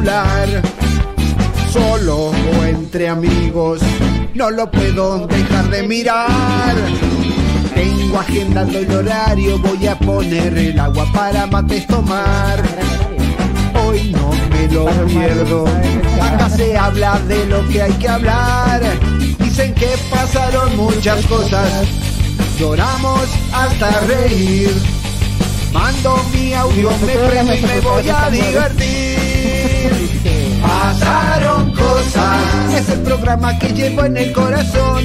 [0.00, 0.62] celular.
[1.72, 3.80] Solo o entre amigos,
[4.34, 6.74] no lo puedo dejar de mirar.
[7.74, 12.62] Tengo agendado el horario, voy a poner el agua para mates tomar.
[13.86, 15.64] Hoy no me lo pierdo,
[16.20, 18.80] acá se habla de lo que hay que hablar.
[19.38, 21.86] Dicen que pasaron muchas cosas,
[22.58, 24.70] lloramos hasta reír.
[25.72, 29.09] Mando mi audio, me prendo y me voy a divertir.
[30.90, 32.74] Pasaron cosas.
[32.74, 35.04] Es el programa que llevo en el corazón.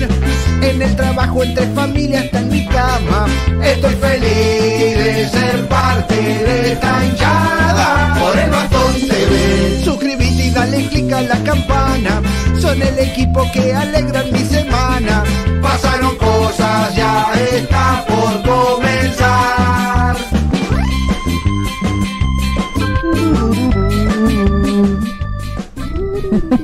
[0.63, 3.27] En el trabajo, entre familia, hasta en mi cama.
[3.63, 8.15] Estoy feliz de ser parte de esta hinchada.
[8.19, 9.81] Por el bastón TV.
[9.83, 12.21] Suscríbete y dale click a la campana.
[12.59, 15.23] Son el equipo que alegran mi semana.
[15.61, 20.04] Pasaron cosas, ya está por comenzar.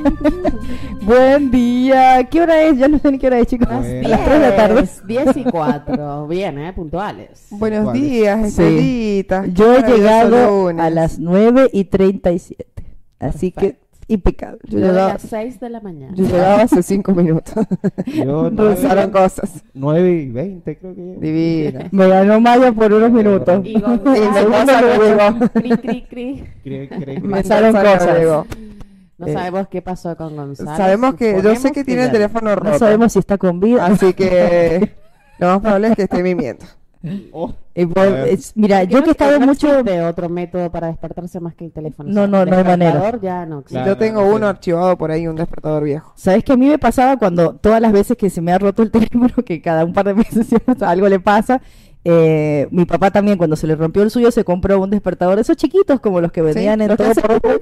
[1.01, 2.23] Buen día.
[2.29, 2.77] ¿Qué hora es?
[2.77, 3.67] Ya no sé ni qué hora es, chicos.
[3.69, 4.09] A Bueno.
[4.09, 4.89] las 3 de la tarde.
[5.07, 6.27] 10 y 4.
[6.27, 6.73] Bien, ¿eh?
[6.73, 7.47] Puntuales.
[7.51, 8.01] Buenos ¿Cuál es?
[8.01, 8.61] días, Sí.
[8.63, 9.45] Estelita.
[9.47, 12.65] Yo he llegado a las 9 y 37.
[13.19, 14.59] Así que impecable.
[14.67, 16.13] Yo Yo a llegaba, las 6 de la mañana.
[16.15, 17.53] Yo llegaba hace cinco minutos.
[18.05, 19.63] Yo Pasaron cosas.
[19.73, 21.87] 9 y 20 creo que Divina.
[21.91, 23.61] me ganó Maya por unos minutos.
[23.65, 25.49] Y Y no llegó.
[25.53, 27.19] cri, cri, cri.
[27.29, 28.45] Pasaron cosas.
[29.21, 30.75] No Eh, sabemos qué pasó con Gonzalo.
[30.75, 32.71] Sabemos que, yo sé Suponemos que tiene el teléfono roto.
[32.71, 33.85] No sabemos si está con vida.
[33.85, 34.91] Así que
[35.39, 36.65] lo más probable es que esté mimiendo.
[37.31, 37.51] Oh,
[37.93, 39.67] por- es- mira, ¿Por qué yo no- que he estado no mucho...
[39.79, 42.09] existe otro método para despertarse más que el teléfono?
[42.11, 42.91] No, O sea, no, no hay manera.
[42.93, 43.61] despertador Ya no.
[43.63, 46.13] Claro, Yo tengo no uno archivado por ahí, un despertador viejo.
[46.15, 48.83] ¿Sabes que a mí me pasaba cuando todas las veces que se me ha roto
[48.83, 50.47] el teléfono, que cada un par de meses
[50.81, 51.61] algo le pasa?
[52.03, 55.41] Eh, mi papá también cuando se le rompió el suyo se compró un despertador de
[55.43, 57.61] esos chiquitos como los que vendían en los que todo por-.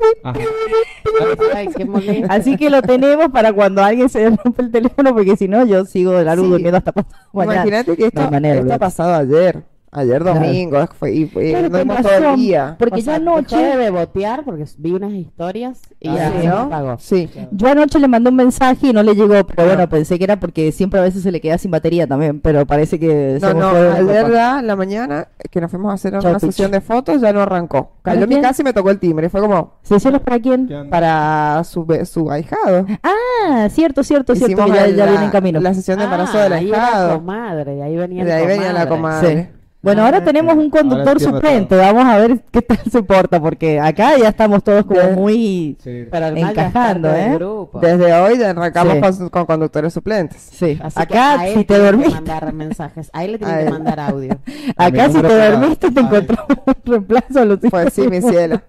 [1.53, 2.25] Ay, qué.
[2.29, 5.65] Así que lo tenemos para cuando alguien se le rompe el teléfono porque si no
[5.65, 6.49] yo sigo de largo Sí.
[6.51, 7.15] durmiendo hasta pasado.
[7.33, 9.63] Imagínate que esto, No hay manera, esto ha pasado ayer.
[9.91, 10.85] Ayer domingo.
[10.99, 12.75] Fue, y fue, Claro, no con hemos todo el día.
[12.77, 13.55] Porque O sea, yo anoche...
[13.57, 16.57] dejó de bebotear porque vi unas historias y Ah, ya sí, se ¿no?
[16.57, 16.97] apagó.
[16.99, 17.29] Sí.
[17.51, 19.65] Yo anoche le mandé un mensaje y no le llegó, pero Ah.
[19.65, 22.65] bueno, pensé que era porque siempre a veces se le queda sin batería también, pero
[22.67, 26.69] parece que No, no, ayer la mañana que nos fuimos a hacer Chau, una sesión
[26.71, 27.93] de fotos, ya no arrancó.
[28.03, 29.29] ¿Para Cayó mi casa y me tocó el timbre.
[29.29, 30.69] Fue como ¿Sesiones para quién?
[30.89, 32.85] Para su, su ahijado.
[33.03, 35.59] Ah, cierto, cierto, cierto, que ya, el- ya la, viene en camino.
[35.59, 37.15] la sesión de embarazo Ah, del ahí ahijado.
[37.17, 39.43] comadre, y ahí venía De ahí venía la comadre.
[39.51, 39.58] Sí.
[39.81, 43.79] Bueno, ahora Ah, tenemos un conductor suplente, vamos a ver qué tal se porta, porque
[43.79, 45.77] acá ya estamos todos como De- muy...
[45.81, 46.05] Sí.
[46.11, 47.35] Encajando, ¿eh?
[47.35, 47.79] grupo.
[47.79, 49.19] Desde hoy ya arrancamos Sí.
[49.19, 50.41] con, con conductores suplentes.
[50.51, 53.09] Sí, Así que acá a él si te dormiste, mandar mensajes.
[53.13, 54.37] A él le tienen que mandar audio.
[54.75, 57.69] Acá si te dormiste te encontramos un reemplazo, Lucía.
[57.69, 58.61] Pues sí, mi cielo.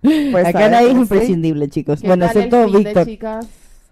[0.00, 2.00] Pues, acá ¿sabes nadie es imprescindible, chicos.
[2.00, 3.06] ¿Qué Bueno, tal el excepto Víctor.
[3.06, 3.46] chicas,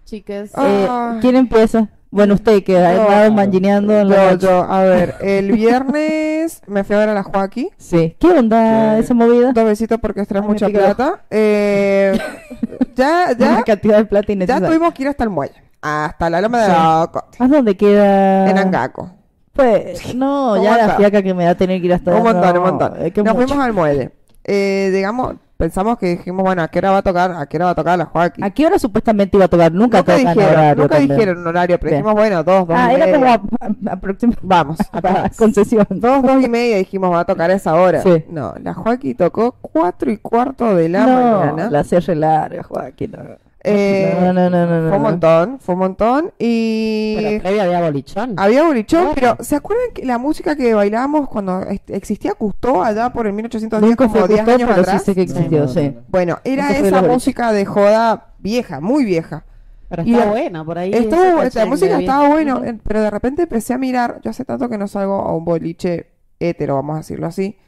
[0.04, 0.50] chiques?
[0.56, 1.14] Ah.
[1.16, 1.88] Eh, ¿Quién empieza?
[2.12, 3.02] Bueno, usted que ha Yo.
[3.02, 4.46] estado mangineando en la Yo, noche.
[4.46, 7.68] yo, a ver, el viernes me fui a ver a la Joaquín.
[7.76, 8.16] Sí.
[8.18, 9.52] ¿Qué onda esa movida?
[9.52, 11.20] Dos besitos porque traes Ay, me mucha pica el plata.
[11.30, 12.18] Eh,
[12.96, 14.68] ya, Una ya, cantidad de plata ya innecesaria.
[14.68, 15.54] tuvimos que ir hasta el muelle.
[15.82, 16.72] Hasta la loma de Sí.
[17.04, 18.50] Ocote, ¿A dónde queda?
[18.50, 19.10] en Angaco.
[19.52, 20.96] Pues, no, Un ya la montón.
[20.98, 23.02] fiaca que me da tener que ir hasta Un montón, no, un montón.
[23.04, 23.46] es que Nos mucho.
[23.48, 24.10] fuimos al muelle.
[24.44, 27.30] Eh, digamos, pensamos que dijimos, bueno, ¿a qué hora va a tocar?
[27.32, 28.42] ¿A qué hora va a tocar la Joaquín?
[28.42, 29.70] ¿A qué hora supuestamente iba a tocar?
[29.70, 31.18] Nunca, Nunca tocan dijeron, horario nunca también.
[31.18, 33.38] dijeron un horario, pero dijimos, bueno, dos, dos Ah, y era media.
[33.38, 34.78] como Vamos.
[34.92, 35.86] a- concesión.
[35.90, 38.02] Dos, dos y media dijimos, va a tocar a esa hora.
[38.02, 38.24] Sí.
[38.30, 41.70] No, la Joaquín tocó cuatro y cuarto de la no, mañana.
[41.70, 43.12] la hace re larga, Joaquín.
[43.12, 43.49] No.
[43.62, 46.32] Eh, no, no, no, no, no, Fue un montón, fue un montón.
[46.38, 48.34] Y Pero había bolichón.
[48.38, 53.26] había bolichón, pero ¿se acuerdan que la música que bailábamos cuando existía Custó allá por
[53.26, 55.02] el 1810, Nunca como fue 10 justo, años pero atrás?
[55.02, 55.82] sí sé que existió, sí.
[55.88, 56.00] no, no.
[56.08, 59.44] Bueno, era esa música de joda vieja, muy vieja.
[59.90, 60.92] Pero y está la- buena por ahí.
[60.94, 64.78] Ese la música estaba eh, pero de repente empecé a mirar, yo hace tanto que
[64.78, 67.58] no salgo a un boliche hétero, vamos a decirlo así,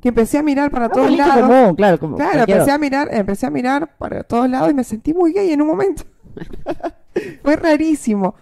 [0.00, 1.48] que empecé a mirar para Un todos lados.
[1.48, 4.84] común, claro, como Claro, empecé a mirar, empecé a mirar para todos lados y me
[4.84, 6.04] sentí muy gay en un momento.
[7.42, 8.34] Fue rarísimo.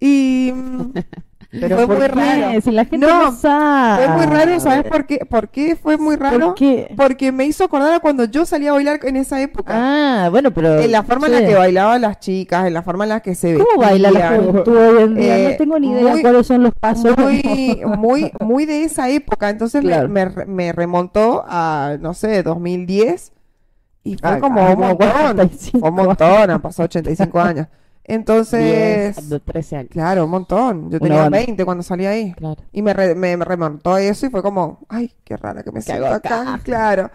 [0.00, 0.92] Y mm,
[1.60, 2.60] Pero fue ¿por muy raro.
[2.60, 4.06] Si la gente No, no, sabe.
[4.06, 5.18] Fue muy raro, ¿sabes por qué?
[5.28, 6.38] ¿Por qué fue muy raro?
[6.46, 6.92] ¿Por qué?
[6.96, 9.72] Porque me hizo acordar a cuando yo salía a bailar en esa época.
[9.76, 10.80] Ah, bueno, pero...
[10.80, 13.34] en la forma en la que bailaban las chicas, en la forma en la que
[13.34, 15.38] se ¿Cómo baila la juventud hoy en día?
[15.38, 17.16] Eh, no tengo ni idea muy- cuáles son los pasos.
[17.16, 19.50] muy, muy, muy de esa época.
[19.50, 20.08] Entonces me- Claro.
[20.08, 23.32] me, re- me remontó a, no sé, 2010.
[24.02, 25.08] Y fue Ah, como ah, un montón.
[25.10, 27.66] 45 Fue un montón, han pasado 85 años.
[28.04, 29.90] Entonces, Diez, de 13 años.
[29.90, 30.90] claro, un montón.
[30.90, 31.38] Yo Una tenía banda.
[31.38, 32.32] 20 cuando salí ahí.
[32.34, 32.62] Claro.
[32.72, 35.80] Y me, re- me, me remontó eso y fue como, ay, qué rara que me
[35.80, 36.60] siento acá?
[36.62, 37.10] Claro.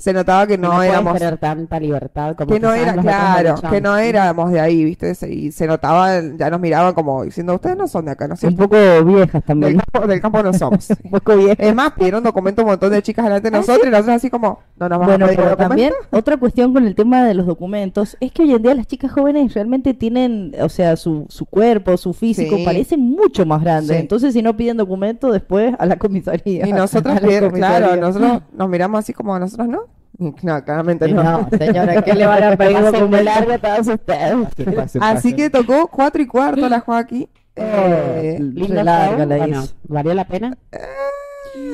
[0.00, 3.80] Se notaba que no, no éramos tener tanta libertad como que no era claro que
[3.80, 6.08] no éramos de ahí viste y se notaba
[6.38, 9.32] ya nos miraban como diciendo ustedes no son de acá no es Un poco viejas
[9.34, 9.78] del también.
[9.92, 11.58] campo, del campo no somos Un poco viejas.
[11.60, 14.60] es más pidieron documento un montón de chicas delante de nosotros y nosotros así como
[14.76, 18.32] no nos Bueno, a pedir también otra cuestión con el tema de los documentos es
[18.32, 22.14] que hoy en día las chicas jóvenes realmente tienen, o sea, su, su cuerpo, su
[22.14, 22.64] físico, Sí.
[22.64, 23.96] parecen mucho más grandes.
[23.96, 24.00] Sí.
[24.00, 26.66] Entonces, si no piden documento, después a la comisaría.
[26.66, 27.18] y nosotros
[27.52, 29.80] claro nosotros nos miramos así como nosotros no
[30.42, 33.22] no claramente Y no, No, señora, ¿qué le van a pedir documento?
[33.24, 34.34] largo todos ustedes.
[34.56, 35.36] Pase, pase, así pase.
[35.36, 39.74] que tocó cuatro y cuarto la Joaquín Eh, Lindo Re larga la Bueno, hizo.
[39.84, 40.56] ¿Valió la pena?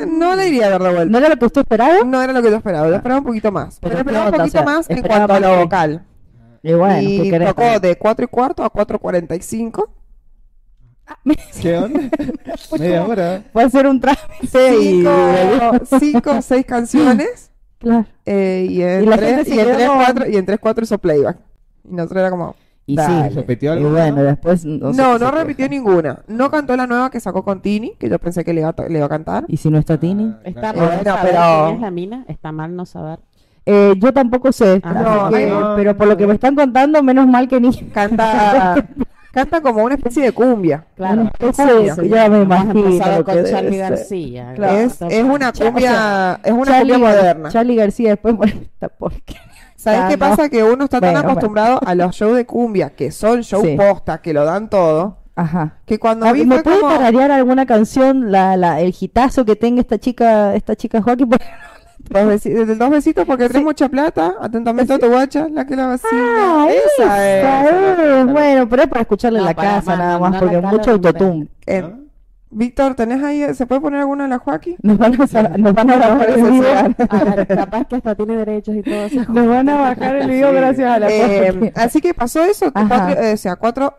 [0.09, 2.03] no le iría a dar de vuelta ¿No era lo que usted esperaba?
[2.05, 3.79] no era lo que yo esperaba, yo esperaba un poquito más.
[3.81, 6.05] Pero Pero, ¿qué esperaba un poquito O sea, más en cuanto a lo vocal.
[6.63, 7.49] Y bueno, y ¿qué querés?
[7.49, 9.89] tocó de 4 y cuarto a 4.45.
[11.61, 12.01] ¿Qué onda?
[12.79, 13.43] Media hora.
[13.53, 15.05] Puede ser un trámite y...
[15.05, 17.51] Cinco, cinco o seis canciones.
[17.79, 18.07] Claro.
[18.25, 20.99] eh, y, Y en la tres, y, en tres, cuatro, y en tres, cuatro hizo
[20.99, 21.39] playback.
[21.85, 22.55] Y nosotros era como...
[22.89, 23.31] Y Dale.
[23.31, 23.35] sí.
[23.35, 24.65] ¿Repitió Y bueno, después...
[24.65, 26.21] No, No, repitió ninguna.
[26.29, 28.89] No cantó la nueva que sacó con Tini, que yo pensé que le iba a,
[28.89, 29.45] le iba a cantar.
[29.49, 30.33] ¿Y si no está Tini?
[30.45, 32.25] Está mal Bueno, saber pero- quién es la mina.
[32.29, 33.19] Está mal no saber.
[33.69, 35.75] Eh, yo tampoco sé, Ah, así no, que- ay, no.
[35.75, 37.73] pero por lo que me están contando, menos mal que ni...
[37.91, 38.77] Canta,
[39.37, 40.85] canta como una especie de cumbia.
[40.97, 41.31] Claro.
[41.39, 43.77] De- ya me imagino con Charlie.
[43.79, 44.53] García.
[44.57, 44.77] Claro.
[44.79, 47.49] Es, es una cumbia, es una Charlie, cumbia moderna.
[47.51, 49.43] Charlie García después bueno, esta porquería.
[49.77, 50.21] ¿Sabes Ah, qué no.
[50.21, 50.49] pasa?
[50.49, 51.31] Que uno está tan Bueno, bueno.
[51.33, 53.77] acostumbrado a los shows de cumbia, que son shows Sí.
[53.77, 55.75] posta, que lo dan todo, Ajá.
[55.85, 56.93] que cuando Ah, vi ¿Me puede como...
[56.93, 61.29] tararear alguna canción, la, la, el hitazo que tenga esta chica, esta chica Joaquín?
[61.29, 61.45] Porque-
[62.11, 64.35] Dos, besitos porque traes mucha plata.
[64.41, 66.11] Atentamente a tu guacha, la que la vacina.
[66.13, 67.45] Ah, esa es.
[67.45, 68.27] esa es.
[68.27, 70.61] Bueno, pero es para escucharle en No, la para casa más, nada más, no porque
[70.61, 71.49] mucho autotune.
[71.67, 71.85] Eh,
[72.49, 73.55] Víctor, ¿tenés ahí?
[73.55, 74.77] ¿Se puede poner alguna de la Joaquín?
[74.83, 76.79] Nos van a, sa- nos van a bajar el video.
[77.11, 79.21] A ver, capaz que hasta tiene derechos y todo eso.
[79.29, 82.73] Nos van a bajar el video gracias a la Eh, así que pasó eso.
[82.73, 83.95] Cuatro- eh, o sea, 4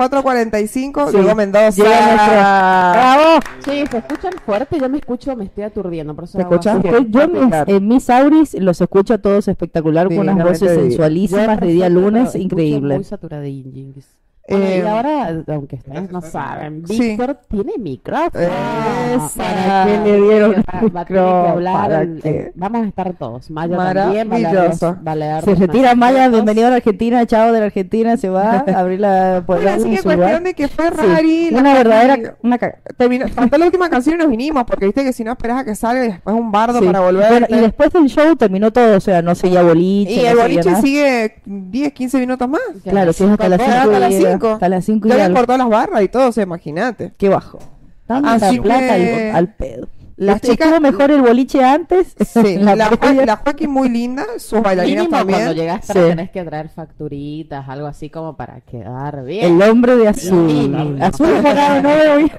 [0.00, 1.16] 4.45, Sí.
[1.18, 1.82] llegó Mendoza.
[1.82, 3.40] ¡Bravo!
[3.64, 4.78] Sí, se escuchan fuerte.
[4.80, 6.14] Yo me escucho, me estoy aturdiendo.
[6.14, 6.78] Por eso ¿Te escuchas?
[7.08, 11.66] yo mis- en mis auris los escucho a todos espectacular con unas voces sensualísimas de
[11.66, 12.94] día lunes, pero escucho increíble.
[12.98, 14.19] Muy.
[14.50, 16.98] Bueno, Eh, y ahora, aunque ustedes no saben, Sí.
[17.00, 18.44] Víctor tiene micrófono.
[18.44, 19.28] Esa.
[19.36, 21.48] ¿Para qué le dieron Va, va a tener que micrófono?
[21.48, 21.92] hablar.
[22.02, 23.50] El- vamos a estar todos.
[23.50, 24.96] Maya también Maravilloso.
[25.14, 28.78] leer Se retira Maya, bienvenido a la Argentina, chao de la Argentina, se va a
[28.78, 31.48] abrir la Bueno, así que cuestión de que fue rari.
[31.52, 32.78] una verdadera una caga.
[32.96, 35.64] Terminó, faltó la última canción y nos vinimos, porque viste que si no esperas a
[35.64, 36.86] que salga y después un bardo Sí.
[36.86, 37.30] para volver.
[37.30, 40.36] Bueno, y después del show terminó todo, o sea, no seguía boliche, Y no el
[40.36, 42.60] boliche sigue 10, 15 minutos más.
[42.82, 45.06] Claro, si es hasta las Bueno, 5 hasta las cinco.
[45.06, 45.38] Hasta las 5 y Ya habían algo.
[45.38, 47.12] cortado las barras y todo, o sea, imagínate.
[47.16, 47.58] Qué bajo.
[48.06, 49.88] Tanta Así plata que- al, al pedo.
[50.16, 52.14] Las Estuvo chicas- mejor el boliche antes.
[52.26, 53.24] Sí, la, la Joa- previa.
[53.24, 55.54] la Joaquín muy linda, sus bailarinas Mínimo cuando también.
[55.56, 55.92] llegas Sí.
[55.94, 59.60] tenés que traer facturitas, algo así como para quedar bien.
[59.62, 60.44] El hombre de azul.
[60.44, 61.02] Mínimo.
[61.02, 62.32] Azul morado, no veo bien.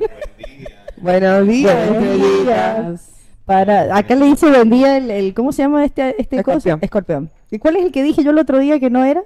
[0.97, 1.89] Buenos días.
[1.89, 3.07] Buenos días.
[3.45, 6.57] Para, acá le dice buen día el, el- ¿cómo se llama este, este cosa?
[6.57, 6.79] Escorpión.
[6.83, 7.29] Escorpión.
[7.49, 9.23] ¿Y cuál es el que dije yo el otro día que no era?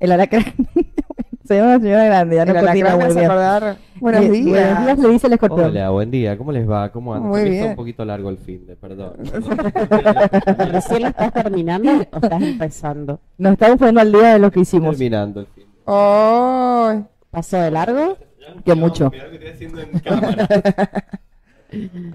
[0.00, 0.44] El alacrán.
[1.44, 2.86] se llama una señora grande, ya no me muy bien.
[3.26, 3.76] acordar.
[4.00, 4.44] Buenos días.
[4.44, 5.70] Buenos días le dice el escorpión.
[5.70, 6.38] Hola, buen día.
[6.38, 6.90] ¿Cómo les va?
[6.90, 7.30] ¿Cómo andan?
[7.30, 7.70] Muy bien.
[7.70, 9.12] un poquito largo el fin de, perdón.
[10.72, 13.20] ¿Recién lo estás terminando o estás empezando?
[13.36, 14.90] Nos estamos poniendo al día de lo que hicimos.
[14.90, 15.64] Terminando el fin.
[15.86, 17.04] Ay.
[17.30, 18.16] ¿Pasó de largo?
[18.64, 19.10] Que mucho.
[19.10, 20.48] Mirá lo que estoy haciendo en cámara.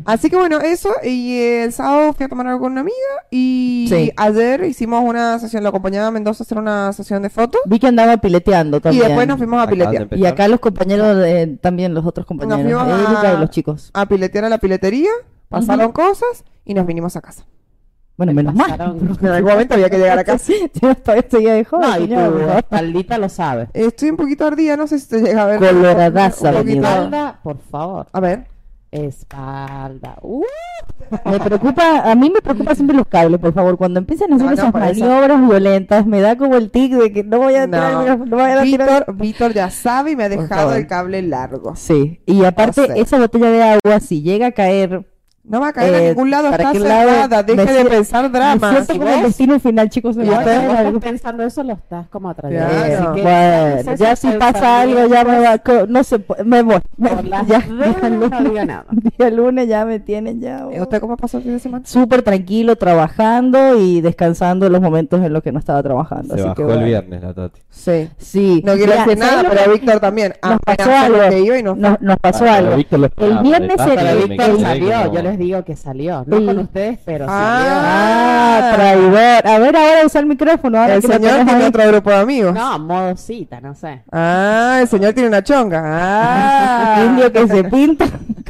[0.06, 0.90] Así que bueno, eso.
[1.04, 2.96] Y el sábado fui a tomar algo con una amiga.
[3.32, 4.12] Y Sí.
[4.18, 7.62] ayer hicimos una sesión, lo acompañaba a Mendoza a hacer una sesión de fotos.
[7.66, 9.08] Vi que andaba pileteando Y también.
[9.08, 10.08] después nos fuimos a piletear.
[10.12, 13.92] Y acá los compañeros, de- también los otros compañeros, fuimos a- y los chicos.
[13.94, 15.10] A piletear a la piletería.
[15.50, 17.44] Pasaron cosas y nos vinimos a casa.
[18.18, 18.70] Bueno, menos mal.
[19.22, 20.52] En algún momento había que llegar a casa.
[21.04, 23.70] Todavía seguía de joven, No, y espaldita lo sabe.
[23.74, 25.60] Estoy un poquito ardida, no sé si te llega a ver.
[25.60, 26.52] Coloradaza.
[26.60, 28.08] Espalda, por favor.
[28.12, 28.46] A ver.
[28.92, 30.18] Espalda.
[30.22, 30.44] Uh,
[31.26, 33.78] Me preocupa, a mí me preocupa siempre los cables, por favor.
[33.78, 34.78] Cuando empiezan a hacer No, no, esas eso.
[35.06, 38.26] maniobras violentas, me da como el tic de que no voy a tirar, No.
[38.26, 38.90] voy a tirar.
[39.06, 41.76] Víctor, Víctor ya sabe y me ha dejado el cable largo.
[41.76, 43.00] Sí, y aparte, sé.
[43.00, 45.09] esa botella de agua, si llega a caer,
[45.50, 47.44] No va a caer a Eh, ningún lado, ¿para está cerrada.
[47.44, 48.72] Deje Me de siento- pensar me drama.
[48.72, 50.16] siento como el destino final, chicos.
[50.16, 50.74] me Y va a algo.
[50.98, 52.68] estás pensando eso, lo estás como atrayendo.
[52.70, 53.10] Claro.
[53.10, 53.22] Así que
[53.84, 56.78] Bueno, ya si pasa algo, ya me va, co- no se puede, me voy.
[56.98, 57.58] me- ya, ya
[58.04, 58.86] el no lunes- diga nada.
[59.18, 60.68] día lunes ya me tienen ya.
[60.72, 61.84] ¿Y ¿Usted cómo pasó el fin de semana?
[61.86, 66.36] Súper tranquilo, trabajando y descansando en los momentos en los que no estaba trabajando.
[66.36, 66.86] Se así bajó que el bueno.
[66.86, 67.62] viernes la Tati.
[67.70, 68.10] Sí.
[68.18, 68.62] Sí.
[68.66, 70.34] No quiero decir ¿sabes nada, pero que- Víctor también.
[70.44, 71.56] Nos Apenas pasó fue algo.
[71.58, 72.74] y nos Nos, nos pasó Ah, algo.
[72.74, 73.90] El viernes ¿verdad?
[73.94, 76.24] el- el- me Víctor salió, yo les digo que salió.
[76.28, 79.48] No El- con ustedes, pero Ah, traidor.
[79.48, 80.80] A ver, ahora usa el micrófono.
[80.80, 81.64] Ahora El señor tiene ahí.
[81.64, 82.54] otro grupo de amigos.
[82.56, 82.70] salió.
[82.78, 84.02] No, modo cita, no sé.
[84.12, 85.82] Ah, el señor tiene una chonga.
[85.84, 87.04] Ah.
[87.10, 88.06] Indio que se pinta,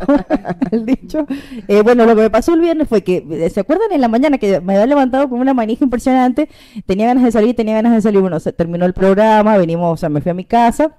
[0.05, 0.19] como
[0.71, 1.25] el dicho.
[1.67, 4.07] Eh, bueno, lo que me pasó el viernes fue que, eh, ¿se acuerdan en la
[4.07, 6.49] mañana que me había levantado con una manija impresionante?
[6.85, 8.21] Tenía ganas de salir, tenía ganas de salir.
[8.21, 10.91] Bueno, se terminó el programa, venimos, o sea, me fui a mi casa.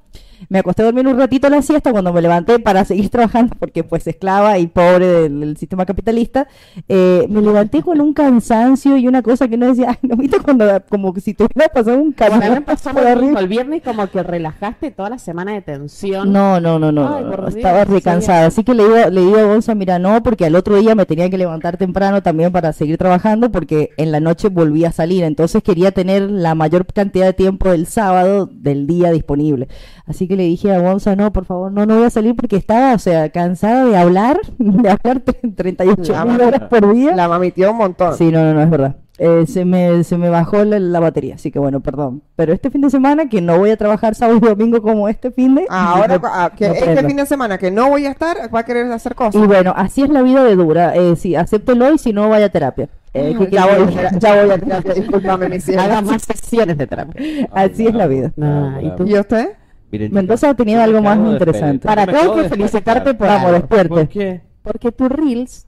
[0.49, 3.85] Me acosté a dormir un ratito la siesta cuando me levanté para seguir trabajando, porque
[3.85, 6.47] pues esclava y pobre del, del sistema capitalista.
[6.88, 10.38] eh, me levanté con un cansancio y una cosa que no decía, ay, no viste
[10.40, 12.64] cuando como si te hubiera pasado un camión.
[13.37, 16.32] El viernes como que relajaste toda la semana de tensión.
[16.32, 18.47] No, no, no, no, Ay, no, estaba recansada.
[18.47, 21.06] Así que le digo, le digo a Gonza, mira, no, porque al otro día me
[21.06, 25.25] tenía que levantar temprano también para seguir trabajando, porque en la noche volví a salir.
[25.25, 29.68] Entonces quería tener la mayor cantidad de tiempo del sábado del día disponible.
[30.06, 32.56] Así que le dije a Gonza, no, por favor, no, no voy a salir porque
[32.56, 37.14] estaba, o sea, cansada de hablar, de hablar tre- 38 La mil horas por día.
[37.14, 38.14] La mamitió un montón.
[38.16, 38.96] Sí, no, no, no, es verdad.
[39.22, 42.22] Eh, se, me, se me bajó la, la batería, así que bueno, perdón.
[42.37, 45.30] Pero este fin de semana, que no voy a trabajar sábado y domingo como este
[45.30, 45.66] fin de...
[45.68, 47.06] Ahora, no- ah, que no este prendo.
[47.08, 49.34] fin de semana que no voy a estar, va a querer hacer cosas.
[49.34, 50.94] Y bueno, así es la vida de dura.
[50.96, 52.88] Eh, sí, acéptelo y si no, vaya a terapia.
[53.12, 55.82] Eh, ¿qué ya, voy, a- ya voy a terapia, discúlpame, mi cielo.
[55.82, 57.46] Haga más sesiones de terapia.
[57.52, 58.32] Así es la vida.
[58.40, 59.04] Ah, ¿y tú?
[59.04, 59.50] ¿Y usted?
[59.90, 61.87] Miren, Mendoza chicas, ha tenido algo más interesante.
[61.87, 63.88] Para, acabo que felicitarte por Vamos, despierte.
[63.88, 64.40] ¿Por qué?
[64.62, 65.66] Porque tu Reels,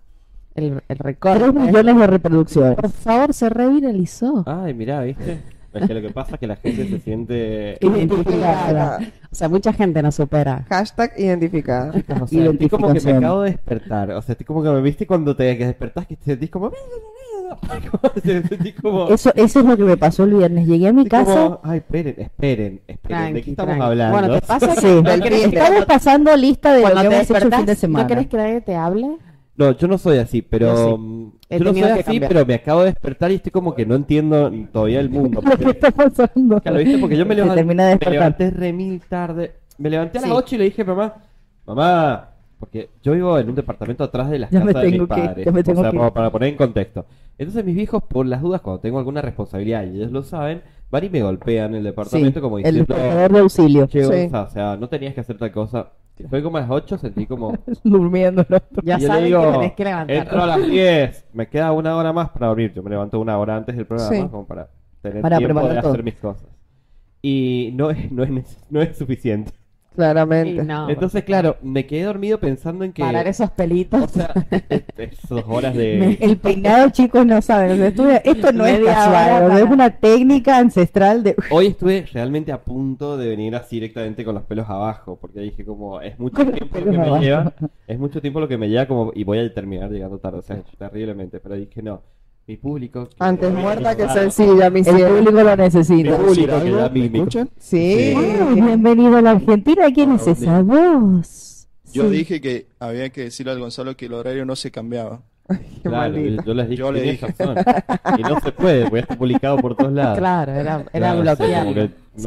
[0.54, 2.74] el, el recorte, Tres millones de reproducciones.
[2.76, 4.44] por favor, se reviralizó.
[4.46, 5.40] Ay, mirá, ¿viste?
[5.72, 7.78] Es que lo que pasa es que la gente se siente...
[7.80, 8.98] Identificada.
[9.30, 10.66] O sea, mucha gente nos supera.
[10.68, 11.94] Hashtag identificada.
[12.20, 14.10] O sea, estoy como que me acabo de despertar.
[14.10, 16.70] O sea, estoy como que me viste cuando te que despertás que te sentís como...
[18.82, 19.08] Como...
[19.08, 20.66] Eso, eso es lo que me pasó el viernes.
[20.66, 21.34] Llegué a mi casa.
[21.34, 23.34] como, Ay, esperen, esperen, esperen.
[23.34, 23.86] ¿De qué estamos tranqui.
[23.86, 24.18] hablando?
[24.18, 27.30] Bueno, te pasa que Sí, no querés estamos pasando lista de lo cuando que hemos
[27.30, 28.02] hecho el fin de semana.
[28.04, 29.16] ¿no querés que nadie te hable?
[29.54, 30.66] No, yo no soy así, pero...
[30.74, 31.02] Yo sí.
[31.02, 32.28] mm, Yo no soy así, cambiar.
[32.28, 35.40] pero me acabo de despertar y estoy como que no entiendo todavía el mundo.
[35.44, 36.60] lo que porque- está pasando.
[36.60, 36.98] Claro, ¿viste?
[36.98, 39.52] Porque yo me, levanté re mil tarde.
[39.78, 40.36] Me levanté a las Sí.
[40.36, 41.14] 8 y le dije, mamá,
[41.66, 42.30] mamá,
[42.62, 45.06] porque yo vivo en un departamento atrás de las Ya me casas de mis que-
[45.08, 45.44] padres.
[45.46, 47.04] ya me tengo o sea, que para poner en contexto.
[47.36, 51.02] Entonces mis viejos, por las dudas, cuando tengo alguna responsabilidad y ellos lo saben, van
[51.04, 53.86] y me golpean el departamento como el diciendo, despertador de auxilio.
[53.88, 54.10] "Che, Sí.
[54.10, 55.90] Gonza, o sea, no tenías que hacer tal cosa.
[56.30, 57.52] Fue como a las 8, sentí como...
[57.82, 58.46] Durmiendo.
[58.48, 58.58] ¿no?
[58.84, 60.16] Ya y yo digo, que tenés que levantar.
[60.16, 62.72] entro a las 10, me queda una hora más para dormir.
[62.76, 64.22] Yo me levanto una hora antes del programa Sí.
[64.30, 64.68] como para
[65.00, 65.90] tener Para tiempo de todo.
[65.90, 66.46] hacer mis cosas.
[67.22, 69.50] Y no es, no es, neces- no es suficiente.
[69.94, 70.64] Claramente.
[70.64, 73.02] No, Entonces, claro, me quedé dormido pensando en que...
[73.02, 74.02] parar esos pelitos.
[74.02, 74.32] O sea,
[74.96, 76.18] esas horas Me- de...
[76.20, 77.72] El peinado, chicos, no saben.
[77.72, 81.36] o sea, estuve- esto no es casual, para- es una técnica ancestral de.
[81.50, 85.64] Hoy estuve realmente a punto de venir así directamente con los pelos abajo, porque dije
[85.64, 87.52] como, es mucho tiempo lo que me lleva,
[87.86, 90.42] es mucho tiempo lo que me lleva como, y voy a terminar llegando tarde, o
[90.42, 92.00] sea, terriblemente, pero dije no,
[92.46, 93.08] mi público...
[93.08, 96.16] que- Antes muerta que sencilla, mi El público lo Mi necesita.
[96.16, 97.50] público que da mi- ¿Me mi- escuchan?
[97.58, 98.14] Sí.
[98.16, 99.84] Ah, bienvenido a la Argentina.
[99.94, 101.68] ¿Quién es esa voz?
[101.92, 102.10] Yo Sí.
[102.10, 105.20] dije que había que decirle al Gonzalo que el horario no se cambiaba.
[105.82, 107.34] Claro, yo, yo les dije, Yo le "Tienes dije".
[107.38, 107.56] razón.
[108.18, 110.16] Y no se puede, porque está publicado por todos lados.
[110.18, 111.62] Claro, era, era Claro, o sea, bloquear.
[111.64, 111.80] como que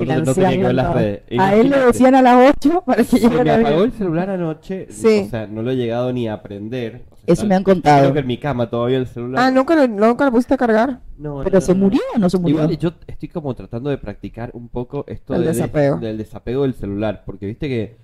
[0.06, 1.22] no, no tenía que ver las redes.
[1.40, 1.86] A él le Imagínate.
[1.88, 5.24] decían a las 8 para que Se me llegara apagó el celular anoche, Sí.
[5.26, 7.06] o sea, no lo he llegado ni a aprender.
[7.28, 8.02] Eso me han contado.
[8.02, 9.44] Creo que en mi cama todavía el celular.
[9.46, 11.00] Ah, ¿nunca lo, nunca lo pusiste a cargar?
[11.18, 11.80] No, Pero no, se no.
[11.80, 12.56] murió o no se murió.
[12.64, 15.98] Igual yo estoy como tratando de practicar un poco esto de- de- desapego.
[15.98, 17.98] del desapego del celular, porque viste que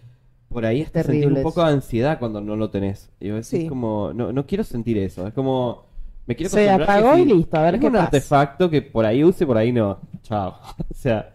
[0.50, 3.10] por ahí hasta Terrible sentir un poco de ansiedad cuando no lo tenés.
[3.20, 3.64] Y yo Sí.
[3.64, 5.86] es como, no, no quiero sentir eso, es como,
[6.28, 8.06] me quiero Se apagó que y listo, a ver es qué un pasa.
[8.06, 10.00] artefacto que por ahí use, por ahí no.
[10.24, 10.56] Chao.
[10.90, 11.34] o sea,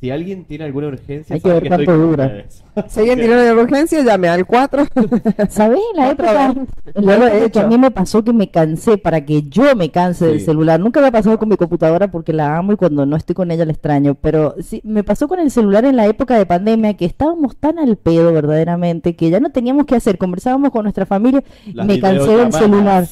[0.00, 2.44] si alguien tiene alguna urgencia, Hay que ver cuánto dura.
[2.86, 4.86] Si alguien tiene una urgencia, llame al 4.
[5.48, 5.80] ¿Sabés?
[5.92, 8.98] En la Otra época, en la he que a mí me pasó que me cansé
[8.98, 10.78] para que yo me canse del celular.
[10.78, 13.50] Nunca me ha pasado con mi computadora porque la amo y cuando no estoy con
[13.50, 14.14] ella la extraño.
[14.14, 17.80] Pero sí, me pasó con el celular en la época de pandemia que estábamos tan
[17.80, 20.16] al pedo verdaderamente que ya no teníamos que hacer.
[20.16, 23.08] Conversábamos con nuestra familia y Las me cansé del celular.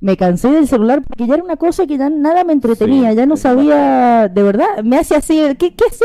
[0.00, 3.16] Me cansé del celular porque ya era una cosa que ya nada me entretenía, Sí,
[3.16, 6.04] ya no sabía, de verdad, me hace así, ¿qué, qué hace?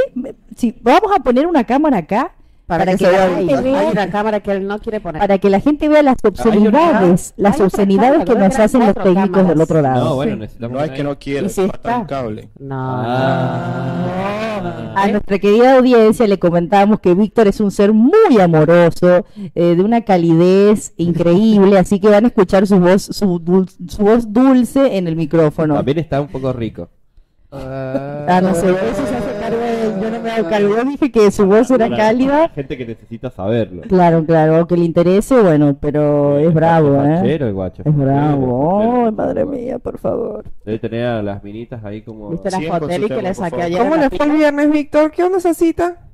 [0.56, 2.34] Si vamos a poner una cámara acá
[2.68, 5.00] Para que que, se la vea gente Hay vea una cámara que él no quiere
[5.00, 5.20] poner.
[5.22, 9.62] para que la gente vea las obscenidades, las obscenidades que nos hacen los técnicos del
[9.62, 10.04] otro lado.
[10.06, 10.56] No, bueno, Sí.
[10.60, 12.50] No es que no quiera, ¿Y si falta un cable.
[12.60, 12.76] No.
[12.76, 14.94] Ah.
[14.96, 19.84] A nuestra querida audiencia le comentábamos que Víctor es un ser muy amoroso, eh, de
[19.84, 24.98] una calidez increíble, así que van a escuchar su voz, su, dul- su voz dulce
[24.98, 25.76] en el micrófono.
[25.76, 26.90] También está un poco rico.
[27.52, 29.35] Ah, no sé, eso se hace
[30.26, 32.50] cargo de yo dije que su voz era cálida.
[32.50, 33.82] gente que necesita saberlo.
[33.84, 37.36] Claro, claro, o que le interese, bueno, pero es bravo, ¿eh?
[37.36, 37.84] El guacho.
[37.86, 39.06] Es bravo.
[39.06, 40.46] Ay, madre mía, por favor.
[40.64, 42.30] Debe tener a las minitas ahí como...
[42.30, 43.80] ¿Viste la Cien con fotel su y que le saqué ayer?
[43.80, 45.12] ¿Cómo le fue el viernes, Víctor?
[45.12, 46.08] ¿Qué onda esa cita?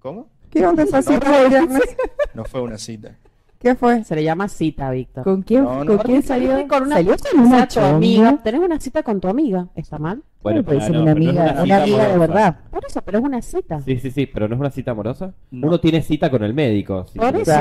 [0.00, 0.28] ¿Cómo?
[0.50, 1.96] ¿Qué onda esa cita del viernes?
[2.34, 3.16] No fue una cita.
[3.58, 4.04] ¿Qué fue?
[4.04, 5.24] Se le llama cita, Víctor.
[5.24, 5.96] ¿Con quién, No, no.
[5.96, 6.50] ¿con quién salió?
[6.68, 8.38] Con una, ¿Salió con una tu amiga.
[8.44, 9.68] Tenés una cita con tu amiga.
[9.74, 10.22] ¿Está mal?
[10.42, 12.56] Bueno, no, una pero no es amiga, una amiga de verdad.
[12.70, 13.80] Por eso, pero es una cita.
[13.80, 15.32] Sí, sí, sí, pero no es una cita amorosa.
[15.50, 15.66] No.
[15.68, 17.06] Uno tiene cita con el médico.
[17.16, 17.52] Por eso,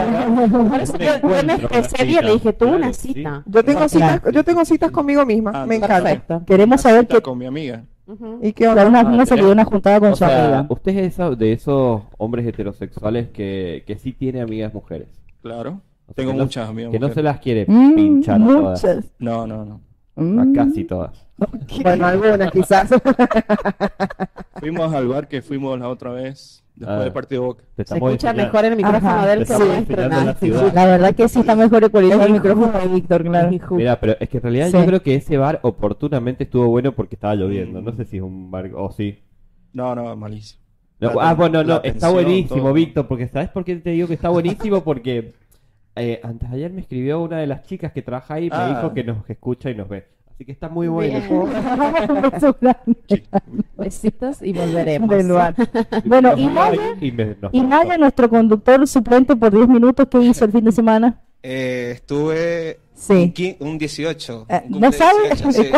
[0.69, 2.21] por eso yo- una cita.
[2.21, 3.13] le dije, tuve Claro, una sí.
[3.13, 3.43] cita.
[3.45, 3.89] Yo tengo Claro.
[3.89, 5.51] citas, yo tengo citas conmigo misma.
[5.55, 6.03] Ah, Me encanta.
[6.03, 6.43] Perfecto.
[6.45, 7.83] Queremos Una saber cita que con mi amiga.
[8.41, 8.99] ¿Y qué claro, onda?
[9.01, 10.65] una, Ah, una salida, una juntada con O su sea, amiga.
[10.69, 15.07] usted es de esos hombres heterosexuales que, que sí tiene amigas mujeres.
[15.45, 15.79] Claro.
[16.07, 16.91] O sea, Tengo que no- muchas amigas.
[16.91, 18.83] Que no se las quiere Mm, pinchar a todas.
[18.83, 19.05] muchas.
[19.19, 19.79] No, no, no.
[20.17, 20.53] A Mm.
[20.53, 21.23] casi todas.
[21.83, 22.89] Bueno, algunas quizás.
[24.59, 27.03] Fuimos al bar que fuimos la otra vez, después Ah.
[27.03, 27.63] del partido de Boca.
[27.63, 29.27] Te Se estamos escucha enseñando- mejor el micrófono Ajá.
[29.27, 30.73] del Te que estamos nuestro, enseñando la ciudad.
[30.73, 33.51] La verdad que sí está mejor ecualizado el micrófono de Víctor, claro.
[33.71, 34.73] Mira, pero es que en realidad Sí.
[34.73, 37.81] yo creo que ese bar oportunamente estuvo bueno porque estaba lloviendo.
[37.83, 39.19] No sé si es un bar o sí.
[39.73, 40.61] No, no, malísimo.
[40.99, 42.73] No, La ah, bueno, no, está tensión, buenísimo, todo.
[42.73, 44.81] Víctor, porque ¿sabes por qué te digo que está buenísimo?
[44.81, 45.33] Porque
[45.95, 48.55] eh, antes de ayer me escribió una de las chicas que trabaja ahí y me
[48.55, 48.69] Ah.
[48.69, 50.05] dijo que nos escucha y nos ve.
[50.33, 51.19] Así que está muy bueno.
[53.77, 55.09] Besitos y volveremos.
[56.05, 57.13] Bueno, y Maya, Y
[57.51, 61.21] y Maya, nuestro conductor suplente por 10 minutos, ¿qué hizo el fin de semana?
[61.47, 63.13] Eh, estuve Sí.
[63.13, 64.45] un, quin- un 18.
[64.49, 65.43] Eh, un ¿no sabes?
[65.43, 65.69] 18, sí.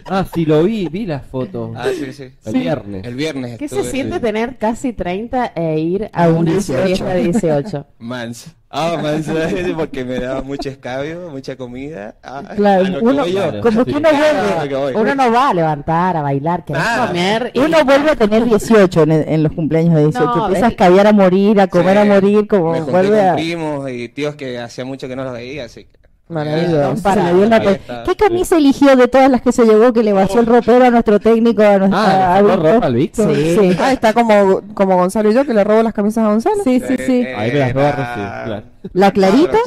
[0.06, 1.70] Ah, sí, lo vi, vi las fotos.
[1.76, 2.30] Ah, sí, sí.
[2.44, 3.04] El viernes.
[3.06, 3.58] El viernes.
[3.58, 6.86] ¿Qué se estuve- siente tener casi 30 e ir a, un una 18?
[6.86, 7.86] fiesta de 18?
[7.98, 8.50] Manso.
[8.72, 9.32] Ah, manso,
[9.76, 12.14] porque me daba mucho escabio, mucha comida.
[12.22, 13.24] Ah, Claro, a que uno,
[13.62, 14.98] como que uno a vuelve, que.
[14.98, 17.06] Uno no va a levantar, a bailar, querer Ah.
[17.08, 17.50] comer.
[17.52, 17.58] Y...
[17.58, 20.24] uno vuelve a tener 18 en, en los cumpleaños de 18.
[20.36, 23.18] No, Empieza a es- escabiar a morir, a comer a Sí, morir, como me vuelve
[23.18, 23.34] con a...
[23.34, 25.99] primos y tíos que hacía mucho que no los veía, así que...
[26.30, 27.02] Maravilloso.
[27.02, 27.30] Para-
[27.72, 28.04] está.
[28.04, 30.90] ¿Qué camisa eligió de todas las que se llevó que le vació el ropero a
[30.90, 31.62] nuestro técnico?
[31.62, 32.72] A nuestro, Ah, a ¿le sacó Víctor?
[32.74, 33.34] ropa al Víctor?
[33.36, 33.76] Sí.
[33.80, 36.62] Ah, está como, como Gonzalo y yo que le robo las camisas a Gonzalo.
[36.64, 37.20] Sí, sí, sí.
[37.22, 38.62] Eh, Ahí me las roba la- Rosy, claro.
[38.92, 39.58] ¿La clarita?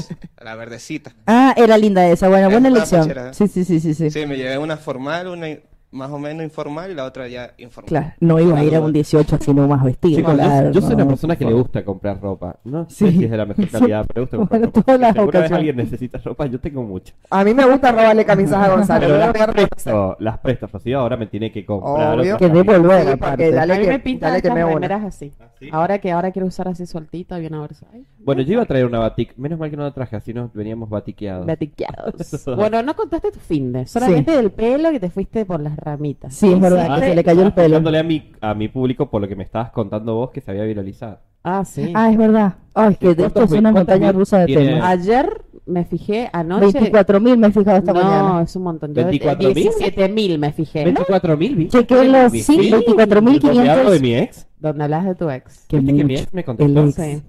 [0.42, 1.12] La verdecita.
[1.28, 2.30] Ah, era linda esa.
[2.30, 3.14] Bueno, buena elección.
[3.32, 4.10] Sí, sí, sí, sí, sí.
[4.10, 5.48] Sí, me llevé una formal, una
[5.94, 7.88] más o menos informal y la otra ya informal.
[7.88, 10.18] Claro, no iba a ir a un 18 así nomás vestido.
[10.18, 12.58] Chicos, yo- claro, yo, soy una persona que le gusta comprar ropa.
[12.64, 13.18] No sé Sí.
[13.20, 14.82] si es de la mejor calidad, pero me gusta comprar Para ropa.
[14.82, 15.52] todas las Si alguna vez ocasiones.
[15.58, 17.14] alguien necesita ropa, yo tengo mucha.
[17.30, 19.02] A mí me gusta robarle camisas a Gonzalo.
[19.08, 22.20] Pero a las dar- presto, las presto, Rocío, ahora me tiene que comprar.
[22.20, 22.38] Obvio.
[22.38, 23.52] Que devolver, aparte.
[23.52, 25.32] dale a mí que- me pintan dale que me remeras así.
[25.60, 25.70] ¿sí?
[25.72, 28.06] Ahora que ahora quiero usar así sueltita, bien oversize.
[28.26, 29.36] Bueno, yo iba a traer una batik.
[29.38, 31.46] Menos mal que no la traje, así nos veníamos batiqueados.
[31.46, 32.46] Batiqueados.
[32.56, 36.34] bueno, no contaste tu fin de, solamente del pelo que te fuiste por las ramitas.
[36.34, 37.76] Sí, es verdad, Ah, que se le cayó el pelo.
[37.76, 40.52] Contándole a mi, a mi público por lo que me estabas contando vos que se
[40.52, 41.20] había viralizado.
[41.44, 41.92] Ah, sí.
[41.94, 42.56] Ah, es verdad.
[42.74, 44.84] Ay, es que de esto ¿Cuántos es una mil- montaña mil rusa de temas.
[44.84, 46.80] Ayer me fijé anoche.
[46.80, 48.42] 24.000 me he fijado esta no, mañana.
[48.44, 48.94] es un montón.
[48.94, 49.54] Yo 24.000?
[49.54, 50.86] 17.000 me fijé.
[50.86, 51.80] 24 mil, ¿viste?
[51.80, 53.62] Chequeé los sí, 24.500.
[53.64, 54.48] ¿Te hablo de mi ex?
[54.60, 55.66] Donde hablas de tu ex.
[55.68, 56.84] Que ¿Viste que mi ex me El contestó?
[56.86, 56.96] ex.
[56.96, 57.24] Sí.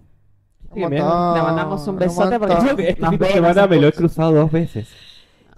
[0.75, 0.89] Le
[1.43, 2.55] mandamos un besote porque.
[2.55, 4.89] Este ve, semana me lo he cruzado dos veces.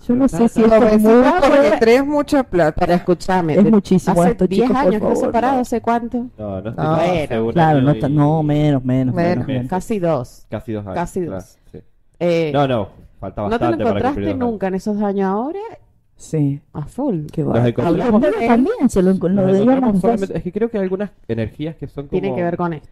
[0.07, 1.33] Yo no sé si Dos esto es mucho.
[1.40, 2.76] porque tres es mucha plata.
[2.79, 3.55] Pero escúchame.
[3.55, 5.61] Es muchísimo Hace esto, 10 chicos, por años que separado, no.
[5.62, 6.26] ¿hace cuánto?
[6.38, 9.46] No, no estoy un Claro, no, está, y- no, menos, menos, Menos.
[9.48, 9.68] menos.
[9.68, 10.46] Casi dos.
[10.48, 10.94] Casi dos años.
[10.94, 11.59] Casi claro, dos.
[11.72, 11.79] sí.
[12.20, 15.59] Eh, No, no, falta ¿No te lo bastante para encontraste nunca en esos años ahora?
[16.14, 17.26] Sí, A full.
[17.33, 17.42] qué
[18.31, 19.48] de- También se lo, lo
[20.35, 22.20] Es que creo que hay algunas energías que son como...
[22.20, 22.88] Tiene que ver con esto.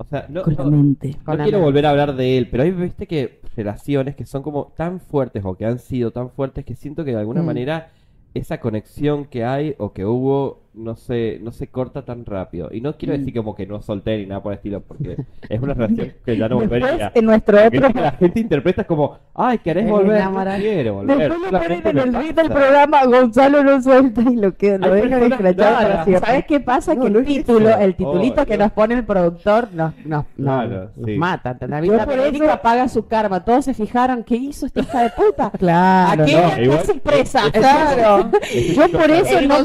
[0.00, 1.10] O sea, no, con la no- mente.
[1.18, 4.24] No Con la quiero volver a hablar de él, pero hay, viste que relaciones que
[4.24, 7.42] son como tan fuertes o que han sido tan fuertes que siento que de alguna
[7.42, 7.46] Mm.
[7.46, 7.90] manera
[8.32, 12.68] esa conexión que hay o que hubo no se, no se corta tan rápido.
[12.72, 13.18] Y no quiero Mm.
[13.18, 15.16] decir como que no solté ni nada por el estilo, porque
[15.48, 17.12] es una relación que ya no Después, volvería.
[17.14, 17.86] en nuestro otro...
[17.86, 20.24] es que la gente interpreta como, ay, ¿querés Es volver?
[20.24, 21.18] No quiero volver.
[21.18, 24.78] Después lo ponen en me el beat del programa, Gonzalo no suelta y lo queda,
[24.86, 25.90] lo Hay dejan personas escrachado raras.
[25.90, 26.26] para siempre.
[26.30, 26.94] ¿Sabes qué pasa?
[26.94, 27.78] No, que el es título, eso.
[27.80, 28.64] el titulito Oh, que no.
[28.64, 31.16] nos pone el productor nos, nos, Claro, nos sí.
[31.16, 31.58] mata.
[32.06, 33.44] por Verónica eso- paga su karma.
[33.44, 35.50] Todos se fijaron qué hizo esta hija de puta.
[35.58, 37.42] Claro, Aquella no, igual- casi presa.
[37.52, 38.30] Claro.
[38.74, 39.64] Yo por eso no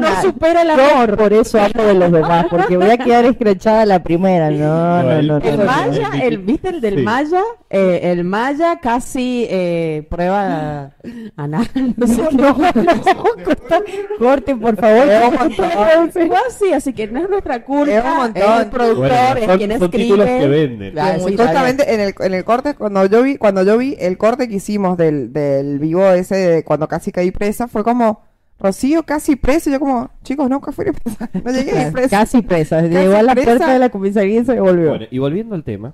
[0.00, 0.30] no.
[0.46, 1.16] Supera el Yo amor.
[1.16, 4.50] por eso hablo de los demás, porque voy a quedar escrachada la primera.
[4.50, 5.12] No, no, no.
[5.12, 5.64] El no, no.
[5.64, 7.02] Maya, el, ¿viste el del Sí.
[7.02, 7.42] Maya?
[7.70, 10.92] Eh, el Maya casi eh, prueba
[11.36, 11.68] anal.
[11.96, 13.82] No sé No, no, no, corta-
[14.18, 15.06] corte, por favor.
[16.12, 17.92] Fue así, así que no es nuestra culpa.
[17.92, 18.42] Es un montón.
[18.42, 20.38] Es el productor, Bueno, es quien son escribe.
[20.38, 20.92] que venden.
[20.92, 24.16] Claro, sí, Justamente en el, en el corte, cuando yo vi, cuando yo vi el
[24.18, 28.20] corte que hicimos del, del vivo ese de cuando casi caí presa, fue como,
[28.58, 29.70] Rocío casi preso.
[29.70, 31.28] Yo como, chicos, nunca fui presa.
[31.44, 32.18] No llegué a ir presa.
[32.20, 32.80] Casi presa.
[32.82, 33.50] Llegó a la presa.
[33.50, 34.88] puerta de la comisaría y se volvió.
[34.90, 35.92] Bueno, y volviendo al tema.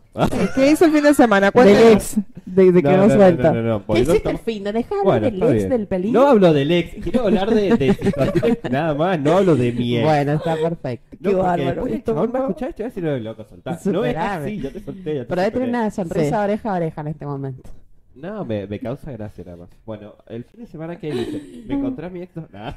[0.55, 1.47] ¿Qué hizo el fin de semana?
[1.47, 1.93] Del Cuéntanos.
[1.93, 2.17] ex.
[2.47, 3.53] De, de que no, suelta.
[3.53, 5.69] no, no, ¿Qué hiciste el tema- fin de dejar Bueno, del ex bien.
[5.71, 6.21] del peligro?
[6.21, 9.97] No hablo del ex, quiero hablar de, de situaciones nada más, no hablo de mi
[9.97, 10.05] ex.
[10.05, 11.17] Bueno, está perfecto.
[11.21, 12.45] no, qué bárbaro, después el esto, chabón me ¿no?
[12.49, 13.81] escuchaba y te voy a decir, "No, loco, soltá.
[13.87, 15.69] No es así, ya te solté, ya te Pero debe tener superé".
[15.71, 16.35] una sonrisa Sí.
[16.45, 17.71] oreja a oreja en este momento.
[18.15, 19.71] No, me, me causa gracia nada más.
[19.87, 22.35] Bueno, el fin de semana que hice, me encontré a mi ex.
[22.53, 22.73] Nah.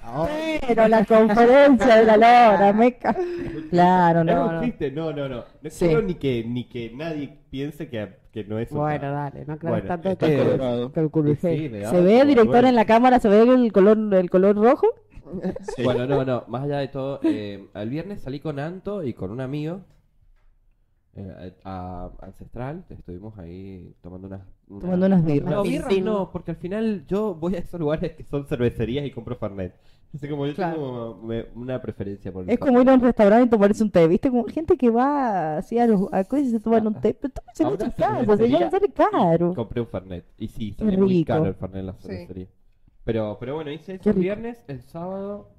[0.65, 3.13] Pero la conferencia de la Lora, meca.
[3.69, 4.62] Claro, ¿Es no, no.
[4.93, 5.43] No, no, no.
[5.62, 5.86] No Sí.
[5.88, 9.30] quiero ni que, ni que nadie piense que, que no es un Bueno, nada.
[9.32, 10.91] dale, no creo Bueno, tanto está que colorado.
[10.93, 13.19] calculo Sí, me da ¿Se ve, director, en la cámara?
[13.19, 14.88] ¿Se ve el color, el color rojo?
[15.84, 19.32] Bueno, no, no, más allá de todo, eh, el viernes salí con Anto y con
[19.32, 19.82] un amigo
[21.15, 24.41] eh, a, a Ancestral, estuvimos ahí tomando unas...
[24.67, 25.51] unas- Tomando unas birras.
[25.51, 29.12] No, birras no, porque al final yo voy a esos lugares que son cervecerías y
[29.12, 29.73] compro Fernet.
[30.13, 33.47] Así como yo tengo me- una preferencia por el Es como ir a un restaurante
[33.47, 34.30] y tomarse un té, ¿viste?
[34.30, 37.13] Como gente que va así a los a cosas y se toman un té.
[37.13, 39.54] Pero tómense en una su casa, cervecería señor, sale caro.
[39.54, 40.25] Compré un Fernet.
[40.38, 41.28] Y sí, sale muy rico.
[41.28, 42.08] caro el Fernet en la Sí.
[42.08, 42.47] cervecería.
[43.04, 44.21] Pero, pero bueno, hice Qué eso el rico.
[44.23, 45.49] viernes, el sábado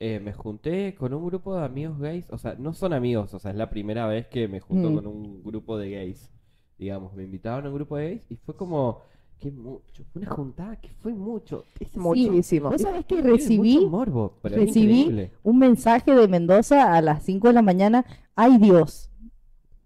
[0.00, 2.26] eh, me junté con un grupo de amigos gays.
[2.30, 4.94] O sea, no son amigos, o sea, es la primera vez que me junto Mm.
[4.94, 6.30] con un grupo de gays.
[6.78, 9.00] Digamos, me invitaron a un grupo de gays y fue como,
[9.38, 11.64] que mucho, fue una juntada que fue mucho.
[11.78, 12.70] Es Muchísimo.
[12.70, 15.32] ¿Vos sabés que tiene recibí mucho morbo, pero es recibí increíble.
[15.42, 18.04] un mensaje de Mendoza a las 5 de la mañana?
[18.34, 19.10] ¡Ay, Dios!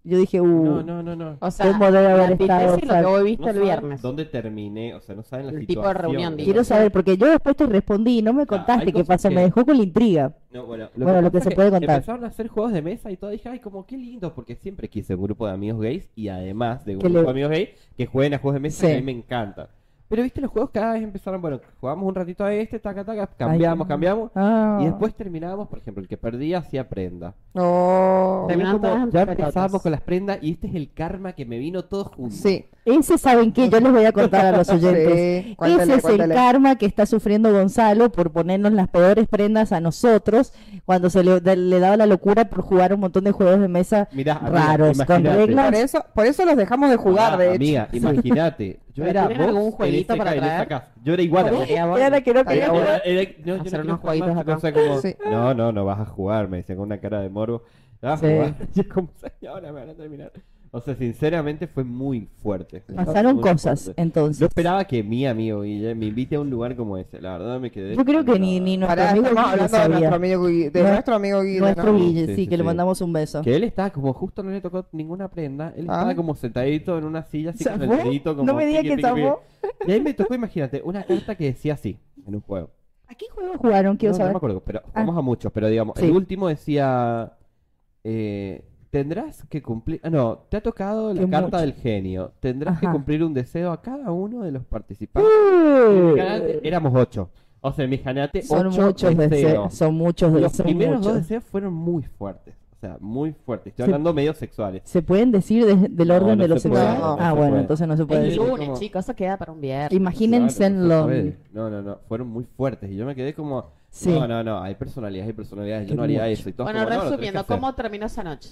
[0.05, 1.37] Yo dije, uh, No, no, no, no.
[1.41, 4.01] O sea, ¿Cómo debe la haber estado, antítesis lo que vos viste No el viernes.
[4.01, 4.95] ¿Dónde terminé?
[4.95, 6.03] O sea, no saben la El tipo de situación.
[6.13, 6.45] reunión, digo.
[6.47, 9.35] quiero saber, porque yo después te respondí y no me contaste hay qué pasó, que-
[9.35, 10.35] me dejó con la intriga.
[10.51, 11.97] No, bueno, Bueno, lo que se puede contar.
[11.97, 13.31] Empezaron a hacer juegos de mesa y todo.
[13.31, 16.85] Dije, ay, como qué lindo, porque siempre quise un grupo de amigos gays y además
[16.87, 18.87] de un Que grupo le- de amigos gays que jueguen a juegos de mesa Sí.
[18.87, 19.69] que a mí me encanta.
[20.09, 23.27] Pero viste, los juegos cada vez empezaron, bueno, jugamos un ratito a este, taca, taca,
[23.37, 24.31] cambiamos, Ay, cambiamos.
[24.35, 24.79] Ah.
[24.81, 27.35] Y después terminábamos, por ejemplo, el que perdía hacía prenda.
[27.53, 31.85] Como, en ya empezábamos con las prendas y este es el karma que me vino
[31.85, 32.35] todo junto.
[32.35, 32.64] Sí.
[32.87, 33.68] Ese, ¿saben qué?
[33.68, 35.44] Yo les voy a contar a los oyentes.
[35.44, 35.55] Sí.
[35.57, 36.35] Cuéntale, Ese es cuéntale.
[36.35, 40.55] el karma que está sufriendo Gonzalo por ponernos las peores prendas a nosotros
[40.87, 44.37] cuando se le, daba la locura por jugar un montón de juegos de mesa Mirá,
[44.37, 45.66] amiga, raros, con reglas.
[45.66, 47.57] Por eso, por eso los dejamos de jugar, Ah, de hecho.
[47.57, 48.81] Amiga, imagínate.
[48.99, 50.69] Yo ¿Pero era algún jueguito ese para traer?
[50.69, 50.93] casa.
[51.05, 51.47] Yo era igual.
[51.47, 52.89] Era que no Estaría quería bueno.
[52.89, 54.59] Era- era- no, yo no Hacer unos jueguitos acá.
[55.31, 57.63] no, no, no vas a jugar, me decía con una cara de morbo.
[58.03, 58.55] No vas a jugar.
[58.75, 59.09] Y es como,
[59.41, 60.33] "Y ahora me van a terminar.
[60.71, 62.83] O sea, sinceramente fue muy fuerte.
[62.95, 64.03] Pasaron Muy cosas, fuerte.
[64.03, 64.39] entonces.
[64.39, 67.23] Yo esperaba que mi amigo Guille me invite a un lugar como ese.
[67.23, 67.97] La verdad me quedé.
[67.97, 69.99] Yo creo que ni, ni nuestro Pará, amigo estamos Guille hablando de sabía.
[69.99, 71.99] nuestro amigo Guille, de No- nuestro amigo Guille, Nuestro ¿no?
[71.99, 73.41] Guille, Sí, sí, sí, que le mandamos un beso.
[73.43, 75.73] Que él estaba como justo no le tocó ninguna prenda.
[75.75, 75.95] Él Ah.
[75.95, 78.47] estaba como sentadito en una silla así con el dedito como.
[78.47, 79.41] No me diga piqui, que zafó.
[79.87, 82.69] Y ahí me tocó, imagínate, una carta que decía así en un juego.
[83.07, 83.97] ¿A qué juego jugaron?
[83.97, 84.33] Quiero no, no saber.
[84.35, 84.89] me acuerdo, pero Ah.
[84.93, 86.05] jugamos a muchos, pero digamos, Sí.
[86.05, 87.33] el último decía,
[88.05, 91.57] eh, tendrás que cumplir, ah, no, te ha tocado la Qué carta mucho.
[91.59, 95.31] del genio, tendrás que cumplir un deseo a cada uno de los participantes.
[95.90, 99.31] En mi canal éramos ocho, o sea, en mi canate son ocho muchos deseos.
[99.31, 99.74] deseos.
[99.74, 100.64] Son muchos Los deseos.
[100.66, 103.90] primeros dos deseos fueron muy fuertes, o sea, muy fuertes, estoy Sí.
[103.90, 104.83] hablando medio sexuales.
[104.85, 107.03] ¿Se pueden decir de- del orden no de los se puede, sexuales?
[107.18, 107.61] no ah, se bueno, puede.
[107.62, 108.42] entonces no se puede El decir.
[108.42, 109.92] lunes, como- chicos, eso queda para un viernes.
[109.92, 111.37] Imagínense Claro, en no se.
[111.53, 114.11] No, no, no, fueron muy fuertes y yo me quedé como, Sí.
[114.11, 116.31] no, no, no, hay personalidades, hay personalidades, yo Qué no haría mucho.
[116.33, 116.48] eso.
[116.48, 117.44] Y todos Bueno, como, resumiendo.
[117.46, 118.51] ¿cómo terminó esa noche?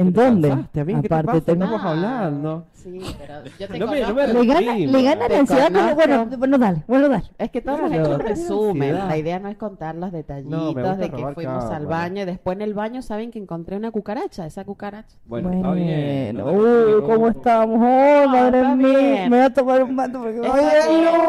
[0.00, 0.48] ¿En ¿Te dónde?
[0.48, 1.02] cansaste, amiga?
[1.02, 1.52] ¿Qué te Aparte, pasa?
[1.52, 2.64] Estamos hablando.
[2.72, 5.94] Sí, pero yo te No me- no me Le gana, le gana Te la ansiedad,
[5.94, 7.24] bueno, bueno, dale, bueno, dale.
[7.36, 8.94] Es que todos hemos Claro, hecho un resumen.
[8.94, 12.62] La idea no es contar los detallitos de que fuimos al baño y después en
[12.62, 14.46] el baño saben que encontré una cucaracha.
[14.46, 15.16] Esa cucaracha.
[15.26, 16.36] Bueno, está bien.
[16.42, 17.02] Bueno, no te uy.
[17.02, 17.76] ¿cómo estamos?
[17.78, 19.30] Oh, madre mía, bien.
[19.30, 20.40] me voy a tomar un mato porque...
[20.40, 20.50] Bien.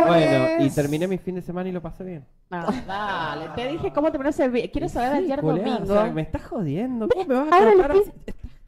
[0.07, 2.25] Bueno, y terminé mi fin de semana y lo pasé bien.
[2.49, 3.45] No, dale.
[3.55, 5.79] Te dije cómo terminó ese vi- Quiero saber Sí, ayer domingo.
[5.83, 7.09] o sea, me estás jodiendo.
[7.09, 7.59] ¿Cómo me vas a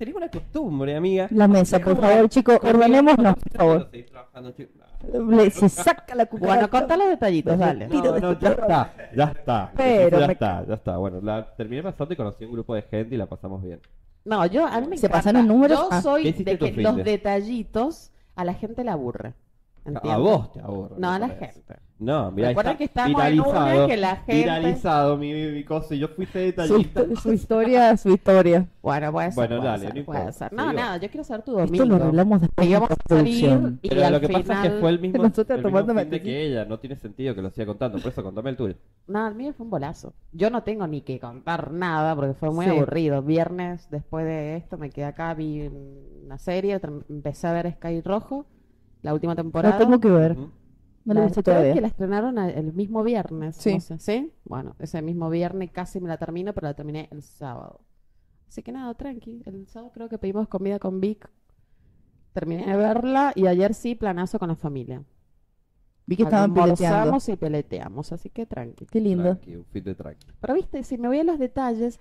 [0.03, 1.27] Tenés una costumbre, amiga.
[1.31, 3.89] La mesa, por favor, chicos, ordenémonos, por favor.
[5.29, 6.55] Le- se saca la cucaracha.
[6.55, 7.87] Bueno, contá los detallitos, dale.
[7.87, 9.71] Tiro No, de no, ya está, ya está.
[9.77, 10.97] Pero ya me- está, ya está.
[10.97, 13.79] Bueno, la terminé pasando y conocí un grupo de gente y la pasamos bien.
[14.25, 15.17] No, yo a mí me ¿Se encanta.
[15.23, 15.79] pasaron números?
[15.79, 16.01] Yo Ah.
[16.01, 17.03] soy ¿Qué hiciste de que los de?
[17.03, 19.33] detallitos a la gente le aburre.
[19.85, 20.21] A ¿entiendes?
[20.21, 20.95] vos te aburro.
[20.97, 21.45] No, a la parece.
[21.61, 21.75] gente.
[22.03, 25.95] No, mira, está que estamos en una viralizado, que la gente- viralizado mi, mi cosa
[25.95, 27.05] y yo fui detallista.
[27.21, 28.67] su historia, su historia.
[28.81, 29.35] Bueno, puede ser.
[29.35, 30.53] Bueno, puede dale, ser, no puede ser.
[30.53, 31.85] No, nada, yo quiero saber tu Esto domingo.
[31.97, 33.79] lo arreglamos después de vamos a salir producción.
[33.81, 36.09] y Pero lo que pasa es que final- fue el mismo, Nosotros el mismo fin
[36.09, 38.75] de que ella, no tiene sentido que lo siga contando, por eso contame el tuyo.
[39.07, 40.13] No, el mío fue un bolazo.
[40.33, 42.71] Yo no tengo ni que contar nada porque fue muy Sí.
[42.71, 43.21] aburrido.
[43.21, 45.69] Viernes, después de esto, me quedé acá, vi
[46.25, 48.45] una serie, empecé a ver Sky Rojo,
[49.01, 49.77] la última temporada.
[49.79, 50.37] No tengo que ver.
[51.05, 51.73] No la todavía.
[51.73, 53.57] que la estrenaron el mismo viernes.
[53.57, 53.73] Sí.
[53.73, 54.33] no sé, ¿Sí?
[54.45, 57.81] Bueno, ese mismo viernes casi me la termino, pero la terminé el sábado.
[58.47, 59.43] Así que nada, tranqui.
[59.45, 61.29] El sábado creo que pedimos comida con Vic.
[62.33, 65.03] Terminé de verla y ayer sí, planazo con la familia.
[66.05, 66.51] Vi que estaban.
[66.51, 68.85] Almorzamos y peleteamos, así que tranqui.
[68.85, 69.23] Qué lindo.
[69.23, 70.27] Tranqui, un fit de tranqui.
[70.39, 71.99] Pero viste, si me voy a los detalles,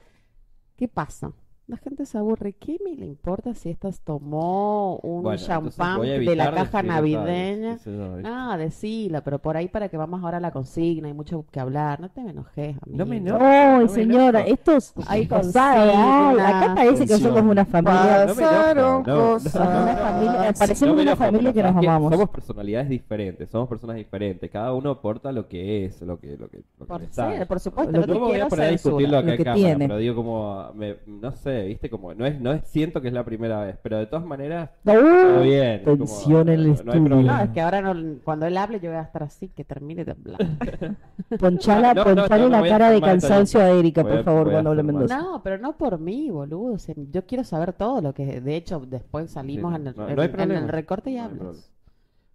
[0.77, 1.33] ¿qué pasa?
[1.73, 2.53] La gente se aburre.
[2.53, 7.79] ¿Qué me le importa si estas tomó un Bueno, champán de la caja navideña?
[8.27, 11.59] Ah, decila, pero por ahí para que vamos ahora a la consigna, hay mucho que
[11.61, 11.99] hablar.
[11.99, 13.37] No te me enojes, No me amigo.
[13.37, 13.45] enojo.
[13.47, 18.25] Ay, No me señora, estos Hay cosas, ay, acá parece que somos una familia.
[18.27, 20.59] Pasaron cosas.
[20.59, 22.13] Parecemos una familia que nos amamos.
[22.13, 24.51] Somos personalidades diferentes, somos personas diferentes.
[24.51, 28.01] Cada uno aporta lo que es, lo que, lo que, lo que Por supuesto, Lo
[28.01, 29.87] no que- te No me voy quiero a poner a discutirlo acá en cámara, tiene.
[29.89, 33.15] pero digo como, me- no sé, viste, como, no es, no es, siento que es
[33.15, 35.83] la primera vez, pero de todas maneras, Uh, está bien.
[35.85, 37.01] tensión en el no estudio.
[37.01, 37.43] No, problema.
[37.45, 40.13] es que ahora no- cuando él hable yo voy a estar así, que termine de
[40.13, 40.39] hablar.
[41.39, 44.71] Ponchala, No, no, ponchale no, la cara de cansancio a Erika, por a- favor, cuando
[44.71, 44.83] hable.
[44.83, 45.19] Mendoza.
[45.19, 46.75] No, pero no por mí, boludo.
[46.75, 49.97] o sea, yo quiero saber todo lo que, de hecho, después salimos Sí, en, el,
[49.97, 50.17] no- en-
[50.49, 51.71] no el recorte y No hablas.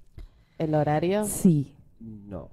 [0.59, 1.23] el horario?
[1.25, 1.73] Sí.
[1.99, 2.49] No.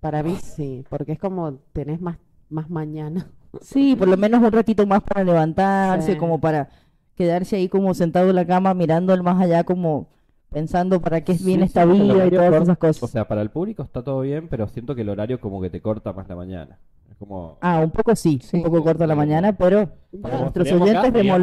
[0.00, 2.18] Para mí sí, porque es como tenés más,
[2.50, 3.26] más mañana.
[3.62, 6.18] Sí, por lo menos un ratito más para levantarse, Sí.
[6.18, 6.68] como para
[7.16, 10.10] quedarse ahí como sentado en la cama mirando el más allá como
[10.50, 13.02] pensando para qué es bien Sí, esta sí, vida y todas esas cosas.
[13.02, 15.70] O sea, para el público está todo bien, pero siento que el horario como que
[15.70, 16.78] te corta más la mañana.
[17.18, 17.58] Como...
[17.60, 18.58] Ah, un poco sí, Sí.
[18.58, 19.88] un poco corto la mañana, pero
[20.22, 21.34] Como nuestros oyentes la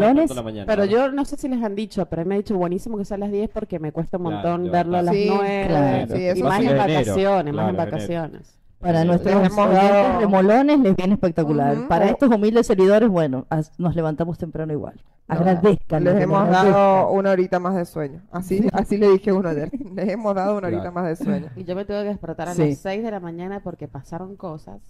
[0.42, 3.04] mañana, Pero yo no sé si les han dicho, pero me ha dicho buenísimo que
[3.06, 4.86] sea a las 10 porque me cuesta un Claro, montón levantar.
[4.86, 5.66] verlo a las Sí, 9.
[5.68, 6.16] claro.
[6.16, 7.86] Sí, y más en Enero, vacaciones, más en claro, enero.
[7.92, 8.60] vacaciones.
[8.80, 11.88] para nuestros oyentes dado- remolones les viene espectacular.
[11.88, 13.48] Para estos humildes servidores, bueno,
[13.80, 15.02] nos levantamos temprano igual.
[15.28, 16.04] Agradezcan.
[16.04, 18.22] Les hemos dado una horita más de sueño.
[18.32, 19.72] Así, así le dije a uno ayer.
[19.96, 20.94] Les hemos dado una horita Claro.
[20.96, 21.48] más de sueño.
[21.56, 22.70] Y yo me tuve que despertar a Sí.
[22.70, 24.82] las 6 de la mañana porque pasaron cosas.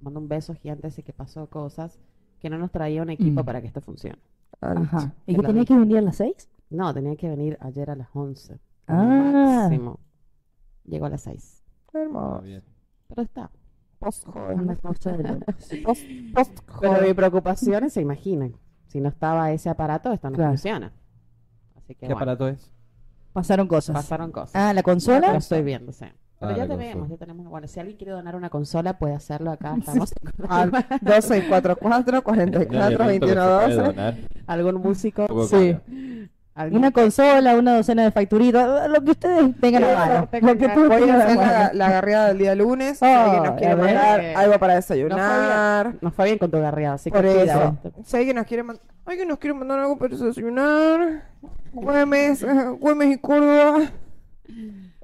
[0.00, 1.98] Mando un beso gigante, así que pasó cosas
[2.40, 3.44] que no nos traía un equipo Mm.
[3.46, 4.18] para que esto funcione.
[4.60, 5.12] Ajá.
[5.26, 6.48] ¿Y Que tenía que venir a las seis?
[6.70, 8.58] No, tenía que venir ayer a las 11.
[8.86, 9.62] como Ah.
[9.62, 9.98] Máximo.
[10.84, 11.64] Llegó a las 6.
[11.92, 12.40] Ah, Hermoso.
[12.42, 12.62] bien.
[13.08, 13.50] Pero está.
[13.98, 14.66] Post joven.
[14.66, 14.76] de.
[15.84, 18.54] Post, Pero mi preocupación se imaginan.
[18.86, 20.52] Si no estaba ese aparato, esto no Claro.
[20.52, 20.92] funciona.
[21.76, 22.70] Así que ¿Qué bueno, aparato es?
[23.32, 23.94] Pasaron cosas.
[23.96, 24.54] pasaron cosas.
[24.54, 25.34] Ah, ¿la Lo consola?
[25.36, 26.06] estoy viendo, sí.
[26.38, 27.46] Pero Ah, ya tenemos, ya tenemos.
[27.48, 29.74] Bueno, si alguien quiere donar una consola, puede hacerlo acá.
[29.78, 30.12] Estamos.
[30.48, 31.76] Al 2644
[32.22, 34.28] 44 21 12.
[34.46, 35.46] ¿Algún músico?
[35.46, 35.76] Sí.
[36.54, 36.78] ¿Alguien?
[36.78, 40.28] Una consola, una docena de facturitas, lo que ustedes tengan a mano.
[40.40, 42.98] Lo que tú Voy a tengas a hacer la, la garreada del día lunes.
[42.98, 45.86] Si Oh, alguien nos quiere mandar Eh, algo para Nos fue desayunar.
[45.88, 47.36] bien, nos fue bien con tu garreada, así que Por eso.
[47.42, 47.76] cuidado.
[48.04, 51.24] Si alguien nos quiere mandar, alguien nos quiere mandar algo para desayunar.
[51.74, 53.90] Güemes, eh, Güemes y Córdoba.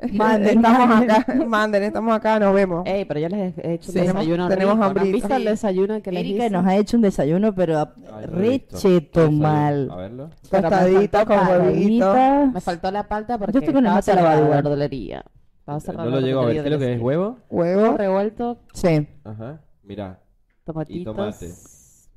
[0.12, 2.82] Manden, estamos acá, manden, estamos acá, nos vemos.
[2.86, 4.76] Ey, pero yo les he hecho un Sí, desayuno tenemos.
[4.78, 5.12] ¿No hambrita.
[5.12, 6.50] visto el desayuno que les Erika hice?
[6.50, 8.76] nos ha hecho un desayuno, pero a- Ay, no he visto.
[8.76, 9.90] recheto mal.
[9.90, 10.30] A verlo.
[10.50, 12.14] Tostadita faltó con huevito.
[12.52, 15.24] Me faltó la palta porque Yo estoy con estaba cerrada la verdulería.
[15.60, 16.54] Estaba cerrada No lo llego a ver.
[16.56, 17.38] ¿Qué es lo que es huevo?
[17.50, 17.96] Huevo.
[17.96, 19.60] revuelto, Sí, Ajá.
[19.84, 20.18] Mira.
[20.64, 21.14] tomatitos.
[21.16, 21.48] tomate.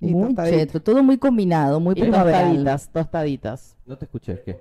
[0.01, 0.57] Y muy tostadita.
[0.57, 2.41] cheto, todo muy combinado, muy Y primaveral.
[2.43, 3.77] tostaditas, tostaditas.
[3.85, 4.41] No te escuché.
[4.43, 4.59] ¿Qué?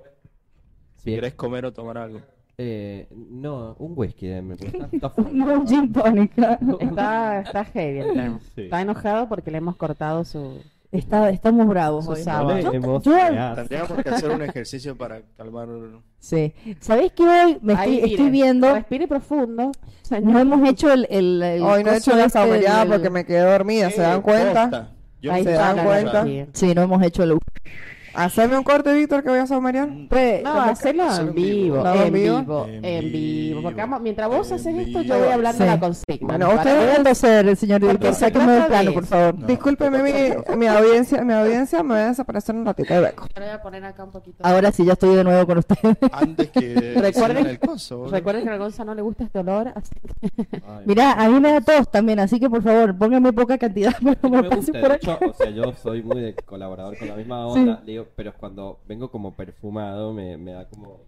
[0.97, 2.19] Si querés comer o tomar algo.
[2.57, 4.27] Eh, no, un whisky.
[4.27, 5.33] eh, me- Está, está fuerte.
[5.33, 6.59] No, gin tónica.
[6.79, 8.39] Está, está heavy el tema.
[8.55, 8.61] Sí.
[8.61, 10.59] Está enojado porque le hemos cortado su...
[10.91, 12.21] Está, estamos bravos hoy.
[12.23, 12.57] sábado.
[12.57, 13.11] Yo- Hemos- yo-
[13.55, 15.67] Tendríamos que hacer un ejercicio para calmar.
[16.19, 16.53] sí.
[16.79, 18.73] ¿Sabéis que hoy me estoy, estoy viendo?
[18.73, 19.71] Respire profundo.
[20.21, 21.05] No hemos hecho el.
[21.09, 22.39] el, el Hoy no he hecho la este
[22.87, 24.91] porque me quedé dormida, ¿se dan cuenta?
[25.21, 26.25] ¿Se dan cuenta?
[26.53, 27.37] Sí, no hemos hecho el.
[28.15, 29.89] Haceme un corte, Víctor, que voy a saumerear.
[30.09, 32.67] Pues, No, ¿Cómo que- hacerlo en en vivo, en vivo?
[32.69, 33.61] En vivo.
[33.61, 35.69] Porque vamos, mientras vos haces esto, yo voy hablando Sí.
[35.69, 36.27] la consigna.
[36.37, 38.15] Bueno, ustedes- Voy a toser, señor director.
[38.15, 39.39] trata del plano, de por favor.
[39.39, 39.47] No.
[39.47, 43.25] Discúlpeme mi, mi audiencia, mi audiencia me voy a desaparecer un ratito de beco.
[43.33, 44.37] Yo le voy a poner acá un poquito.
[44.43, 45.97] Ahora sí, ya estoy de nuevo con ustedes.
[46.11, 48.07] Antes que Recuerden- el coso.
[48.07, 51.39] Recuerden que a Gonza no le gusta este olor, así que ay, Mira, a mí
[51.39, 54.57] me da tos también, así que por favor, pónganme poca cantidad, pero me me pase
[54.71, 55.13] gusta, por de acá.
[55.13, 58.79] hecho, o sea, yo soy muy de colaborador con la misma onda, digo, pero cuando
[58.87, 60.99] vengo como perfumado me, me da como...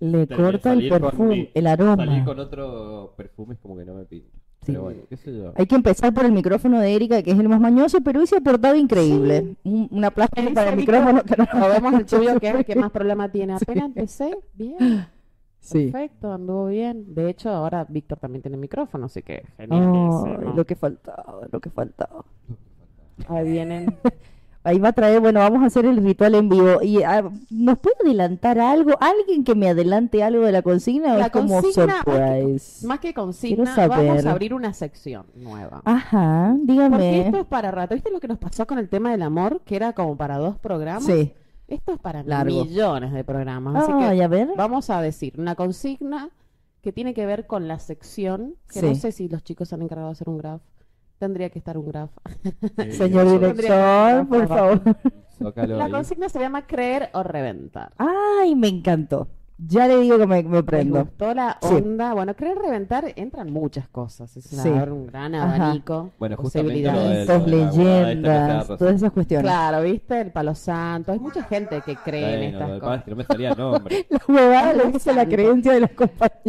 [0.00, 1.96] Le corta el con perfume, mi- el aroma.
[2.04, 4.28] Salir con otro perfume es como que no me pinta.
[4.66, 5.52] Pero bueno, qué sé yo.
[5.56, 8.26] Hay que empezar por el micrófono de Erika, que es el más mañoso, pero hoy
[8.26, 9.56] se ha portado increíble.
[9.62, 11.46] Un, un aplauso Ese para el micrófono, micrófono.
[11.50, 13.52] que no- vemos el tuyo que es el que más problema tiene.
[13.54, 15.06] Apenas empecé, bien.
[15.60, 15.90] Sí.
[15.90, 17.14] Perfecto, anduvo bien.
[17.14, 20.54] De hecho, ahora Víctor también tiene micrófono, así que genial.
[20.56, 22.24] lo que faltaba, lo que faltaba.
[23.28, 23.96] Ahí vienen.
[24.66, 26.80] Ahí va a traer, bueno, vamos a hacer el ritual en vivo.
[26.82, 28.92] ¿Y ah, nos puede adelantar algo?
[28.98, 32.10] ¿Alguien que me adelante algo de la consigna o La es como consigna, más que-
[32.10, 32.86] surprise?
[32.86, 35.82] Más que consigna, vamos a abrir una sección nueva.
[35.84, 37.26] Ajá, Porque dígame.
[37.26, 37.94] esto es para rato.
[37.94, 39.60] ¿Viste lo que nos pasó con el tema del amor?
[39.66, 41.04] Que era como para dos programas.
[41.04, 41.32] Sí.
[41.68, 42.64] Esto es para Largo.
[42.64, 43.76] millones de programas.
[43.84, 44.48] Así que a ver.
[44.56, 46.30] vamos a decir una consigna
[46.80, 48.56] que tiene que ver con la sección.
[48.72, 48.86] Que Sí.
[48.86, 50.62] no sé si los chicos han encargado de hacer un graph.
[51.18, 52.10] Tendría que estar un graph.
[52.90, 54.82] Señor director, por favor.
[55.38, 55.92] Zócalo La ahí.
[55.92, 57.92] consigna se llama creer o reventar.
[57.98, 59.28] Ay, me encantó.
[59.56, 61.04] Ya le digo que me, me Me prendo.
[61.04, 61.74] gustó la Sí.
[61.74, 62.12] onda.
[62.12, 64.36] Bueno, creer reventar entran muchas cosas.
[64.36, 64.68] Es Sí.
[64.68, 65.54] una- un gran Ajá.
[65.66, 66.10] abanico.
[66.18, 69.44] Bueno, justamente lo de- leyendas, todas esas cuestiones.
[69.44, 70.20] Claro, ¿viste?
[70.20, 71.12] El palo santo.
[71.12, 73.04] Hay mucha gente que cree en estas pasa es cosas.
[73.04, 74.06] que no me salía el nombre.
[74.10, 76.42] La huevada le dice la creencia de los compañeros.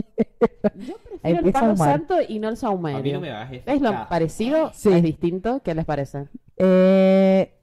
[0.75, 3.13] Yo prefiero el palo santo y no el A mí saumerio.
[3.15, 4.71] no me hagas ese ¿Es lo parecido?
[4.73, 4.89] Sí.
[4.91, 5.61] ¿Es distinto?
[5.63, 6.27] ¿Qué les parece?
[6.57, 7.54] Eh,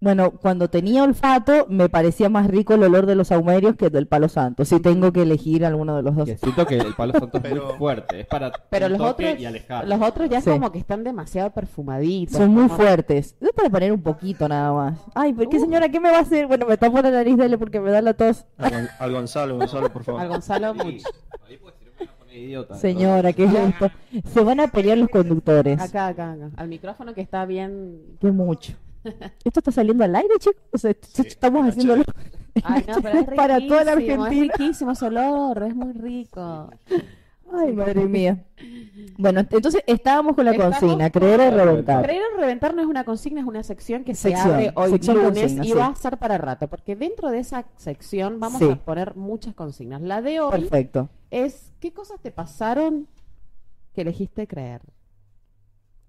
[0.00, 4.06] bueno, cuando tenía olfato me parecía más rico el olor de los saumerios que del
[4.06, 4.64] palo santo.
[4.64, 6.24] Si tengo que elegir alguno de los dos.
[6.26, 8.20] Que siento que el palo santo es Pero- muy fuerte.
[8.20, 9.88] Es para Pero los otros, y alejar.
[9.88, 10.50] los otros ya Sí.
[10.50, 12.36] como que están demasiado perfumaditos.
[12.36, 13.36] Son muy como- fuertes.
[13.40, 15.00] Es para poner un poquito nada más.
[15.14, 15.88] Ay, ¿pero qué señora?
[15.88, 16.46] ¿Qué me va a hacer?
[16.46, 18.44] Bueno, me tapo la nariz, dale, porque me da la tos.
[18.56, 20.20] Al, Gon- al Gonzalo, Gonzalo, por favor.
[20.20, 20.78] Al Gonzalo Sí.
[20.84, 21.08] mucho.
[21.48, 22.74] Ahí no idiota.
[22.76, 23.90] Señora, ¿qué es esto?
[24.32, 25.80] Se van a pelear los conductores.
[25.80, 26.50] Acá, acá, acá.
[26.56, 27.98] Al micrófono que está bien.
[28.20, 28.74] Qué mucho.
[29.44, 30.62] ¿Esto está saliendo al aire, chicos?
[30.72, 32.04] O sea, esto- estamos haciéndolo
[32.64, 34.54] Ay, no, pero es para toda la riquísimo, Es Argentina.
[34.58, 36.70] riquísimo ese olor, es muy rico.
[37.50, 38.44] Ay, madre mía.
[39.16, 42.04] Bueno, entonces estábamos con la Estamos consigna, con- creer o reventar.
[42.04, 44.90] Creer o reventar no es una consigna, es una sección que se Sección, abre hoy
[44.90, 45.72] lunes consigna, y sí.
[45.74, 48.68] va a ser para rato, porque dentro de esa sección vamos Sí.
[48.70, 50.02] a poner muchas consignas.
[50.02, 51.08] La de hoy Perfecto.
[51.30, 53.08] es ¿qué cosas te pasaron
[53.94, 54.82] que elegiste creer?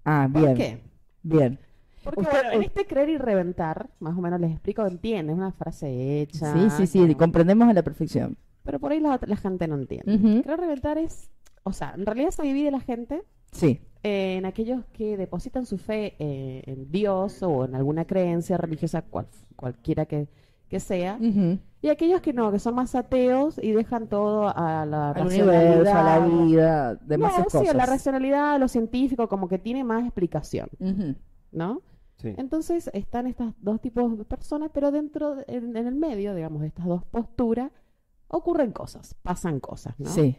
[0.04, 0.54] Ah, ¿Por bien.
[0.56, 0.82] qué?
[1.22, 1.58] Bien.
[2.02, 5.38] Porque Usted- bueno, en este creer y reventar, más o menos les explico, entiende, es
[5.38, 6.52] una frase hecha.
[6.54, 8.36] Sí, sí, sí, comprendemos a la perfección.
[8.64, 10.14] Pero por ahí la, la gente no entiende.
[10.14, 10.42] Ujú.
[10.42, 11.30] Creer y reventar es,
[11.62, 13.80] o sea, en realidad se divide la gente Sí.
[14.02, 19.02] eh, en aquellos que depositan su fe eh, en Dios o en alguna creencia religiosa,
[19.02, 20.28] cual- cualquiera que,
[20.68, 21.18] que sea,
[21.82, 25.50] y aquellos que no, que son más ateos y dejan todo a la Al universo,
[25.90, 26.46] a la racionalidad.
[26.46, 27.62] vida, demás No, cosas.
[27.62, 31.16] sí, a la racionalidad, a lo científico, como que tiene más explicación, Ujú.
[31.52, 31.82] ¿No?
[32.16, 32.34] Sí.
[32.36, 36.60] Entonces están estos dos tipos de personas, pero dentro, de- en, en el medio, digamos,
[36.60, 37.70] de estas dos posturas,
[38.28, 40.10] ocurren cosas, pasan cosas, ¿no?
[40.10, 40.36] Sí.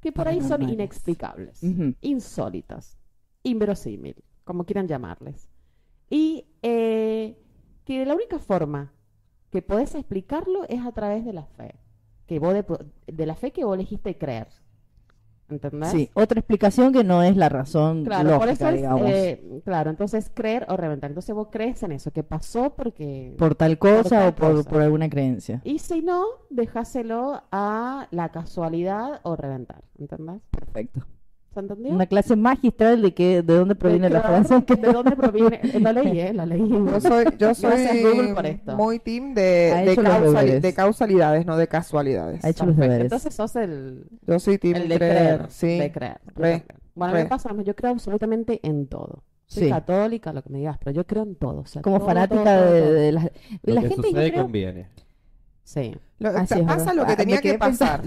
[0.00, 1.62] Que por ahí son inexplicables,
[2.00, 2.98] insólitas,
[3.44, 5.48] inverosímil, como quieran llamarles.
[6.10, 7.38] Y eh,
[7.84, 8.92] que la única forma
[9.50, 11.76] que podés explicarlo es a través de la fe.
[12.26, 12.64] Que vos de,
[13.06, 14.48] de la fe que vos elegiste creer.
[15.52, 15.90] ¿Entendés?
[15.90, 19.02] Sí, otra explicación que no es la razón Claro, lógica, por eso es, digamos.
[19.10, 21.10] eh, claro, entonces creer o reventar.
[21.10, 23.34] Entonces vos crees en eso, que pasó porque...
[23.38, 24.70] por tal cosa tal o por, cosa.
[24.70, 25.60] por alguna creencia.
[25.64, 29.82] Y si no, dejáselo a la casualidad o reventar.
[29.98, 30.40] ¿Entendés?
[30.50, 31.06] Perfecto.
[31.52, 31.92] ¿Se entendió?
[31.92, 34.64] Una clase magistral de que de dónde proviene la Claro, frase.
[34.64, 35.60] que- ¿De dónde proviene?
[35.80, 36.32] Lo leí, ¿eh?
[36.32, 36.66] Lo leí.
[36.68, 38.76] Yo soy, yo soy Gracias, Google, por esto.
[38.76, 39.42] muy team de,
[39.84, 42.42] de, causali- de causalidades, no de casualidades.
[42.44, 42.78] Ha hecho los.
[42.78, 45.46] Entonces sos el, Yo soy team el de creer, creer.
[45.50, 45.78] sí.
[45.78, 46.20] De creer.
[46.34, 46.64] Re.
[46.94, 47.22] Bueno, re.
[47.24, 49.22] me pasa, yo creo absolutamente en todo.
[49.46, 49.68] Soy Sí.
[49.70, 51.60] católica, lo que me digas, pero yo creo en todo.
[51.60, 52.92] o sea, Como todo, fanática todo, todo, de, todo.
[52.94, 53.20] de la,
[53.64, 54.88] Lo la que gente yo sucede creo- conviene.
[55.64, 55.94] Sí.
[56.18, 58.02] Lo- Así pasa lo que Ah, tenía que pasar.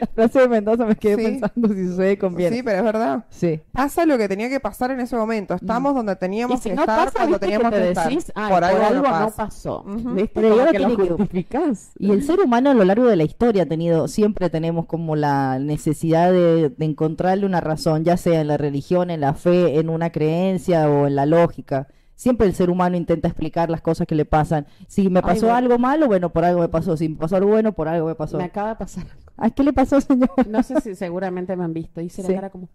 [0.00, 1.22] La frase de Mendoza me quedé Sí.
[1.22, 2.56] pensando si sucede conviene.
[2.56, 3.24] Sí, pero es verdad.
[3.30, 3.60] Sí.
[3.72, 5.54] Pasa lo que tenía que pasar en ese momento.
[5.54, 8.08] Estamos donde Y teníamos si que no estar pasa, cuando teníamos que te que estar.
[8.08, 9.36] decís, "Ay, por algo, no no pasa.
[9.44, 9.82] pasó.
[9.82, 10.10] Ujú.
[10.14, 10.30] ¿Viste?
[10.34, 11.92] Pero ahora que lo tiene que- justificás.
[11.98, 15.16] Y el ser humano a lo largo de la historia ha tenido, siempre tenemos como
[15.16, 19.78] la necesidad de, de encontrarle una razón, ya sea en la religión, en la fe,
[19.78, 21.88] en una creencia o en la lógica.
[22.16, 24.66] Siempre el ser humano intenta explicar las cosas que le pasan.
[24.86, 25.56] Si me Ay, pasó bueno.
[25.56, 26.96] algo malo, bueno, por algo me pasó.
[26.96, 28.38] Si me pasó algo bueno, por algo me pasó.
[28.38, 29.04] Me acaba de pasar.
[29.36, 30.30] Ay, ¿qué le pasó, señor?
[30.48, 32.00] No sé si seguramente me han visto.
[32.00, 32.28] Hice Sí.
[32.28, 32.68] la cara como.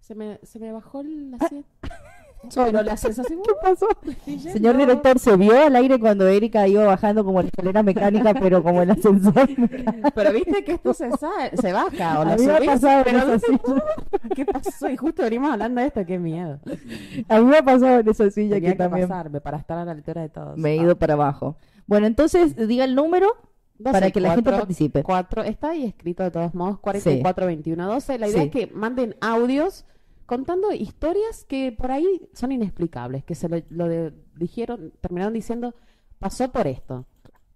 [0.00, 1.68] Se me, se me bajó el asiento.
[2.48, 3.40] Soy- Pero la sensación.
[3.44, 3.86] ¿Qué pasó?
[4.52, 8.62] Señor director, ¿se vio al aire cuando Erika iba bajando como la escalera mecánica, pero
[8.64, 9.32] como el ascensor?
[10.14, 11.08] Pero viste que esto se,
[11.72, 13.40] baja o A lo subís, pero.
[14.34, 14.90] ¿Qué pasó?
[14.90, 16.58] Y justo venimos hablando de esto, qué miedo.
[17.28, 19.78] A mí me ha pasado en esa silla Tenía que que también pasarme para estar
[19.78, 20.58] a la altura de todos.
[20.58, 21.56] me he ido para abajo.
[21.86, 23.28] Bueno, entonces diga el número
[23.82, 25.02] Para que la gente participe.
[25.02, 28.18] cuatro, está ahí escrito de todos modos, 44 21 12.
[28.18, 28.46] La idea Sí.
[28.46, 29.84] es que manden audios
[30.26, 35.74] contando historias que por ahí son inexplicables, que se lo, lo de- dijeron, terminaron diciendo,
[36.18, 37.06] pasó por esto.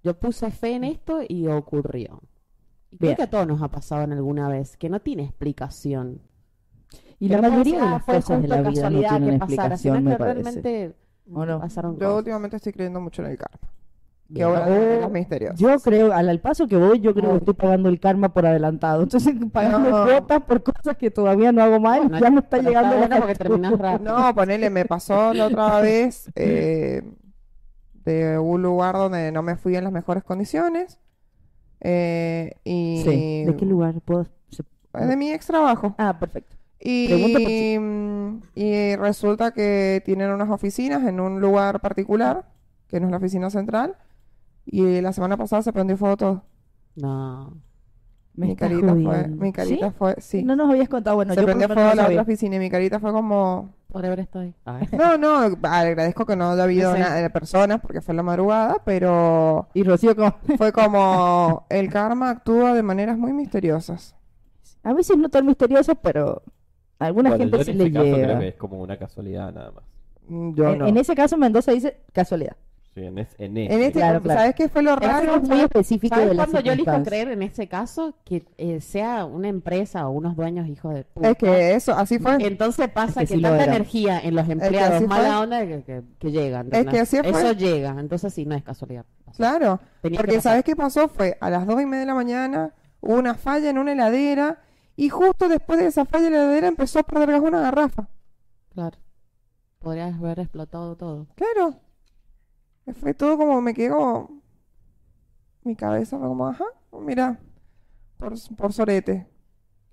[0.03, 2.21] Yo puse fe en esto y ocurrió.
[2.91, 3.17] Y creo Bien.
[3.17, 6.21] que a todos nos ha pasado en alguna vez, que no tiene explicación.
[7.19, 9.75] Y la mayoría de "Ah, las fue cosas de la vida no tienen que pasara",
[9.75, 10.43] explicación, sino me que parece.
[10.43, 10.97] realmente
[11.27, 12.17] Yo cosas.
[12.17, 13.59] últimamente estoy creyendo mucho en el karma.
[14.35, 15.55] Que ahora Oh, los misterios.
[15.59, 18.45] Yo creo, al, al paso que voy, yo creo que estoy pagando el karma por
[18.45, 19.05] adelantado.
[19.05, 20.05] Entonces, pagando No.
[20.05, 23.17] cuotas por cosas que todavía no hago mal, Bueno, ya me está llegando la bueno
[23.19, 24.19] porque terminás rápido.
[24.19, 27.03] No, ponele, me pasó la otra vez eh,
[28.05, 30.99] de un lugar donde no me fui en las mejores condiciones.
[31.81, 33.45] eh, y Sí.
[33.45, 34.27] ¿De qué lugar puedo?
[34.51, 34.65] se-
[35.07, 35.95] de mi ex trabajo.
[35.99, 36.57] Ah, perfecto.
[36.81, 42.45] Y, Pregunta por si- mm, y resulta que tienen unas oficinas en un lugar particular,
[42.89, 43.95] que no es la oficina central.
[44.67, 46.45] Y la semana pasada se prendió fuego todo.
[46.97, 47.57] No.
[48.35, 49.95] Me mi estás carita fue, mi carita ¿Sí?
[49.97, 50.43] fue, sí.
[50.45, 51.17] No nos habías contado.
[51.17, 53.75] Bueno, se yo prendió fuego no la otra oficina y mi carita fue como...
[53.89, 54.89] Por haber estado ahí.
[54.93, 58.83] No, no, agradezco que no haya habido nada de personas porque fue en la madrugada,
[58.85, 60.35] pero Y Rocío, como...
[60.59, 64.15] fue como el karma actúa de maneras muy misteriosas.
[64.83, 66.43] a veces no tan misterioso, pero
[66.99, 68.25] a alguna Bueno, gente yo sí en le este caso llega.
[68.27, 69.85] creo que es como una casualidad nada más.
[70.29, 70.87] Mm, Yo en, no.
[70.89, 72.57] en ese caso, Mendoza dice casualidad.
[72.97, 73.87] Sí, en, es- en En este.
[73.89, 74.41] este, Claro, claro.
[74.41, 75.35] ¿sabes qué fue lo Es raro?
[75.35, 78.15] algo muy específico ¿Sabes de la cuándo yo elijo creer en ese caso?
[78.25, 81.29] Que eh, sea una empresa o unos dueños hijos de puta.
[81.29, 82.37] Es que eso, así fue.
[82.41, 85.15] Entonces pasa Es que que, sí tanta energía en los que empleados, así fue.
[85.15, 86.71] mala onda que, que, que llegan.
[86.73, 87.29] Es que así fue.
[87.29, 89.05] Eso llega, entonces sí, no es casualidad.
[89.37, 90.41] Claro, Tenía que porque.
[90.41, 91.09] ¿sabes qué pasó?
[91.09, 92.73] Fue a las dos y media de la mañana,
[93.03, 94.61] hubo una falla en una heladera
[94.97, 98.09] y justo después de esa falla en la heladera empezó a perder gas una garrafa.
[98.73, 98.97] Claro.
[99.81, 101.27] Podrías haber explotado todo.
[101.35, 101.77] Claro.
[102.95, 104.41] Fue todo como, me quedé como...
[105.65, 106.65] Mi cabeza fue como, ajá,
[107.01, 107.41] mira,
[108.19, 109.27] por, por sorete.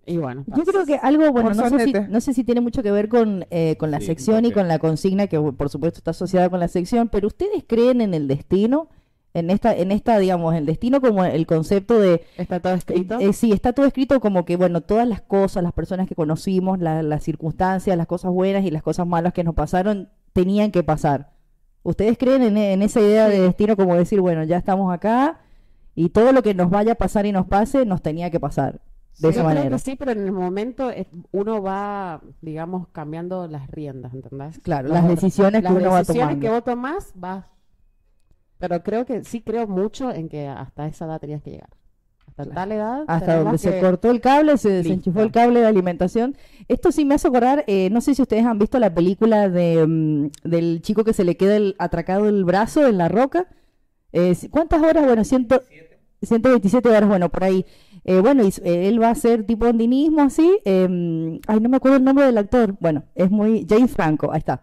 [0.06, 2.84] Y bueno, Yo creo que algo, bueno, no sé, si, no sé si tiene mucho
[2.84, 5.98] que ver con, eh, con la Sí, sección y con la consigna, que por supuesto
[6.00, 8.90] está asociada con la sección, pero ¿ustedes creen en el destino?
[9.34, 12.24] En esta, en esta digamos, el destino como el concepto de...
[12.38, 13.18] está todo escrito.
[13.20, 16.78] eh, sí, está todo escrito como que, bueno, todas las cosas, las personas que conocimos,
[16.80, 20.84] la- las circunstancias, las cosas buenas y las cosas malas que nos pasaron, tenían que
[20.84, 21.33] pasar.
[21.84, 25.42] ¿Ustedes creen en, en esa idea de destino como decir, bueno, ya estamos acá
[25.96, 28.82] y todo lo que nos vaya a pasar y nos pase, nos tenía que pasar?
[29.20, 29.70] De esa manera.
[29.70, 34.60] que sí, pero en el momento eh, uno va, digamos, cambiando las riendas, ¿entendés?
[34.60, 36.42] Claro, las decisiones que las uno va decisiones tomando.
[36.42, 37.46] que vos tomás, vas.
[38.58, 41.70] Pero creo que sí creo mucho en que hasta esa edad tenías que llegar.
[42.36, 43.04] Hasta tal edad.
[43.08, 44.84] Hasta tenemos donde se que- cortó el cable, se Listo.
[44.90, 46.36] desenchufó el cable de alimentación.
[46.68, 49.86] Esto sí me hace acordar, eh, no sé si ustedes han visto la película de,
[49.88, 53.48] mm, del chico que se le queda el, atracado el brazo en la roca.
[54.14, 55.06] Eh, ¿Cuántas horas?
[55.06, 55.62] Bueno, ciento,
[56.22, 57.66] 127 horas, bueno, por ahí.
[58.06, 60.58] Eh, bueno, y, eh, él va a hacer tipo andinismo así.
[60.66, 62.76] eh, ay, no me acuerdo el nombre del actor.
[62.80, 63.66] Bueno, es muy...
[63.70, 64.62] James Franco, ahí está.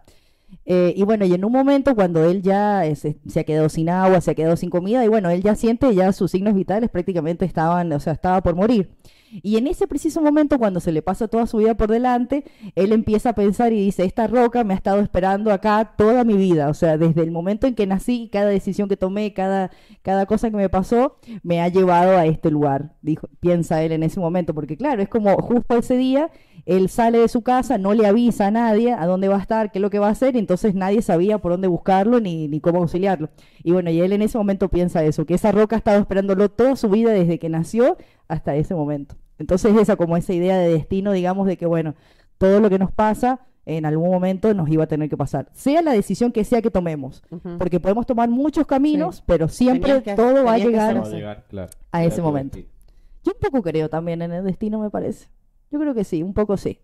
[0.67, 3.69] Eh, y bueno, y en un momento cuando él ya eh, se, se ha quedado
[3.69, 6.55] sin agua, se ha quedado sin comida, y bueno, él ya siente ya sus signos
[6.55, 8.91] vitales prácticamente estaban, o sea, estaba por morir.
[9.33, 12.45] Y en ese preciso momento, cuando se le pasa toda su vida por delante,
[12.75, 16.35] él empieza a pensar y dice, esta roca me ha estado esperando acá toda mi
[16.35, 19.71] vida, o sea, desde el momento en que nací, cada decisión que tomé, cada,
[20.03, 24.03] cada cosa que me pasó, me ha llevado a este lugar, dijo, piensa él en
[24.03, 26.31] ese momento, porque claro, es como justo ese día,
[26.77, 29.73] él sale de su casa, no le avisa a nadie a dónde va a estar,
[29.73, 32.47] qué es lo que va a hacer, y entonces nadie sabía por dónde buscarlo ni,
[32.49, 33.29] ni cómo auxiliarlo.
[33.65, 36.49] Y bueno, y él en ese momento piensa eso, que esa roca ha estado esperándolo
[36.51, 37.97] toda su vida desde que nació
[38.29, 39.17] hasta ese momento.
[39.39, 41.95] Entonces esa como esa idea de destino, digamos, de que bueno,
[42.39, 45.83] todo lo que nos pasa en algún momento nos iba a tener que pasar, sea
[45.83, 47.23] la decisión que sea que tomemos,
[47.59, 51.71] porque podemos tomar muchos caminos, pero siempre que- todo va a llegar a llegar, claro.
[51.93, 52.59] a ese momento.
[52.59, 55.29] yo un poco creo también en el destino, me parece.
[55.71, 56.81] Yo creo que sí, un poco sí.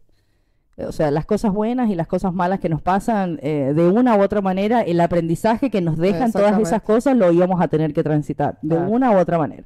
[0.78, 4.14] O sea, las cosas buenas y las cosas malas que nos pasan, eh, de una
[4.16, 7.94] u otra manera, el aprendizaje que nos dejan todas esas cosas lo íbamos a tener
[7.94, 8.90] que transitar, de Claro.
[8.90, 9.64] una u otra manera.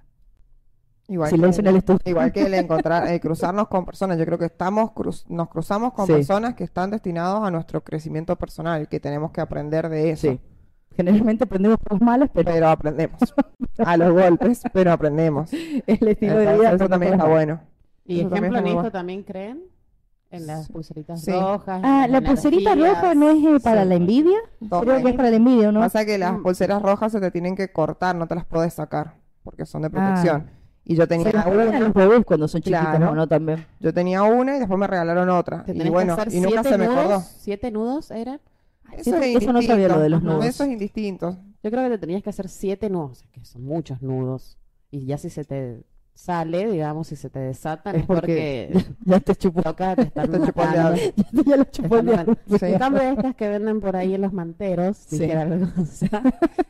[1.09, 1.99] Igual Silencio en el estudio.
[2.05, 2.55] Igual que el
[2.85, 4.17] encontrar, el cruzarnos con personas.
[4.17, 6.13] Yo creo que estamos cruz- nos cruzamos con Sí.
[6.13, 10.31] personas que están destinados a nuestro crecimiento personal, que tenemos que aprender de eso.
[10.31, 10.41] Sí.
[10.97, 13.19] Generalmente aprendemos cosas malas, pero Pero aprendemos.
[13.79, 15.53] a los golpes, pero aprendemos.
[15.53, 17.61] el estilo de vida eso también está bueno.
[18.05, 19.63] Y ejemplo en esto también creen
[20.31, 21.33] en las pulseritas Sí.
[21.33, 21.81] rojas.
[21.85, 23.89] Ah, la pulserita roja no es eh, para Sí.
[23.89, 24.39] la envidia.
[24.69, 24.81] Todo.
[24.83, 25.81] Creo que es para la envidia, ¿no?
[25.81, 26.43] Pasa que las Mm.
[26.43, 29.89] pulseras rojas se te tienen que cortar, no te las puedes sacar, porque son de
[29.89, 29.91] Ah.
[29.91, 30.51] protección.
[30.85, 33.11] Y yo tenía Se una, los bebés cuando son chiquitos, Claro.
[33.11, 33.27] ¿o ¿no?
[33.29, 33.65] También.
[33.81, 35.63] yo tenía una y después me regalaron otra.
[35.65, 37.21] Te Y bueno, y nunca se me nudos, acordó.
[37.21, 38.41] ¿Siete nudos eran?
[38.97, 40.45] Eso- eso no sabía lo de los nudos.
[40.47, 41.37] Eso es indistinto.
[41.63, 44.57] Yo creo que te tenías que hacer siete nudos, que son muchos nudos.
[44.91, 45.85] Y ya si se te
[46.21, 49.63] sale, digamos, y se te desatan, Es es porque, porque ya te chupó.
[49.63, 50.97] toca, te están Te matando.
[51.47, 51.99] ya lo chupó.
[51.99, 55.19] En cambio, estas que venden por ahí en los manteros, Sí.
[55.19, 56.23] dijera algo, o sea,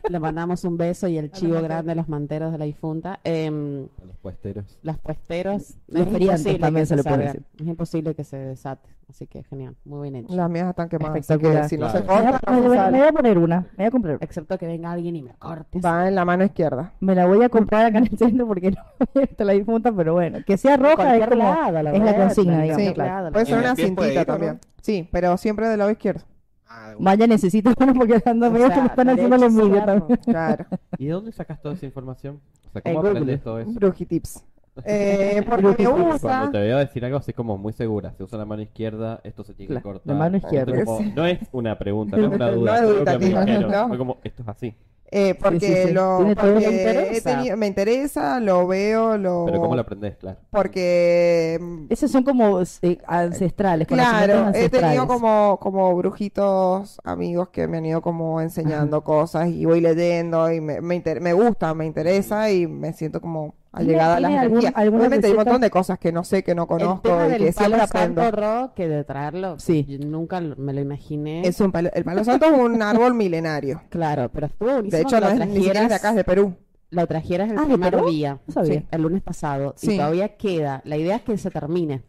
[0.09, 3.19] le mandamos un beso y el chivo grande a los manteros de la difunta.
[3.25, 4.79] Em, A los puesteros.
[4.83, 7.43] las puesteros, Los es feriantes imposible también que se le puede decir.
[7.61, 8.89] Es imposible que se desate.
[9.11, 10.35] Así que genial, muy bien hecho.
[10.37, 11.29] Las mías están quemadas.
[11.29, 11.99] así que si no Claro.
[11.99, 12.99] se Me voy, a, corta, me no voy- se me sale.
[12.99, 14.19] voy a poner una, me voy a comprar.
[14.21, 15.81] Excepto que venga alguien y me corte.
[15.81, 16.93] Va en la mano izquierda.
[17.01, 18.83] Me la voy a comprar acá en el centro porque no
[19.21, 22.19] estar la difunta, pero bueno, que sea roja es como lado, la es la verdad,
[22.27, 23.33] consigna, digamos, Sí, claro.
[23.33, 24.53] Puede ser ¿En una cintita ir, también.
[24.55, 24.61] no?
[24.81, 26.23] Sí, pero siempre del lado izquierdo.
[26.69, 29.99] Ah, Vaya, necesito uno porque ando O medio que me están haciendo envidia cerrado.
[29.99, 30.21] también.
[30.25, 30.65] Claro.
[30.99, 32.41] ¿Y de dónde sacas toda esa información?
[32.69, 33.73] O sea, ¿cómo aprendes todo eso?
[33.73, 34.45] Brujitips.
[34.85, 36.49] Eh, porque me Cuando gusta.
[36.53, 39.45] te voy a decir algo así como muy segura, si usa la mano izquierda, esto
[39.45, 40.03] se tiene La- que cortar.
[40.07, 40.72] la mano izquierda.
[40.72, 41.12] Entonces, como, Sí.
[41.16, 42.76] no es una pregunta, no es una No duda.
[42.76, 43.70] es me dubitativa, dijeron.
[43.91, 43.99] no.
[43.99, 44.74] Como, esto es así.
[45.12, 45.93] Eh, porque Sí, sí, sí.
[45.93, 47.31] lo porque he interesa.
[47.37, 50.16] tenido- me interesa, lo veo, lo Pero ¿cómo lo aprendes?
[50.18, 50.39] Claro.
[50.51, 57.66] porque mm, Esos son como eh, ancestrales, claro, he tenido como como brujitos amigos que
[57.66, 61.74] me han ido como enseñando cosas y voy leyendo y me me, inter- me gusta,
[61.74, 64.73] me interesa y me siento como ¿Tiene- allegada a las algún- energías.
[64.77, 67.27] alguna Obviamente hay un montón de cosas que no sé, que no El conozco tema
[67.27, 68.23] y del que siempre palo aprendo.
[68.23, 69.87] santo ro, que de traerlo, Sí.
[69.89, 71.47] yo nunca me lo imaginé.
[71.47, 73.83] Es un palo- el palo santo es un árbol milenario.
[73.89, 76.16] Claro, pero estuvo buenísimo De hecho, no lo es, ni siquiera es de acá, es
[76.16, 76.55] de Perú.
[76.91, 78.81] lo trajeras el Ah, ¿de primer día, No sabía.
[78.81, 78.87] Sí.
[78.91, 79.93] el lunes pasado, Sí.
[79.93, 80.83] y todavía queda.
[80.85, 82.03] La idea es que se termine.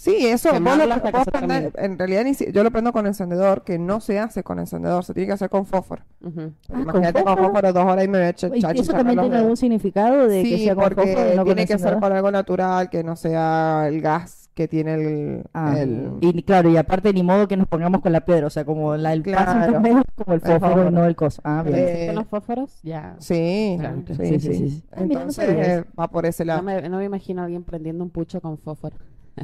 [0.00, 1.70] Sí, eso, vos lo, que vos termine.
[1.76, 5.04] en realidad ni si- yo lo prendo con encendedor, que no se hace con encendedor,
[5.04, 6.02] se tiene que hacer con fósforo.
[6.22, 6.40] Ujú.
[6.40, 7.44] Ah, ¿con Imagínate con fósforo?
[7.52, 10.26] fósforo dos horas y me voy a echar ¿Y chachi ¿Eso también tiene algún significado
[10.26, 12.88] de que Sí, sea con porque fósforo no con tiene que ser con algo natural,
[12.88, 15.44] que no sea el gas que tiene el...
[15.54, 18.50] Ah, el- y claro, y aparte ni modo que nos pongamos con la piedra, o
[18.50, 19.74] sea, como la, el paso Claro.
[19.74, 19.96] como el
[20.34, 20.90] El fósforo y fósforo.
[20.90, 21.40] no el coso.
[21.44, 21.76] Ah, bien.
[21.78, 22.80] Eh, ¿Existen los fósforos?
[22.82, 23.16] Ya.
[23.18, 24.02] Sí, Claro.
[24.06, 24.82] sí, Sí, sí, sí, sí, sí.
[24.92, 26.62] Ah, mira, no Entonces eh, va por ese No lado.
[26.62, 28.96] me, no me imagino a alguien prendiendo un pucho con fósforo.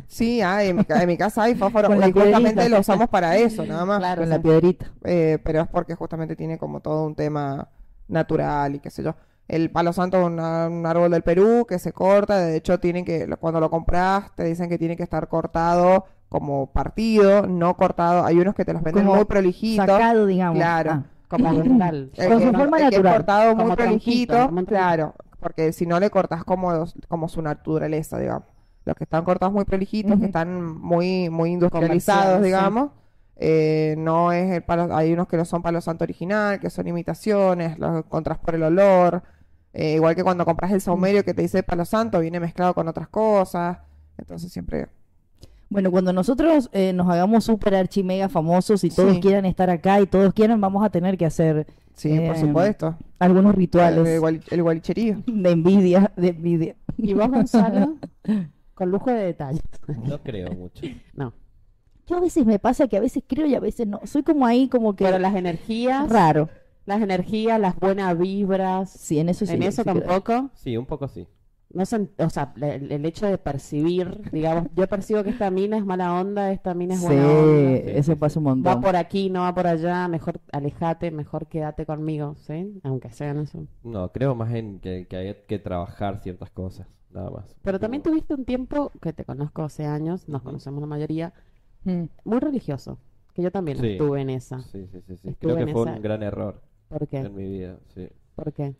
[0.06, 3.08] Sí, ah, en, mi, en mi casa hay fósforo Con la y justamente lo usamos
[3.08, 3.98] para eso, nada más.
[3.98, 4.90] Claro, la piedrita.
[5.04, 7.68] Eh, pero es porque justamente tiene como todo un tema
[8.08, 9.14] natural y qué sé yo.
[9.48, 13.28] El palo santo es un árbol del Perú que se corta, de hecho tienen que,
[13.38, 18.24] cuando lo compras te dicen que tiene que estar cortado como partido, no cortado.
[18.24, 19.86] Hay unos que te los venden Como muy prolijitos.
[19.86, 20.56] Sacado, digamos.
[20.56, 20.90] Claro.
[20.90, 21.02] Ah.
[21.28, 23.14] como Con su forma que es natural.
[23.14, 28.48] cortado muy Como prolijito, claro, porque si no le cortas como, como su naturaleza, digamos.
[28.86, 32.44] Los que están cortados muy prolijitos, que están muy, muy industrializados, sí.
[32.46, 32.92] digamos,
[33.36, 36.86] eh, no es el palo, hay unos que no son palo santo original, que son
[36.86, 39.22] imitaciones, los encontrás por el olor,
[39.74, 42.88] eh, igual que cuando compras el saumerio que te dice palo santo, viene mezclado con
[42.88, 43.78] otras cosas,
[44.16, 44.86] entonces siempre...
[45.68, 49.20] Bueno, cuando nosotros eh, nos hagamos super archi mega famosos y todos Sí.
[49.20, 51.66] quieran estar acá y todos quieran, vamos a tener que hacer
[51.96, 52.94] Sí, por supuesto.
[53.18, 55.22] algunos El, rituales guali- el gualicherío.
[55.26, 56.76] de envidia, de envidia.
[56.96, 57.96] Y vos, Gonzalo,
[58.76, 59.60] con lujo de detalle.
[60.04, 60.84] No creo mucho.
[61.14, 61.32] No.
[62.06, 64.00] Yo a veces me pasa que a veces creo y a veces no.
[64.04, 66.48] Soy como ahí como que Pero las energías, raro.
[66.84, 69.54] las energías, las buenas vibras, Sí, en eso sí.
[69.54, 70.02] en eso sí creo.
[70.04, 70.50] tampoco.
[70.54, 71.26] Sí, un poco sí.
[71.74, 75.76] No sen- o sea, el, el hecho de percibir, digamos, yo percibo que esta mina
[75.78, 77.90] es mala onda, esta mina es Sí, buena onda.
[77.90, 78.80] eso pasa un Va montón.
[78.82, 82.78] por aquí, no va por allá, mejor alejate, mejor quédate conmigo, ¿sí?
[82.84, 83.66] Aunque sean eso.
[83.82, 86.86] No, creo más en que, que hay que trabajar ciertas cosas,
[87.16, 87.56] nada más.
[87.62, 91.32] Pero también tuviste un tiempo, que te conozco hace años, nos conocemos la mayoría,
[91.84, 92.04] Mm.
[92.24, 92.98] muy religioso,
[93.34, 93.92] que yo también Sí.
[93.92, 94.60] estuve en esa.
[94.60, 95.16] Sí, sí, sí.
[95.16, 95.28] sí.
[95.28, 97.18] Estuve Creo en que fue esa- un gran error ¿Por qué?
[97.18, 98.08] en mi vida, sí.
[98.34, 98.74] ¿Por qué?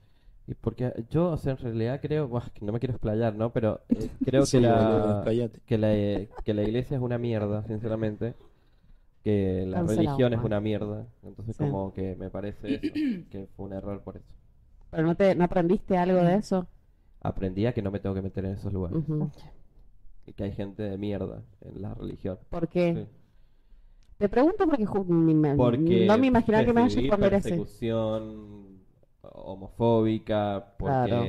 [0.48, 3.52] Y porque yo, o sea, en realidad creo, buah, que no me quiero explayar, ¿no?
[3.52, 5.60] Pero eh, creo Sí, que, boludo, la, cállate.
[5.66, 8.34] que, la, eh, que la iglesia es una mierda, sinceramente.
[9.24, 10.46] Que la Cancelado, religión es Juan.
[10.52, 11.06] una mierda.
[11.24, 11.64] Entonces Sí.
[11.64, 12.94] como que me parece eso,
[13.30, 14.26] que fue un error por eso.
[14.90, 16.68] ¿Pero no, te, no aprendiste algo de eso?
[17.26, 19.02] Aprendí a que no me tengo que meter en esos lugares.
[20.26, 22.38] Y que hay gente de mierda en la religión.
[22.50, 22.94] ¿Por qué?
[22.94, 23.16] Sí.
[24.18, 27.48] Te pregunto porque Porque no me imaginaba que me vayas a responder ese.
[27.50, 28.78] persecución
[29.22, 31.24] homofóbica, porque Claro.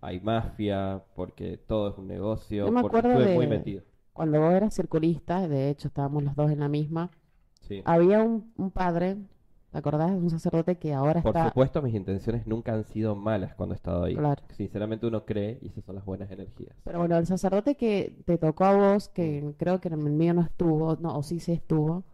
[0.00, 3.82] hay mafia, porque todo es un negocio, Yo me porque acuerdo estuve de- muy metido.
[4.12, 7.10] Cuando vos eras circulista, de hecho estábamos los dos en la misma,
[7.62, 7.82] Sí.
[7.84, 9.16] había un, un padre,
[9.72, 10.10] ¿te acordás?
[10.12, 11.48] Un sacerdote que ahora Por está...
[11.48, 14.14] supuesto, mis intenciones nunca han sido malas cuando he estado ahí.
[14.16, 14.42] Claro.
[14.56, 16.74] Sinceramente uno cree y esas son las buenas energías.
[16.84, 20.34] Pero bueno, el sacerdote que te tocó a vos, que creo que en el mío
[20.34, 22.04] no estuvo, no, o sí se estuvo,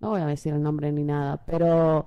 [0.00, 2.06] no voy a decir el nombre ni nada, pero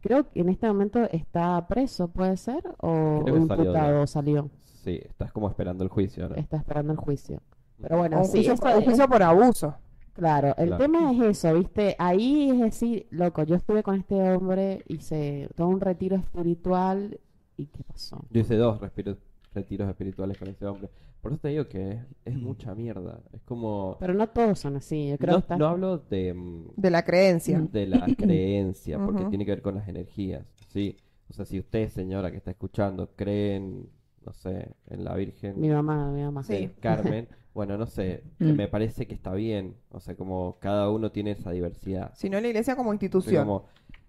[0.00, 2.62] creo que en este momento está preso, ¿puede ser?
[2.78, 4.50] ¿O Creo que salió imputado de- salió?
[4.82, 6.34] Sí, estás como esperando el juicio, ¿no?
[6.34, 7.40] Está esperando el juicio.
[7.80, 9.74] Pero bueno, un, sí, juicio, esto un es- juicio por abuso.
[10.14, 10.82] Claro, el Claro.
[10.84, 11.96] tema es eso, ¿viste?
[11.98, 17.18] Ahí es decir, loco, yo estuve con este hombre, hice todo un retiro espiritual
[17.56, 18.22] y ¿qué pasó?
[18.30, 19.16] Yo hice dos respiros-
[19.54, 20.90] retiros espirituales con ese hombre.
[21.22, 23.20] Por eso te digo que es, es mucha mierda.
[23.32, 23.96] Es como...
[24.00, 25.08] Pero no todos son así.
[25.10, 27.60] Yo creo No, que estás- no hablo de, mm, De la creencia.
[27.60, 30.96] de la creencia, porque tiene que ver con las energías, ¿sí?
[31.30, 33.88] O sea, si usted, señora que está escuchando, cree en,
[34.26, 36.42] no sé, en la Virgen Mi mamá, mi mamá.
[36.42, 36.70] Sí.
[36.80, 38.52] Carmen, bueno, no sé, Mm.
[38.52, 39.76] me parece que está bien.
[39.90, 42.12] O sea, como cada uno tiene esa diversidad.
[42.14, 43.44] Sino la iglesia como institución.
[43.46, 43.66] como,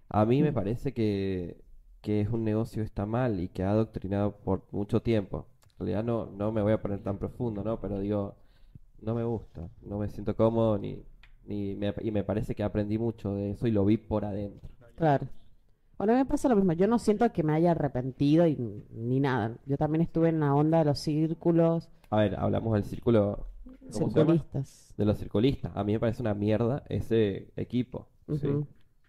[0.08, 1.56] a mí me parece que,
[2.00, 5.46] que es un negocio que está mal y que ha adoctrinado por mucho tiempo.
[5.72, 7.80] En realidad no, no me voy a poner tan profundo, ¿no?
[7.80, 8.34] Pero digo,
[9.00, 11.02] no me gusta, no me siento cómodo ni,
[11.46, 14.68] ni me- y me parece que aprendí mucho de eso y lo vi por adentro.
[14.96, 15.26] Claro.
[15.98, 16.72] Bueno, a mí me pasa lo mismo.
[16.72, 18.56] Yo no siento que me haya arrepentido y,
[18.90, 19.56] ni nada.
[19.66, 23.82] Yo también estuve en la onda de los círculos A ver, hablamos del círculo, ¿cómo
[23.90, 24.12] se llama?
[24.12, 24.94] circulistas.
[24.96, 25.72] De los circulistas.
[25.74, 28.48] A mí me parece una mierda ese equipo, ¿sí?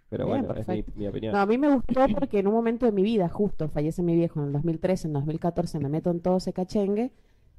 [0.10, 1.34] Pero Bien, bueno, es mi, opinión.
[1.34, 4.16] No, a mí me gustó porque en un momento de mi vida, justo fallece mi
[4.16, 7.12] viejo en el 2013, en 2014 me meto en todo ese cachengue,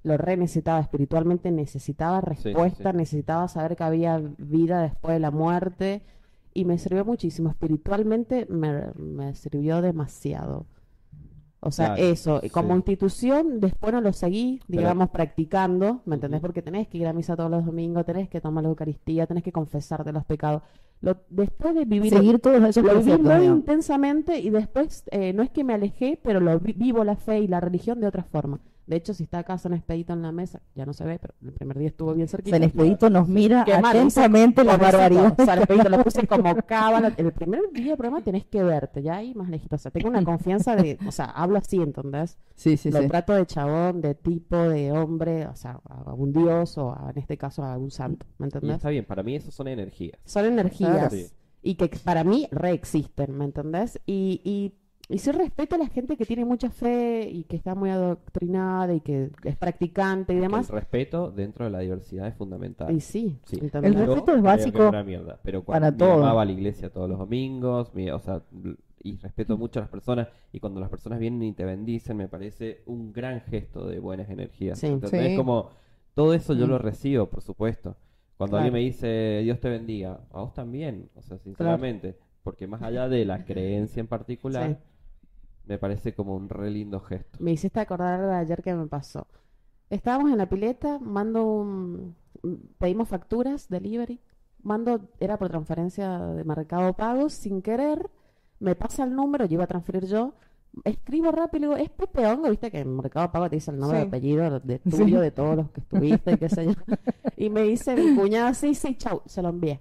[0.05, 2.49] lo re necesitaba espiritualmente, necesitaba sí, sí.
[2.53, 6.03] respuesta, necesitaba saber que había vida después de la muerte
[6.57, 7.50] y me sirvió muchísimo.
[7.50, 10.66] Espiritualmente me, me sirvió demasiado.
[11.61, 12.76] O sea, Claro, eso, y como sí.
[12.76, 16.40] institución, después no lo seguí, Pero- digamos, practicando, ¿me entendés?
[16.40, 19.42] Porque tenés que ir a misa todos los domingos, tenés que tomar la Eucaristía, tenés
[19.42, 20.62] que confesarte los pecados.
[21.00, 25.42] Lo, después de vivir Seguir todos esos lo viví muy intensamente y después eh, no
[25.42, 28.22] es que me alejé, pero lo vi- vivo la fe y la religión de otra
[28.22, 28.61] forma.
[28.87, 31.34] De hecho, si está acá San Expedito en la mesa, ya no se ve, pero
[31.43, 32.55] el primer día estuvo bien cerquita.
[32.57, 35.34] San Expedito nos mira atentamente la barbaridad.
[35.45, 37.12] San Expedito lo puse como cábala.
[37.16, 39.74] El primer día del programa tenés que verte, ya ahí más lejito.
[39.74, 42.39] O sea, tengo una confianza de, o sea, hablo así, ¿entendés?
[42.55, 43.09] Sí, sí, lo sí.
[43.09, 47.18] trato de chabón, de tipo, de hombre, o sea, a un dios o a- en
[47.18, 48.76] este caso a un santo, ¿me Y entendés?
[48.76, 50.18] está bien, para mí eso son energías.
[50.24, 51.26] Son energías Sí.
[51.62, 54.01] y que para mí reexisten, ¿me entendés?
[54.07, 54.74] Y, y,
[55.09, 58.92] y sí respeto a la gente que tiene mucha fe y que está muy adoctrinada
[58.94, 60.68] y que es practicante y demás.
[60.68, 62.94] el respeto dentro de la diversidad es fundamental.
[62.94, 63.59] Y sí, Sí.
[63.61, 66.34] El Yo respeto es básico una mierda, pero cuando para todo.
[66.34, 68.42] va a la iglesia todos los domingos, mi- o sea,
[69.02, 72.26] y respeto mucho a las personas, y cuando las personas vienen y te bendicen, me
[72.26, 74.78] parece un gran gesto de buenas energías.
[74.80, 74.86] Sí.
[74.88, 75.20] ¿entendés?
[75.20, 75.32] Sí.
[75.32, 75.70] Es como,
[76.14, 76.70] todo eso yo Mm.
[76.70, 77.94] lo recibo, por supuesto.
[78.36, 78.64] Cuando Claro.
[78.66, 83.09] alguien me dice, Dios te bendiga, a vos también, o sea, sinceramente, porque más allá
[83.09, 84.76] de la creencia en particular, Sí.
[85.67, 87.39] Me parece como un re lindo gesto.
[87.41, 89.27] Me hiciste acordar de ayer que me pasó.
[89.91, 92.14] Estábamos en la pileta, mando un...
[92.79, 94.21] Pedimos facturas, delivery.
[94.62, 98.11] Mando, era por transferencia de Mercado Pago, sin querer.
[98.59, 100.35] Me pasa el número, yo iba a transferir yo.
[100.85, 103.71] Escribo rápido y le digo, es Pepe Hongo, viste que en Mercado Pago te dice
[103.71, 104.07] el nombre Sí.
[104.09, 104.91] apellido de Sí.
[104.91, 106.73] tuyo, de todos los que estuviste, y qué sé yo.
[107.37, 109.81] Y me dice mi cuñada, sí, sí, chau, se lo envié.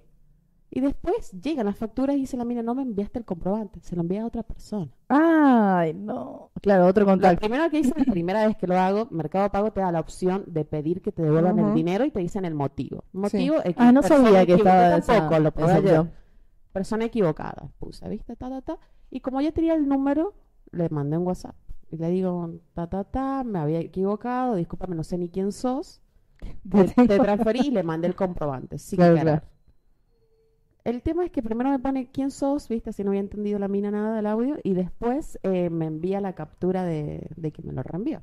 [0.77, 3.95] Y después llegan las facturas y dice la mina, no me enviaste el comprobante, se
[3.95, 4.91] lo envié a otra persona.
[5.07, 6.51] Ay, no.
[6.61, 7.39] Claro, otro Lo contacto.
[7.39, 10.43] primero que hice, la primera vez que lo hago, Mercado Pago te da la opción
[10.47, 13.05] de pedir que te devuelvan el dinero y te dicen el motivo.
[13.13, 15.99] Motivo equi- Ah, no sabía que estaba esa- tampoco, lo esa ayer.
[15.99, 16.11] opción.
[16.73, 18.35] Persona equivocada, puse, ¿viste?
[18.35, 18.77] Ta, ta, ta.
[19.09, 20.33] Y como ya tenía el número,
[20.71, 21.55] le mandé un WhatsApp.
[21.89, 26.01] Y le digo, ta, ta, ta, me había equivocado, discúlpame, no sé ni quién sos.
[26.69, 29.41] Te, te transferí y le mandé el comprobante, sin Claro, claro.
[30.85, 33.67] El tema es que primero me pone quién sos, viste, si no había entendido la
[33.67, 37.73] mina nada del audio, y después eh, me envía la captura de, de que me
[37.73, 38.21] lo reenvió.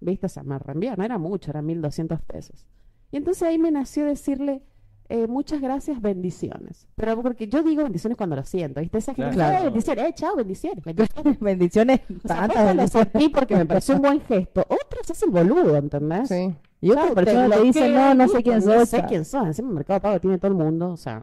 [0.00, 0.26] ¿Viste?
[0.26, 2.66] O sea, me reenvió, no era mucho, eran 1200 pesos.
[3.12, 4.62] Y entonces ahí me nació decirle,
[5.08, 6.86] eh, muchas gracias, bendiciones.
[6.96, 8.98] Pero porque yo digo bendiciones cuando lo siento, ¿viste?
[8.98, 9.50] Esa gente Claro.
[9.52, 10.84] dice, "Eh, bendiciones, eh, chao, bendiciones.
[10.84, 11.38] bendiciones".
[11.40, 14.62] Bendiciones, O sea, tantas lo sentí porque me pareció un buen gesto.
[14.68, 16.28] Otros hacen boludo, ¿entendés?
[16.28, 16.54] Sí.
[16.80, 18.74] Y otras Chao, personas bloqueo, dicen, no, no sé quién sos.
[18.76, 19.46] No sé quién sos.
[19.46, 21.22] Encima el Mercado Pago tiene todo el mundo, o sea,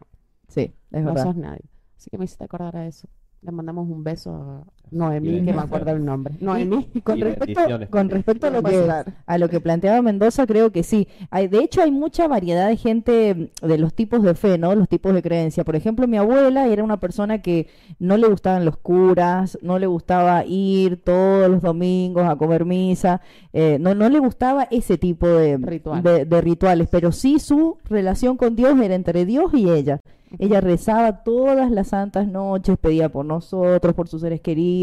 [0.51, 1.23] Sí, es no verdad.
[1.23, 1.63] sos nadie.
[1.97, 3.07] Así que me hiciste acordar a eso.
[3.41, 6.35] Le mandamos un beso a Noemí, que me acuerdo el nombre.
[6.41, 6.87] Noemí.
[7.03, 8.89] Con respecto, con respecto a lo que
[9.25, 11.07] a lo que planteaba Mendoza, creo que sí.
[11.29, 14.75] Hay, de hecho, hay mucha variedad de gente de los tipos de fe, ¿no?
[14.75, 15.63] Los tipos de creencia.
[15.63, 17.67] Por ejemplo, mi abuela era una persona que
[17.99, 23.21] no le gustaban los curas, no le gustaba ir todos los domingos a comer misa,
[23.53, 26.03] eh, no, no le gustaba ese tipo de, Ritual.
[26.03, 30.01] de, de rituales, pero sí su relación con Dios era entre Dios y ella.
[30.39, 34.80] Ella rezaba todas las santas noches, pedía por nosotros, por sus seres queridos,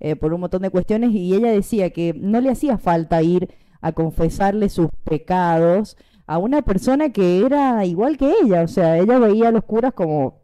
[0.00, 3.48] eh, por un montón de cuestiones, y ella decía que no le hacía falta ir
[3.80, 9.18] a confesarle sus pecados a una persona que era igual que ella, o sea, ella
[9.18, 10.41] veía a los curas como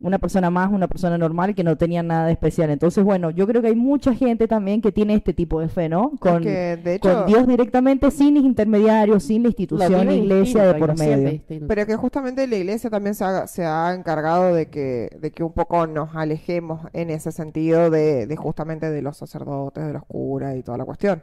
[0.00, 2.70] una persona más, una persona normal que no tenía nada de especial.
[2.70, 5.88] Entonces, bueno, yo creo que hay mucha gente también que tiene este tipo de fe,
[5.88, 6.12] ¿no?
[6.20, 10.74] Con, que, de hecho, con Dios directamente, sin intermediarios, sin la institución vive iglesia de
[10.78, 11.40] por medio.
[11.66, 15.42] Pero que justamente la iglesia también se ha, se ha encargado de que, de que
[15.42, 20.04] un poco nos alejemos en ese sentido de, de justamente de los sacerdotes, de los
[20.04, 21.22] curas y toda la cuestión.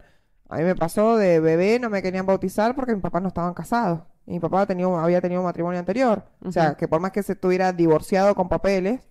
[0.49, 3.53] A mí me pasó de bebé, no me querían bautizar porque mis papás no estaban
[3.53, 4.01] casados.
[4.26, 6.23] Mi papá tenía, había tenido un matrimonio anterior.
[6.43, 9.01] O sea, que por más que se estuviera divorciado con papeles,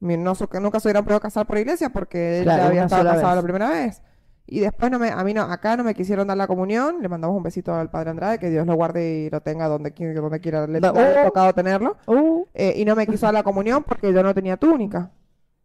[0.00, 3.04] mi- no, nunca se hubieran podido casar por iglesia porque él Claro, ya había estado
[3.04, 3.36] casado vez.
[3.36, 4.02] la primera vez.
[4.46, 6.96] Y después no me, a mí no, acá no me quisieron dar la comunión.
[7.00, 9.90] Le mandamos un besito al padre Andrade, que Dios lo guarde y lo tenga donde,
[9.90, 11.24] donde quiera le, oh.
[11.26, 11.96] tocado tenerlo.
[12.06, 15.12] Uh, Eh, y no me quiso dar la comunión porque yo no tenía túnica.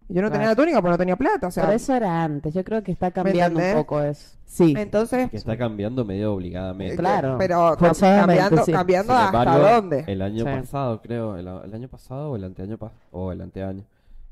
[0.07, 1.47] Yo no tenía la túnica porque no tenía plata.
[1.47, 2.53] O sea, Pero eso era antes.
[2.53, 4.37] Yo creo que está cambiando un poco eso.
[4.45, 4.73] sí.
[4.77, 6.93] entonces, Que está cambiando medio obligadamente.
[6.93, 7.37] eh, Claro.
[7.39, 8.71] Pero cambiando, sí.
[8.71, 10.03] cambiando hasta embargo, dónde.
[10.07, 10.51] El año Sí.
[10.51, 13.83] pasado, creo, el, el año pasado o el anteaño pas- o el anteaño,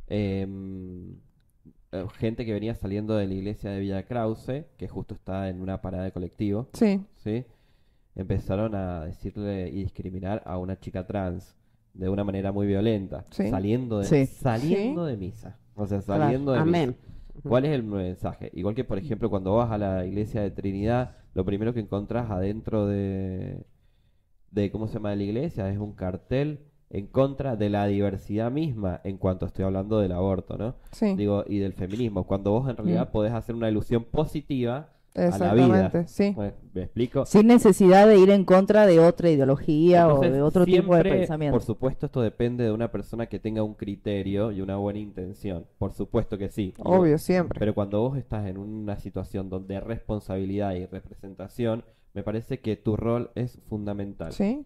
[0.07, 1.15] em,
[1.91, 5.61] eh, gente que venía saliendo de la iglesia de Villa Krause, que justo está en
[5.61, 7.45] una parada de colectivo, Sí, ¿sí?
[8.15, 11.55] Empezaron a decirle y discriminar a una chica trans
[11.95, 13.49] de una manera muy violenta, Sí.
[13.49, 14.25] saliendo de, Sí.
[14.25, 16.69] saliendo de misa, o sea, saliendo de Claro.
[16.69, 16.97] Amén.
[17.47, 18.51] ¿Cuál es el mensaje?
[18.53, 22.29] Igual que, por ejemplo, cuando vas a la iglesia de Trinidad, lo primero que encontrás
[22.29, 23.65] adentro de,
[24.51, 25.09] de ¿cómo se llama?
[25.11, 26.59] de la iglesia es un cartel
[26.89, 30.75] en contra de la diversidad misma, en cuanto estoy hablando del aborto, ¿no?
[30.91, 35.19] sí, Digo, y del feminismo, cuando vos en realidad podés hacer una ilusión positiva a
[35.21, 35.89] la exactamente.
[35.99, 36.07] vida.
[36.07, 37.25] Sí, Bueno, ¿Me explico?
[37.25, 41.55] Sin necesidad de ir en contra de otra ideología o de otro tipo de pensamiento.
[41.57, 45.65] Por supuesto, esto depende de una persona que tenga un criterio y una buena intención.
[45.77, 46.73] Por supuesto que sí.
[46.79, 47.59] Obvio, siempre.
[47.59, 51.83] Pero cuando vos estás en una situación donde responsabilidad y representación,
[52.13, 54.31] me parece que tu rol es fundamental.
[54.31, 54.65] Sí.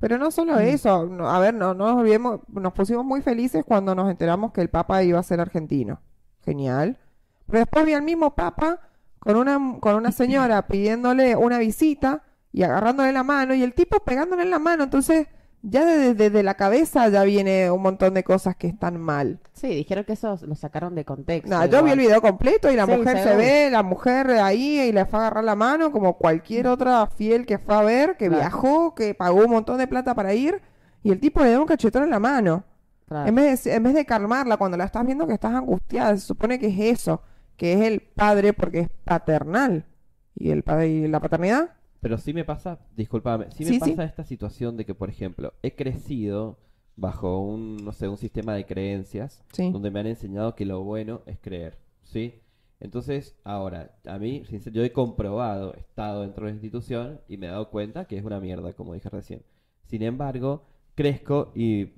[0.00, 0.60] Pero no solo Mm.
[0.60, 4.52] eso, no- a ver, no, no nos olvidemos, nos pusimos muy felices cuando nos enteramos
[4.52, 6.00] que el Papa iba a ser argentino.
[6.44, 6.98] Genial.
[7.46, 8.80] Pero después vi al mismo Papa
[9.28, 14.00] con una, con una señora pidiéndole una visita y agarrándole la mano y el tipo
[14.00, 14.84] pegándole en la mano.
[14.84, 15.26] Entonces,
[15.60, 19.38] ya desde, desde la cabeza ya viene un montón de cosas que están mal.
[19.52, 21.50] Sí, dijeron que eso lo sacaron de contexto.
[21.50, 24.80] No, yo vi el video completo y la Sí, mujer se ve, la mujer ahí
[24.80, 28.16] y le fue a agarrar la mano como cualquier otra fiel que fue a ver,
[28.16, 28.40] que Claro.
[28.40, 30.62] viajó, que pagó un montón de plata para ir
[31.02, 32.64] y el tipo le da un cachetón en la mano.
[33.06, 33.28] Claro.
[33.28, 36.24] En vez de, en vez de calmarla cuando la estás viendo que estás angustiada, se
[36.26, 37.20] supone que es eso,
[37.58, 39.84] que es el padre porque es paternal.
[40.34, 41.74] ¿Y el padre y la paternidad?
[42.00, 43.90] Pero sí me pasa, discúlpame, sí me Sí, sí.
[43.90, 46.60] pasa esta situación de que, por ejemplo, he crecido
[46.96, 49.70] bajo un, no sé, un sistema de creencias Sí.
[49.72, 52.40] donde me han enseñado que lo bueno es creer, ¿sí?
[52.80, 57.46] Entonces, ahora, a mí, yo he comprobado, he estado dentro de la institución y me
[57.48, 59.42] he dado cuenta que es una mierda, como dije recién.
[59.82, 60.62] Sin embargo,
[60.94, 61.94] crezco y,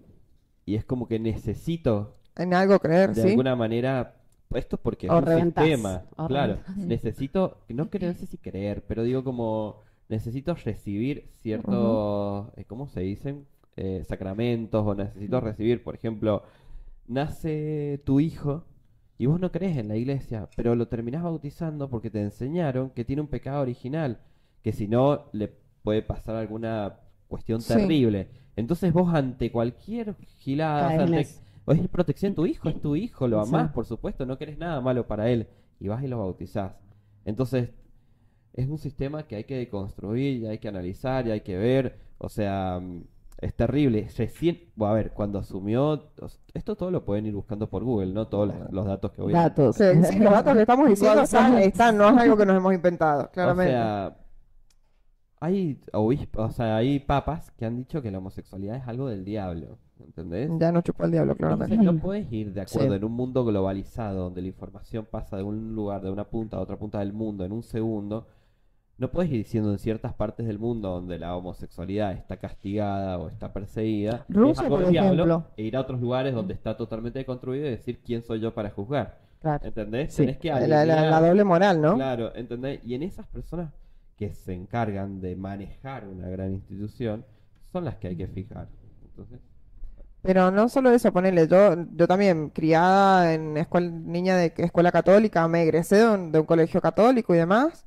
[0.65, 4.20] y es como que necesito, En algo creer, de alguna manera,
[4.59, 6.55] esto es porque es un reventás, sistema, claro.
[6.55, 6.77] reventás.
[6.89, 9.77] Necesito, no, creo, no sé si creer, pero digo como,
[10.09, 13.47] necesito recibir ciertos, eh, ¿cómo se dicen?
[13.77, 16.43] Eh, sacramentos o necesito recibir, por ejemplo,
[17.07, 18.65] nace tu hijo
[19.19, 23.05] y vos no crees en la iglesia, pero lo terminás bautizando porque te enseñaron que
[23.05, 24.19] tiene un pecado original,
[24.63, 25.49] que si no le
[25.83, 26.99] puede pasar alguna
[27.29, 27.75] cuestión Sí.
[27.75, 28.29] terrible.
[28.57, 31.27] Entonces vos ante cualquier gilada, ante-
[31.73, 33.49] es protección tu hijo, es tu hijo, lo Sí.
[33.55, 35.49] amás, por supuesto, no querés nada malo para él
[35.79, 36.73] y vas y lo bautizás.
[37.25, 37.71] Entonces,
[38.53, 41.99] es un sistema que hay que deconstruir y hay que analizar y hay que ver,
[42.19, 43.05] o sea, mm,
[43.39, 44.09] es terrible.
[44.17, 46.11] Recién, bueno, a ver, cuando asumió,
[46.53, 48.27] esto todo lo pueden ir buscando por Google, ¿no?
[48.29, 49.43] Todos los, los datos que voy a...
[49.43, 49.77] Datos.
[49.77, 52.75] Sí, sí, los datos que estamos diciendo están, están, no es algo que nos hemos
[52.75, 53.73] inventado, O claramente.
[53.73, 54.17] sea,
[55.41, 59.25] hay obispos, o sea, hay papas que han dicho que la homosexualidad es algo del
[59.25, 60.51] diablo, ¿entendés?
[60.59, 61.85] ya no chupó el diablo, Entonces, claramente.
[61.93, 62.97] no puedes ir de acuerdo Sí.
[62.97, 66.61] en un mundo globalizado donde la información pasa de un lugar, de una punta a
[66.61, 68.27] otra punta del mundo en un segundo.
[68.99, 73.29] No puedes ir diciendo en ciertas partes del mundo donde la homosexualidad está castigada o
[73.29, 75.45] está perseguida, Rusia, por diablo, ejemplo.
[75.57, 78.69] e ir a otros lugares donde está totalmente deconstruido y decir quién soy yo para
[78.71, 79.19] juzgar.
[79.41, 79.67] Claro.
[79.67, 80.13] ¿Entendés?
[80.13, 80.23] Sí.
[80.27, 81.95] Tenés que La, la doble moral, ¿no?
[81.95, 82.81] Claro, ¿entendés?
[82.85, 83.73] Y en esas personas
[84.19, 87.25] que se encargan de manejar una gran institución
[87.73, 88.69] son las que hay que fijar.
[89.03, 89.41] Entonces,
[90.23, 95.49] Pero no solo eso, ponele, yo, yo también, criada en escuela, niña de escuela católica,
[95.49, 97.87] me egresé de un, de un colegio católico y demás,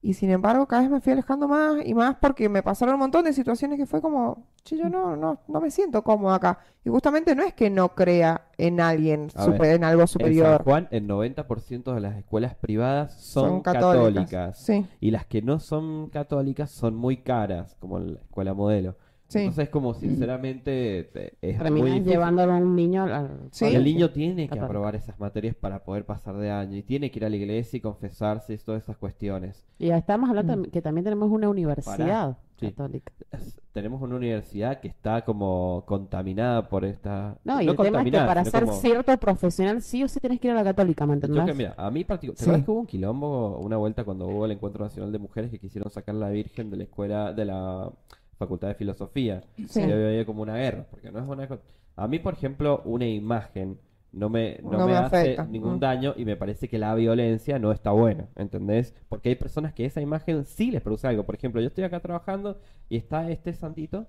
[0.00, 3.00] y sin embargo cada vez me fui alejando más y más porque me pasaron un
[3.00, 6.58] montón de situaciones que fue como, che, yo no, no, no me siento cómoda acá.
[6.84, 10.06] Y justamente no es que no crea en alguien, A super- ver, en algo en
[10.08, 10.62] San superior.
[10.62, 13.94] Juan, el 90% de las escuelas privadas son, Son católicas.
[14.26, 14.86] católicas, sí.
[15.00, 18.96] Y las que no son católicas son muy caras, como la escuela modelo.
[19.28, 19.38] Sí.
[19.40, 22.12] Entonces, como sinceramente, te- es muy Terminas difícil.
[22.12, 23.64] llevándolo a un niño al Sí.
[23.66, 27.18] El niño tiene que aprobar esas materias para poder pasar de año y tiene que
[27.18, 29.66] ir a la iglesia y confesarse y todas esas cuestiones.
[29.78, 30.62] Y ya estamos hablando Mm.
[30.70, 32.66] que también tenemos una universidad Sí.
[32.68, 33.12] católica.
[33.32, 37.36] Es- Tenemos una universidad que está como contaminada por esta...
[37.42, 40.38] No, y el tema es que para ser como- cierto profesional sí o sí tienes
[40.38, 41.44] que ir a la católica, ¿me Yo entendés?
[41.46, 44.52] que, mira, a mí particular, ¿te que hubo un quilombo una vuelta cuando hubo el
[44.52, 47.90] Encuentro Nacional de Mujeres que quisieron sacar a la Virgen de la escuela, de la
[48.38, 49.42] Facultad de Filosofía?
[49.68, 49.80] Sí.
[49.80, 51.48] Y había como una guerra, porque no es una...
[51.96, 53.78] A mí, por ejemplo, una imagen
[54.12, 55.80] no me, no No me me hace ningún Mm.
[55.80, 58.94] daño y me parece que la violencia no está buena, ¿entendés?
[59.08, 61.24] Porque hay personas que esa imagen sí les produce algo.
[61.24, 64.06] Por ejemplo, yo estoy acá trabajando y está este santito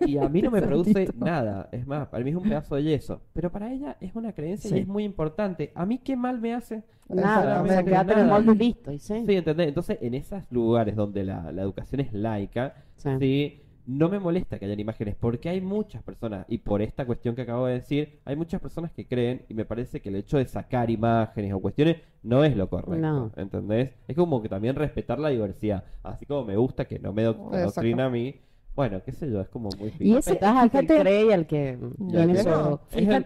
[0.00, 1.24] y a mí no me produce santito.
[1.24, 1.68] nada.
[1.72, 3.20] Es más, para mí es un pedazo de yeso.
[3.32, 4.76] Pero para ella es una creencia Sí.
[4.76, 5.72] y es muy importante.
[5.74, 6.82] ¿A mí qué mal me hace?
[7.08, 9.24] Nada, o sea, Exactamente quedate en el molde y listo, y sí.
[9.26, 9.68] Sí, ¿entendés?
[9.68, 13.10] Entonces, en esos lugares donde la, la educación es laica, Sí.
[13.20, 17.36] sí, no me molesta que hayan imágenes, porque hay muchas personas, y por esta cuestión
[17.36, 20.38] que acabo de decir, hay muchas personas que creen, y me parece que el hecho
[20.38, 23.30] de sacar imágenes o cuestiones no es lo correcto, No.
[23.36, 23.92] ¿entendés?
[24.08, 28.06] Es como que también respetar la diversidad, así como me gusta que no me doctrina
[28.06, 28.34] a mí,
[28.76, 31.32] bueno, qué sé yo, es como muy Y ese- Respetás al que fíjate- cree y
[31.32, 31.78] al que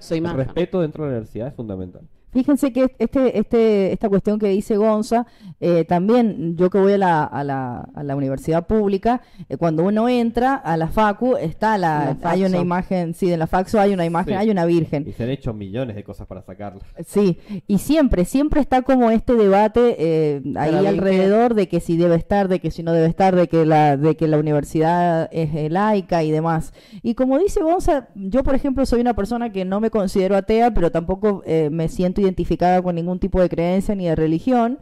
[0.00, 0.38] su el imagen.
[0.38, 2.02] respeto dentro de la universidad es fundamental.
[2.32, 5.26] Fíjense que este, este, esta cuestión que dice Gonza,
[5.58, 9.82] eh, también yo que voy a la, a la, a la universidad pública, eh, cuando
[9.84, 13.80] uno entra a la FACU, está la, La hay una imagen, sí, en la FAXO
[13.80, 14.38] hay una imagen, Sí.
[14.38, 15.06] hay una virgen.
[15.08, 16.80] Y se han hecho millones de cosas para sacarla.
[17.06, 22.14] Sí, y siempre, siempre está como este debate eh, ahí alrededor de que si debe
[22.14, 25.54] estar, de que si no debe estar, de que la, de que la universidad es
[25.54, 26.72] eh, laica y demás.
[27.02, 30.72] Y como dice Gonza, yo por ejemplo soy una persona que no me considero atea,
[30.72, 34.78] pero tampoco eh, me siento identificada con ningún tipo de creencia ni de religión,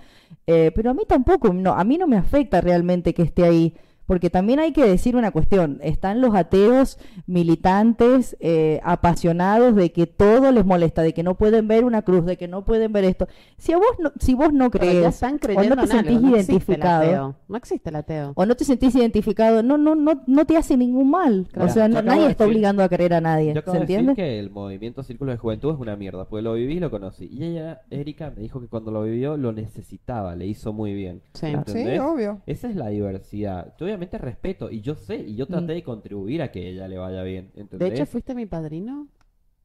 [0.46, 3.74] eh, pero a mí tampoco, no, a mí no me afecta realmente que esté ahí.
[4.08, 10.06] Porque también hay que decir una cuestión, están los ateos militantes, eh, apasionados de que
[10.06, 13.04] todo les molesta, de que no pueden ver una cruz, de que no pueden ver
[13.04, 13.28] esto.
[13.58, 15.86] Si a vos no, si vos no ya crees están o no te en algo,
[15.86, 17.36] sentís no existe el identificado ateo.
[17.48, 18.32] No existe el ateo.
[18.34, 21.46] o no te sentís identificado, no, no, no, no te hace ningún mal.
[21.52, 21.70] Claro.
[21.70, 23.52] O sea, no- nadie de está decir- obligando a creer a nadie.
[23.54, 26.42] Yo acabo ¿Se de decir que el movimiento Círculo de Juventud es una mierda, porque
[26.42, 27.28] lo viví y lo conocí.
[27.30, 31.20] Y ella, Erika, me dijo que cuando lo vivió lo necesitaba, le hizo muy bien.
[31.34, 31.52] Sí.
[32.00, 32.40] Obvio.
[32.46, 33.74] Esa es la diversidad.
[33.78, 35.76] Yo obviamente respeto y yo sé y yo traté Mm.
[35.76, 37.50] de contribuir a que ella le vaya bien.
[37.54, 37.92] De ¿entendés?
[37.92, 39.08] hecho, fuiste mi padrino.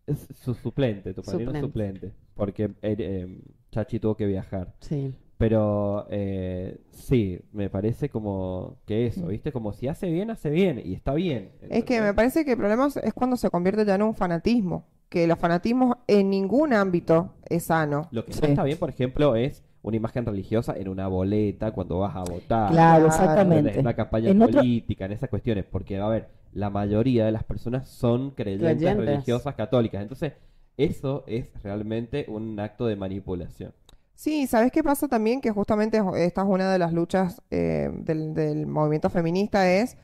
[0.06, 1.68] es su suplente, tu padrino Suplente.
[1.68, 2.12] suplente.
[2.36, 3.40] Porque eh, eh,
[3.72, 4.74] Chachi tuvo que viajar.
[4.82, 5.14] Sí.
[5.38, 9.52] Pero eh, sí, me parece como que eso, ¿viste?
[9.52, 11.52] Como si hace bien, hace bien y está bien.
[11.70, 14.86] Es que me parece que el problema es cuando se convierte ya en un fanatismo.
[15.10, 18.08] Que los fanatismos en ningún ámbito es sano.
[18.12, 22.00] Lo que no está bien, por ejemplo, es una imagen religiosa en una boleta cuando
[22.00, 22.72] vas a votar.
[22.72, 23.74] Claro, exactamente.
[23.74, 25.66] En una campaña En otro- política, en esas cuestiones.
[25.70, 29.06] Porque, a ver, la mayoría de las personas son creyentes, Creyentes.
[29.06, 30.02] religiosas católicas.
[30.02, 30.34] Entonces,
[30.78, 33.74] eso es realmente un acto de manipulación.
[34.16, 35.42] Sí, ¿sabes qué pasa también?
[35.42, 39.98] Que justamente esta es una de las luchas eh, del, del movimiento feminista, es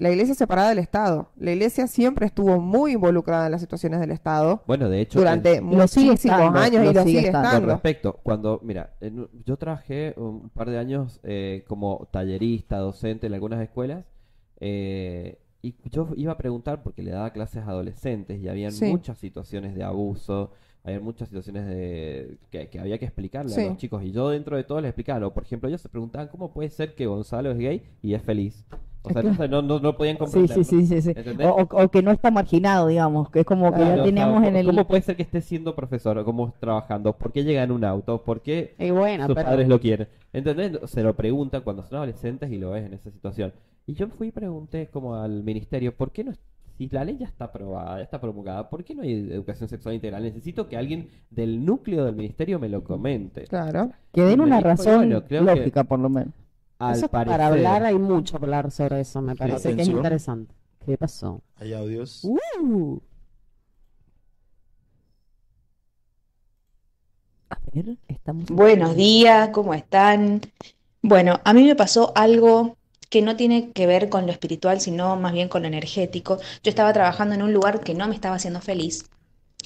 [0.00, 1.28] la iglesia separada del Estado.
[1.36, 5.56] La iglesia siempre estuvo muy involucrada en las situaciones del Estado Bueno, de hecho, durante
[5.56, 7.60] en- muchísimos estando, años y lo sigue sigue estando.
[7.60, 13.26] Con respecto, cuando, mira, en- yo trabajé un par de años eh, como tallerista, docente
[13.26, 14.04] en algunas escuelas,
[14.60, 18.86] eh, y yo iba a preguntar porque le daba clases a adolescentes y habían Sí.
[18.86, 20.52] muchas situaciones de abuso,
[20.84, 23.60] había muchas situaciones de que, que había que explicarle Sí.
[23.60, 25.90] a los chicos, y yo dentro de todo les explicaba, o por ejemplo, ellos se
[25.90, 28.64] preguntaban cómo puede ser que Gonzalo es gay y es feliz.
[29.02, 30.64] O sea, entonces no, no, no podían Sí, comprenderlo.
[30.64, 31.10] sí, sí, sí, sí.
[31.16, 31.46] ¿Entendés?
[31.46, 34.06] O, o- o que no está marginado, digamos, que es como que Claro, ya o
[34.06, 34.66] sea, en ¿cómo- el...
[34.66, 37.14] ¿Cómo puede ser que esté siendo profesor o cómo trabajando?
[37.16, 38.22] ¿Por qué llega en un auto?
[38.22, 40.08] ¿Por qué Y bueno, sus pero padres lo quieren?
[40.32, 40.78] ¿Entendés?
[40.90, 43.52] Se lo preguntan cuando son adolescentes y lo ves en esa situación.
[43.86, 46.32] Y yo fui y pregunté como al ministerio, ¿por qué no,
[46.76, 49.94] si la ley ya está aprobada, ya está promulgada, ¿por qué no hay educación sexual
[49.94, 50.22] integral?
[50.22, 53.44] Necesito que alguien del núcleo del ministerio me lo comente.
[53.44, 53.90] Claro.
[54.12, 56.34] Que den una razón bueno, creo que- lógica, por lo menos.
[56.80, 60.54] Al eso parecer, para hablar hay mucho hablar sobre eso, me parece que es interesante.
[60.84, 61.42] ¿Qué pasó?
[61.56, 62.24] Hay audios.
[62.24, 62.98] Uh,
[67.50, 68.46] A ver, estamos...
[68.46, 70.40] Buenos días, ¿cómo están?
[71.02, 72.78] Bueno, a mí me pasó algo
[73.10, 76.38] que no tiene que ver con lo espiritual, sino más bien con lo energético.
[76.62, 79.04] Yo estaba trabajando en un lugar que no me estaba haciendo feliz,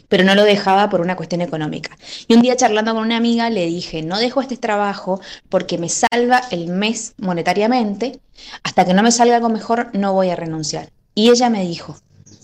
[0.08, 1.96] pero no lo dejaba por una cuestión económica.
[2.28, 5.88] Y un día charlando con una amiga le dije, no dejo este trabajo porque me
[5.88, 8.20] salva el mes monetariamente,
[8.62, 10.90] hasta que no me salga algo mejor no voy a renunciar.
[11.14, 11.96] Y ella me dijo,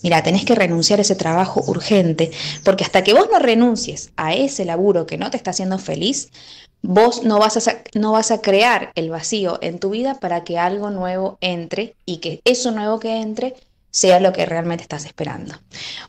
[0.03, 2.31] mira, tenés que renunciar a ese trabajo urgente,
[2.63, 6.29] porque hasta que vos no renuncies a ese laburo que no te está haciendo feliz,
[6.81, 10.57] vos no vas a, no vas a crear el vacío en tu vida para que
[10.57, 13.55] algo nuevo entre y que eso nuevo que entre
[13.91, 15.55] sea lo que realmente estás esperando.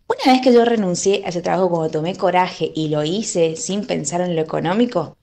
[0.07, 3.87] Una vez que yo renuncié a ese trabajo, cuando tomé coraje y lo hice sin
[3.87, 5.17] pensar en lo económico,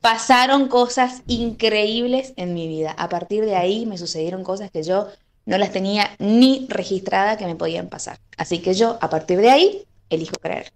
[0.00, 2.92] pasaron cosas increíbles en mi vida.
[2.92, 5.08] A partir de ahí me sucedieron cosas que yo
[5.44, 8.18] no las tenía ni registrada que me podían pasar.
[8.36, 10.72] Así que yo, a partir de ahí, elijo creer.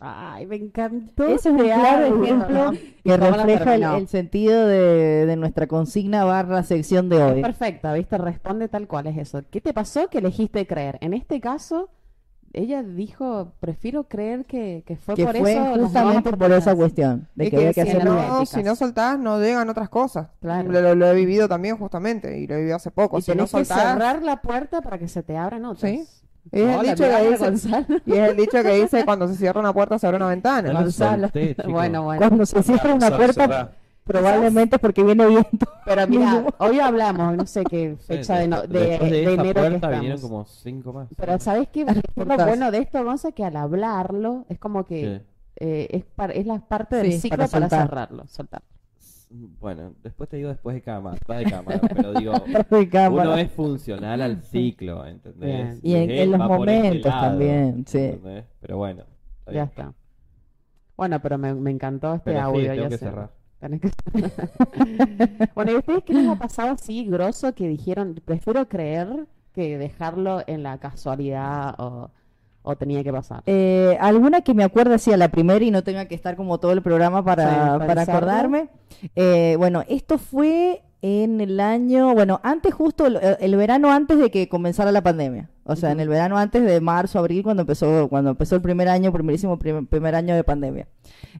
[0.00, 1.24] Ay, me encantó.
[1.24, 2.72] Ese es un claro ejemplo ¿no?
[2.72, 7.42] que ¿Cómo la refleja el, sentido de, de nuestra consigna barra sección de hoy.
[7.42, 8.18] Perfecta, ¿viste?
[8.18, 9.42] Responde tal cual es eso.
[9.50, 10.98] ¿Qué te pasó que elegiste creer?
[11.00, 11.90] En este caso,
[12.52, 15.74] ella dijo, prefiero creer que, que fue Que por fue eso.
[15.80, 18.14] justamente por esa cuestión, de que había que si hacerlo.
[18.14, 20.28] no, si no soltás, no llegan otras cosas.
[20.40, 20.70] Claro.
[20.72, 23.18] Lo, lo he vivido también justamente y lo he vivido hace poco.
[23.18, 25.90] Y si no tenés que soltás, cerrar la puerta para que se te abran otras.
[25.90, 26.04] Sí.
[26.52, 27.86] Es el, Hola, dicho que Miranda dice, Gonzalo.
[28.06, 30.72] y es el dicho que dice cuando se cierra una puerta se abre una ventana.
[30.72, 31.22] Gonzalo.
[31.28, 31.56] solté.
[31.68, 32.18] Bueno, bueno.
[32.20, 33.72] Cuando se cierra una puerta,
[34.04, 35.66] probablemente porque viene viento.
[35.84, 39.62] Pero mira, hoy hablamos, no sé qué Sí, fecha de, no- de, de, de enero
[39.62, 40.20] que vinieron estamos.
[40.20, 41.08] como cinco más.
[41.16, 41.84] Pero ¿sabes qué?
[42.16, 45.26] Lo bueno de esto, Gonza, que al hablarlo es como que Sí.
[45.66, 48.62] eh, es, par- es la parte del Sí, ciclo para para, cerrarlo, soltar.
[49.36, 52.32] Bueno, después te digo después de cámara, de cámara, pero digo,
[52.70, 53.30] de cámara.
[53.30, 55.80] uno es funcional al ciclo, ¿entendés?
[55.82, 57.98] Y en- los este momentos lado, también, sí.
[57.98, 58.44] ¿entendés?
[58.60, 59.04] Pero bueno,
[59.46, 59.64] Ya bien.
[59.64, 59.92] está.
[60.96, 62.70] Bueno, pero me, me encantó este Pero sí, audio.
[62.70, 63.04] tengo ya que sé.
[63.04, 63.30] cerrar.
[65.54, 70.42] Bueno, ¿y ustedes qué les ha pasado así grosso que dijeron, prefiero creer que dejarlo
[70.46, 72.10] en la casualidad o,
[72.64, 73.42] o tenía que pasar?
[73.46, 76.58] Eh, alguna que me acuerde así a la primera y no tenga que estar como
[76.58, 78.68] todo el programa para, Sí, para acordarme.
[79.14, 84.30] Eh, bueno, esto fue en el año, bueno, antes justo, el, el verano antes de
[84.30, 85.50] que comenzara la pandemia.
[85.64, 88.88] O sea, en el verano antes de marzo, abril, cuando empezó, cuando empezó el primer
[88.88, 90.88] año, primerísimo prim- primer año de pandemia.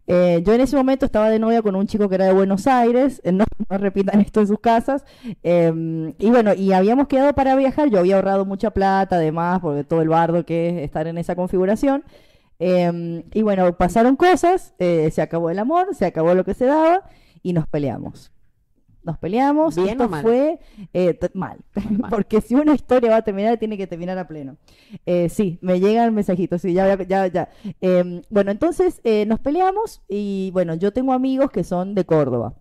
[0.07, 2.67] Eh, yo en ese momento estaba de novia con un chico que era de Buenos
[2.67, 5.05] Aires, eh, no, no repitan esto en sus casas,
[5.43, 9.83] eh, y bueno, y habíamos quedado para viajar, yo había ahorrado mucha plata además, porque
[9.85, 12.05] todo el bardo que es estar en esa configuración,
[12.59, 16.67] eh, y bueno, pasaron cosas, eh, se acabó el amor, se acabó lo que se
[16.67, 17.03] daba,
[17.43, 18.31] y nos peleamos.
[19.05, 20.23] Nos peleamos, ¿Bien esto o mal?
[20.23, 20.59] fue
[20.95, 21.59] eh, mal,
[21.99, 22.11] Mal.
[22.11, 24.57] porque si una historia va a terminar, tiene que terminar a pleno.
[25.05, 27.49] Eh, sí, me llega el mensajito, sí, ya, ya, ya.
[27.83, 32.55] Eh, bueno, entonces eh, nos peleamos y bueno, yo tengo amigos que son de Córdoba.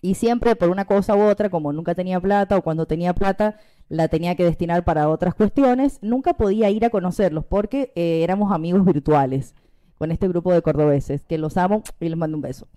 [0.00, 3.56] Y siempre por una cosa u otra, como nunca tenía plata o cuando tenía plata
[3.88, 8.52] la tenía que destinar para otras cuestiones, nunca podía ir a conocerlos porque eh, éramos
[8.52, 9.54] amigos virtuales
[9.96, 12.68] con este grupo de cordobeses, que los amo y les mando un beso.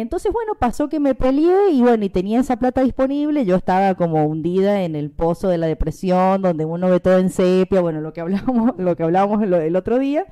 [0.00, 3.94] Entonces, bueno, pasó que me peleé y bueno, y tenía esa plata disponible, yo estaba
[3.94, 8.00] como hundida en el pozo de la depresión, donde uno ve todo en sepia, bueno,
[8.00, 10.26] lo que hablamos, lo que hablábamos el, el otro día.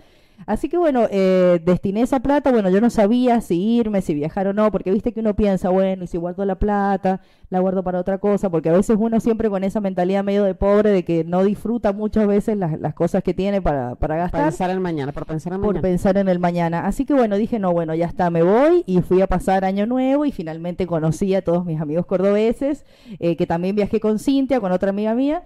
[0.47, 4.49] Así que bueno, eh, destiné esa plata, bueno, yo no sabía si irme, si viajar
[4.49, 7.83] o no, porque viste que uno piensa, bueno, y si guardo la plata, la guardo
[7.85, 11.05] para otra cosa, porque a veces uno siempre con esa mentalidad medio de pobre, de
[11.05, 14.83] que no disfruta muchas veces las, las cosas que tiene para, para gastar Pensar en
[14.83, 15.83] mañana, por pensar en por mañana.
[15.83, 16.87] pensar en el mañana.
[16.87, 19.87] Así que bueno, dije, no, bueno, ya está, me voy y fui a pasar año
[19.87, 22.85] nuevo y finalmente conocí a todos mis amigos cordobeses,
[23.21, 25.43] eh, que también viajé con Cintia, con otra amiga mía.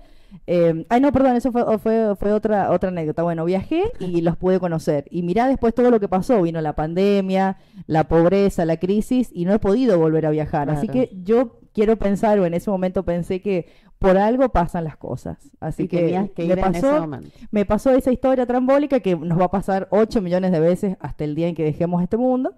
[0.47, 3.23] Eh, ay, no, perdón, eso fue, fue, fue otra, otra anécdota.
[3.23, 5.07] Bueno, viajé y los pude conocer.
[5.11, 6.43] Y mirá después todo lo que pasó.
[6.43, 10.71] Vino la pandemia, la pobreza, la crisis y no he podido volver a viajar.
[10.71, 13.67] Así que yo quiero pensar, o en ese momento pensé que
[13.99, 15.39] por algo pasan las cosas.
[15.61, 17.09] Así Y que, que me pasó,
[17.51, 21.25] me pasó esa historia trambólica que nos va a pasar 8 millones de veces hasta
[21.25, 22.55] el día en que dejemos este mundo.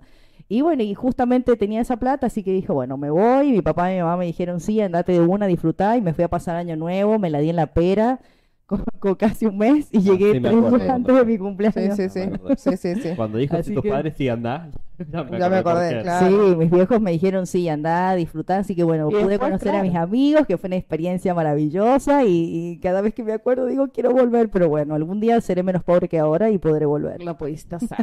[0.48, 3.52] Y bueno, y justamente tenía esa plata, así que dije, bueno, me voy.
[3.52, 5.96] Mi papá y mi mamá me dijeron, sí, andate de una, disfrutá.
[5.96, 8.20] Y me fui a pasar año nuevo, me la di en la pera
[8.68, 11.96] con, con casi un mes y Ah, llegué sí tres días antes de mi cumpleaños.
[11.96, 12.20] sí, sí.
[12.58, 13.10] Sí, sí, sí.
[13.16, 14.68] Cuando dijo Así si tus que- padres sí andás,
[15.10, 16.26] ya me Ya me por acordé, claro.
[16.50, 18.58] Sí, mis viejos me dijeron, sí, andá, disfrutá.
[18.58, 22.24] Así que bueno, Y pude después, conocer a mis amigos, que fue una experiencia maravillosa.
[22.24, 24.50] Y, y cada vez que me acuerdo digo, quiero volver.
[24.50, 27.22] Pero bueno, algún día seré menos pobre que ahora y podré volver.
[27.22, 27.96] Lo pudiste hacer.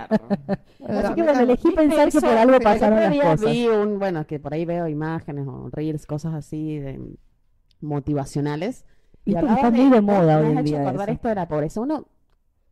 [0.88, 3.52] Así que bueno, elegí pensar que por algo pasaron las cosas.
[3.52, 7.00] vi un, bueno, que por ahí veo imágenes o reels, cosas así de
[7.82, 8.86] motivacionales.
[9.26, 11.16] Y está muy de moda hoy en día acordar eso.
[11.16, 11.82] esto de la pobreza.
[11.82, 12.06] Uno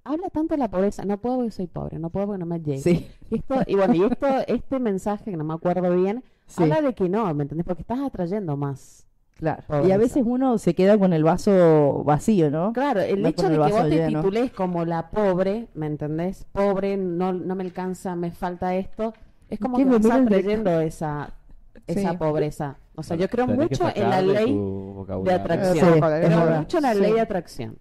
[0.04, 2.60] habla tanto de la pobreza, no puedo porque soy pobre, no puedo porque no me
[2.60, 2.82] llega.
[2.82, 6.64] Sí, Y, esto, y bueno, y esto, este mensaje que no me acuerdo bien, sí,
[6.64, 7.66] habla de que no, ¿me entendés?
[7.66, 9.08] Porque estás atrayendo más.
[9.38, 9.64] claro.
[9.88, 12.74] Y a veces uno se queda con el vaso vacío, ¿no?
[12.74, 16.46] Claro, el No hecho de el que vos te titules como la pobre, ¿me entendés?
[16.52, 19.14] Pobre, no, no me alcanza, me falta esto.
[19.50, 20.80] Es como ¿Qué que me vas de- atrayendo
[21.88, 22.18] esa, esa Sí.
[22.18, 22.78] pobreza.
[22.96, 24.56] O sea, yo creo Tenés mucho en la ley
[25.26, 25.74] de atracción.
[25.94, 27.00] Sí, creo mucho en la Sí.
[27.00, 27.78] ley de atracción.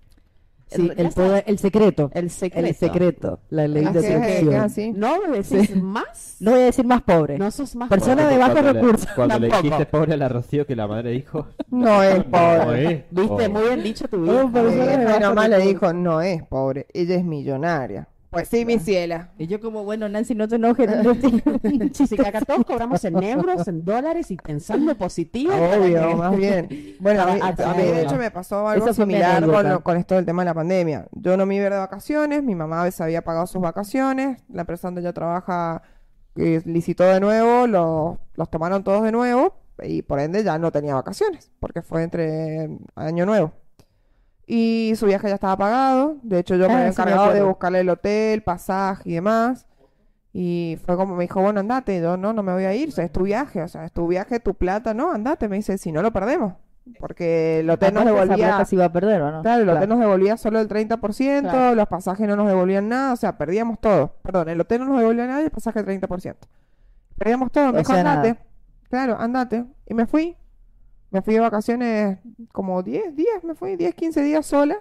[0.74, 2.10] Sí, el, poder- el secreto.
[2.14, 2.66] El secreto.
[2.66, 3.40] El secreto.
[3.50, 4.54] La ley ¿Ah, de seducción.
[4.54, 4.92] así?
[4.92, 6.36] No decís más.
[6.40, 7.36] No voy a decir más pobre.
[7.36, 8.32] No sos más Persona pobre.
[8.32, 9.10] de bajos Cuando le- recursos.
[9.14, 11.46] Cuando le dijiste pobre a la Rocío que la madre dijo.
[11.68, 12.84] No es No pobre.
[12.90, 13.48] es Viste, pobre.
[13.50, 14.48] muy bien dicho tu vida.
[14.50, 14.68] pero
[15.06, 18.08] bajos nomás le dijo, no es pobre, ella es millonaria.
[18.32, 19.30] Pues sí, mi ciela.
[19.38, 20.88] Y yo como, bueno, Nancy, no te enojes.
[21.04, 25.52] no te- Así que acá todos cobramos en euros, en dólares y pensando positivo.
[25.54, 26.96] Obvio, que- más bien.
[26.98, 30.24] Bueno, a a mí, de hecho me pasó algo similar con, lo- con esto del
[30.24, 31.06] tema de la pandemia.
[31.12, 34.62] Yo no me iba de vacaciones, mi mamá a veces había pagado sus vacaciones, la
[34.62, 35.82] empresa donde ella trabaja
[36.36, 40.72] eh, licitó de nuevo, los, los tomaron todos de nuevo y por ende ya no
[40.72, 43.52] tenía vacaciones, porque fue entre año nuevo.
[44.46, 47.42] Y su viaje ya estaba pagado, de hecho yo me Ah, había me encargado de
[47.42, 49.66] buscarle el hotel, pasaje y demás.
[50.34, 52.00] Y fue como me dijo, bueno, andate.
[52.00, 52.88] Yo, no, no me voy a ir.
[52.88, 53.62] O sea, es tu viaje.
[53.62, 54.94] O sea, es tu viaje, tu plata.
[54.94, 55.46] No, andate.
[55.48, 56.54] Me dice, si no lo perdemos.
[56.98, 58.46] Porque el hotel nos Aparte, esa devolvía...
[58.48, 59.42] plata se iba a perder, ¿o no?
[59.42, 61.74] Claro, el hotel nos devolvía solo el 30%, Claro.
[61.76, 64.16] los pasajes no nos devolvían nada, o sea, perdíamos todo.
[64.22, 66.34] Perdón, el hotel no nos devolvía nada y el pasaje el 30%.
[67.16, 68.16] Perdíamos todo, me dijo, sea, nada.
[68.22, 68.40] andate.
[68.90, 69.64] Claro, andate.
[69.86, 70.36] Y me fui.
[71.12, 72.18] Me fui de vacaciones
[72.52, 74.76] como 10 días, me fui 10, 15 días sola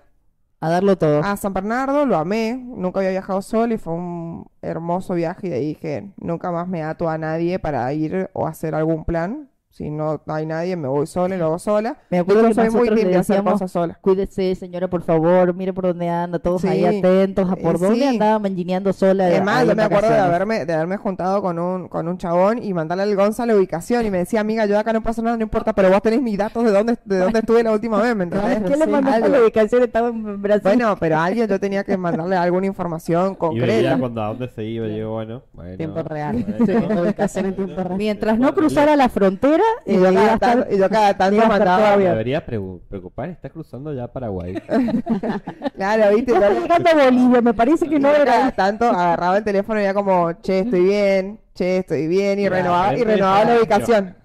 [0.61, 1.19] A darlo todo.
[1.23, 5.49] a San Bernardo, lo amé, nunca había viajado sola y fue un hermoso viaje y
[5.49, 9.49] de ahí dije, nunca más me ato a nadie para ir o hacer algún plan.
[9.71, 11.95] Si no hay nadie, me voy sola y lo hago sola.
[12.09, 13.97] Me acuerdo Yo que soy muy team de hacer cosas sola.
[14.01, 17.79] Cuídese, señora, por favor, mire por dónde anda, todos ahí Sí, atentos a por eh,
[17.79, 18.03] dónde sí.
[18.05, 19.29] andaba mangineando sola.
[19.31, 22.17] Es más, ahí yo me acuerdo de haberme, de haberme juntado con un, con un
[22.17, 25.01] chabón y mandarle al Gonza la ubicación y me decía, amiga, yo de acá no
[25.01, 27.71] pasa nada, no importa, pero vos tenés mis datos de dónde, de dónde estuve la
[27.71, 28.63] última vez, ¿me entendés?
[28.63, 29.83] ¿Qué le mandaste la ubicación?
[29.83, 30.61] Estaba en Brasil.
[30.63, 33.97] Bueno, pero a alguien yo tenía que mandarle alguna información Y veía concreta.
[33.99, 35.77] cuando a dónde se iba, y yo, bueno, bueno.
[35.77, 36.45] Tiempo real.
[36.45, 36.65] bueno.
[36.65, 37.97] Sí, ubicación en tiempo real.
[37.97, 41.47] Mientras no cruzara la frontera, Y eh, yo cada estar- tanto, y yo cada tanto
[41.47, 42.11] mandaba, bien.
[42.11, 44.53] Debería preocupar, está cruzando ya Paraguay.
[45.75, 48.51] claro, viste, está llegando a Bolivia, me parece que y no yo cada era.
[48.51, 52.49] tanto agarraba el teléfono y era como, che, estoy bien, che, estoy bien, y Ya,
[52.49, 54.15] renovaba, y renovaba la ubicación.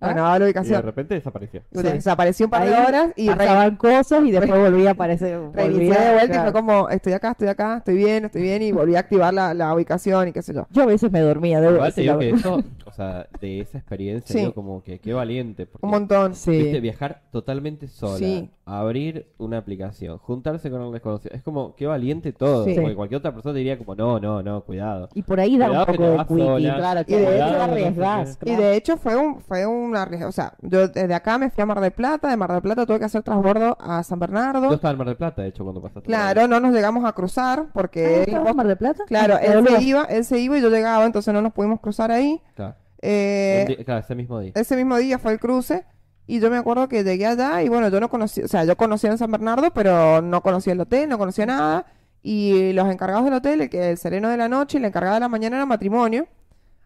[0.00, 0.08] ¿Ah?
[0.08, 0.82] Renovaba la Y de ubicación.
[0.82, 1.62] repente desapareció.
[1.70, 5.38] Desapareció un par de Ahí horas y pasaban cosas y después volvía a aparecer.
[5.52, 8.62] reinicié volvía, de vuelta y fue como, estoy acá, estoy acá, estoy bien, estoy bien,
[8.62, 10.66] y volví a activar la, la ubicación y qué sé yo.
[10.70, 12.60] Yo a veces me dormía, debo Igual te decir la digo que verdad.
[12.60, 14.38] eso, o sea, de esa experiencia, Sí.
[14.40, 15.66] digo como que qué valiente.
[15.66, 16.34] Porque, Un montón.
[16.34, 16.50] Sí.
[16.50, 18.50] viste, viajar totalmente sola, Sí.
[18.64, 22.64] abrir una aplicación, juntarse con un desconocido, es como qué valiente todo.
[22.64, 22.74] Sí.
[22.74, 25.08] Porque cualquier otra persona diría como, no, no, no, cuidado.
[25.14, 26.44] Y por ahí da Cuidado un que poco te de vas quickie.
[26.44, 26.76] sola.
[26.76, 28.38] Claro, Y que de de hecho- arriesgás.
[28.44, 31.66] Y de hecho fue un, fue una o sea, yo desde acá me fui a
[31.66, 34.72] Mar del Plata, de Mar del Plata tuve que hacer transbordo a San Yo Bernardo.
[34.74, 36.06] estaba en Mar del Plata, de hecho, cuando pasaste.
[36.06, 39.04] Claro, no nos llegamos a cruzar Ah, porque él, ¿estabas en Mar del Plata?
[39.06, 41.80] claro, Ah, él se iba, él se iba y yo llegaba, entonces no nos pudimos
[41.80, 42.40] cruzar ahí.
[42.54, 42.74] Claro.
[43.02, 44.52] Eh, claro, ese mismo día.
[44.54, 45.84] ese mismo día fue el cruce
[46.26, 48.76] y yo me acuerdo que llegué allá y bueno, yo no conocía, o sea, yo
[48.76, 51.86] conocía en San Bernardo, pero no conocía el hotel, no conocía nada
[52.22, 55.14] y los encargados del hotel, el que el sereno de la noche y la encargada
[55.14, 56.26] de la mañana era matrimonio.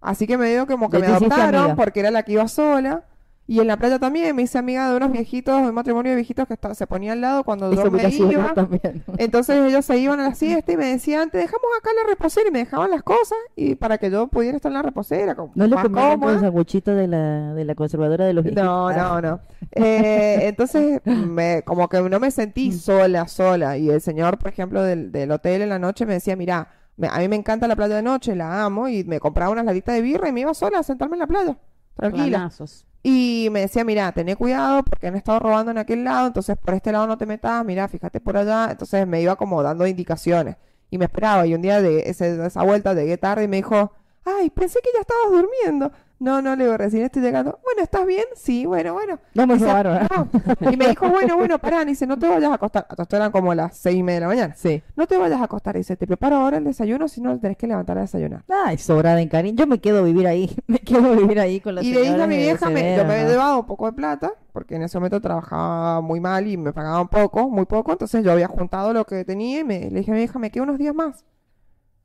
[0.05, 3.05] Así que me dio como que me adoptaron porque era la que iba sola.
[3.47, 6.49] Y en la playa también me hice amiga de unos viejitos, un matrimonio de viejitos
[6.49, 8.55] que está- se ponía al lado cuando yo me iba.
[8.55, 9.05] también.
[9.19, 12.03] Entonces ellos se iban a la siesta y me decían, te dejamos acá en la
[12.09, 15.35] reposera y me dejaban las cosas y para que yo pudiera estar en la reposera.
[15.35, 18.65] Como ¿No le más comieron el sanguchito de la, de la conservadora de los viejitos?
[18.65, 19.41] No, no, no.
[19.73, 23.77] Eh, entonces, me, como que no me sentí sola, sola.
[23.77, 27.09] Y el señor, por ejemplo, del, del hotel en la noche me decía, mira, me-
[27.09, 29.95] a mí me encanta la playa de noche, la amo, y me compraba unas laditas
[29.95, 31.59] de birra y me iba sola a sentarme en la playa,
[31.95, 32.38] tranquila.
[32.38, 32.86] Planazos.
[33.03, 36.72] Y me decía, mira, tené cuidado porque han estado robando en aquel lado, entonces por
[36.74, 38.68] este lado no te metas, mira, fíjate por allá.
[38.70, 40.57] Entonces me iba como dando indicaciones.
[40.90, 41.47] Y me esperaba.
[41.47, 43.92] Y un día de, ese- de esa vuelta llegué tarde y me dijo,
[44.24, 45.92] ay, pensé que ya estabas durmiendo.
[46.21, 47.59] No, no, le digo, recién estoy llegando.
[47.65, 48.25] Bueno, ¿estás bien?
[48.35, 49.19] Sí, bueno, bueno.
[49.35, 49.97] No me robaron.
[49.97, 50.07] ¿eh?
[50.61, 50.71] "No".
[50.71, 52.87] Y me dijo, bueno, bueno, pará, dice, no te vayas a acostar.
[52.97, 54.55] Esto eran como las seis y media de la mañana.
[54.55, 54.83] Sí.
[54.97, 55.76] No te vayas a acostar.
[55.76, 58.43] Dice, te preparo ahora el desayuno, si no tenés que levantar a desayunar.
[58.49, 59.57] Ay, sobrada en cariño.
[59.59, 60.55] Yo me quedo a vivir ahí.
[60.67, 63.05] Me quedo a vivir ahí con la Y le dije a mi vieja, me- yo
[63.05, 66.57] me había llevado un poco de plata, porque en ese momento trabajaba muy mal y
[66.57, 69.99] me pagaban poco, muy poco, entonces yo había juntado lo que tenía y me, le
[69.99, 71.25] dije a mi vieja, me quedo unos días más.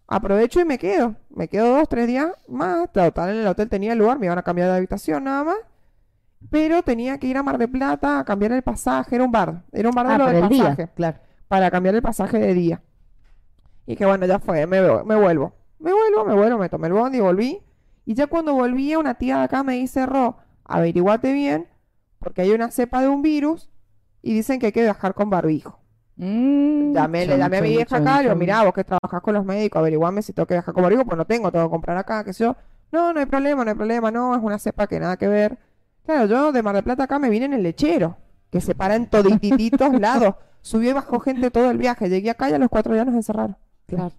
[0.09, 1.15] Aprovecho y me quedo.
[1.29, 2.91] Me quedo dos, tres días más.
[2.91, 5.57] Total, en el hotel tenía el lugar, me iban a cambiar de habitación nada más.
[6.49, 9.63] Pero tenía que ir a Mar de Plata a cambiar el pasaje, era un bar,
[9.71, 11.17] era un bar de Ah, lo del día, pasaje claro.
[11.47, 12.81] para cambiar el pasaje de día.
[13.85, 15.53] Y que bueno, ya fue, me, me vuelvo.
[15.79, 17.61] Me vuelvo, me vuelvo, me tomé el bondi y volví.
[18.05, 21.67] Y ya cuando volví, una tía de acá me dice, Ro, averiguate bien,
[22.19, 23.69] porque hay una cepa de un virus
[24.21, 25.78] y dicen que hay que viajar con barbijo.
[26.21, 29.21] Mm, Llamé, le chon, llamé a mi vieja acá, le digo, mirá, vos que trabajás
[29.21, 31.71] con los médicos, averiguame si tengo que viajar con barbijo, pues no tengo, tengo que
[31.71, 32.57] comprar acá, qué sé yo.
[32.91, 35.57] No, no hay problema, no hay problema, no, es una cepa que nada que ver.
[36.05, 38.17] Claro, yo de Mar del Plata acá me vine en el lechero.
[38.51, 40.35] que se para en todititos lados.
[40.61, 42.09] Subió y bajó gente todo el viaje.
[42.09, 43.55] Llegué acá y a los cuatro días nos encerraron.
[43.87, 44.11] Claro.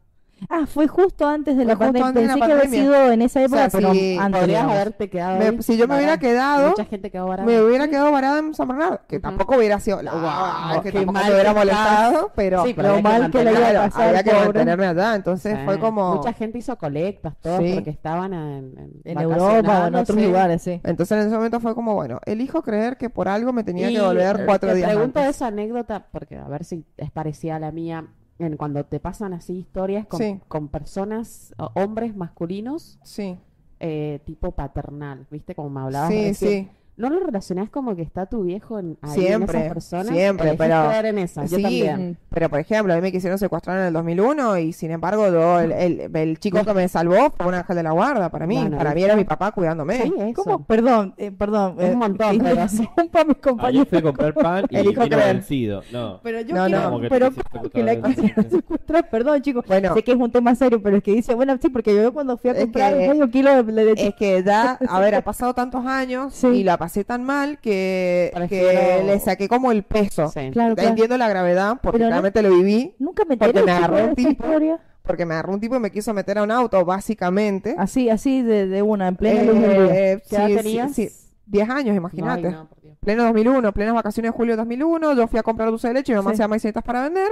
[0.48, 2.08] Ah, fue justo antes de la Fue justo pandemia.
[2.08, 4.40] antes de la Pensé que había sido en esa época, O sea, pero si antes.
[4.40, 4.72] Podrías digamos.
[4.76, 7.46] haberte quedado Me- ahí, si yo me hubiera quedado, Mucha gente quedó varada.
[7.48, 9.00] me hubiera quedado varada en San Bernardo.
[9.06, 9.22] Que Ujú.
[9.22, 12.82] tampoco hubiera sido la Wow, wow, que tampoco mal me hubiera molestado, pero Sí, Lo
[12.82, 15.14] mal que le mantener- iba a claro, pasar, había que mantenerme allá.
[15.14, 15.64] Entonces Sí.
[15.64, 16.14] fue como.
[16.16, 17.72] Mucha gente hizo colectas, todos, Sí.
[17.74, 20.24] porque estaban en, en, En Europa o en otros sí.
[20.26, 20.80] lugares, sí.
[20.84, 23.94] Entonces en ese momento fue como, bueno, elijo creer que por algo me tenía Y,
[23.94, 25.36] que volver eh, cuatro te días pregunto antes.
[25.36, 28.06] esa anécdota, porque a ver si es parecida a la mía,
[28.40, 30.40] en cuando te pasan así historias con, Sí.
[30.48, 33.38] con personas, hombres masculinos, Sí,
[33.80, 35.54] eh, tipo paternal, ¿viste?
[35.54, 36.64] Como me hablabas sí, recién.
[36.64, 36.70] sí.
[36.96, 40.08] ¿No lo relacionás como que está tu viejo en, ahí Siempre, en esas personas?
[40.14, 42.18] siempre, pero- en esa, yo Sí, también.
[42.28, 45.60] Pero, por ejemplo, a mí me quisieron secuestrar en el 2001 y, sin embargo, yo,
[45.60, 48.56] el, el- el chico que me salvó fue un ángel de la guarda para mí.
[48.56, 50.02] Bueno, para mí era mi papá cuidándome.
[50.02, 50.42] Sí, eso.
[50.44, 50.64] ¿Cómo?
[50.64, 51.76] Perdón, eh, perdón.
[51.78, 52.86] Un eh, montón, pero sí.
[53.02, 53.88] interrumpa a mis Ayer compañeros.
[53.88, 55.34] fui a comprar pan y Elijo vino creer.
[55.36, 55.82] vencido.
[55.92, 56.20] No.
[56.22, 56.90] Pero yo No, quiero, no.
[56.90, 59.94] Como que pero quisiste que la quisieron secuestrar, perdón chicos, Bueno.
[59.94, 62.36] sé que es un tema serio, pero es que dice, bueno, sí, porque yo cuando
[62.36, 65.86] fui a comprar medio kilo de leche, Es que ya, a ver, ha pasado tantos
[65.86, 70.28] años y la pasé tan mal que, que le saqué como el peso.
[70.28, 70.50] Sí.
[70.52, 70.90] claro, claro.
[70.90, 72.94] Entiendo la gravedad porque Pero no- realmente lo viví.
[72.98, 74.30] Nunca me porque enteré me chicos, agarró un tipo.
[74.30, 74.78] historia.
[75.02, 77.74] Porque me agarró un tipo y me quiso meter a un auto, básicamente.
[77.78, 80.12] Así, así de, de una, en plena luz del día.
[80.12, 80.92] Eh, ¿Qué edad sí, tenías?
[80.94, 81.08] sí,
[81.46, 82.50] 10 años, imagínate.
[82.50, 82.96] No, Dios.
[83.00, 86.12] Pleno 2001, plenas vacaciones de julio de 2001, yo fui a comprar dulce de leche
[86.12, 86.34] y mi mamá Sí.
[86.34, 87.28] hacía maicitas para vender.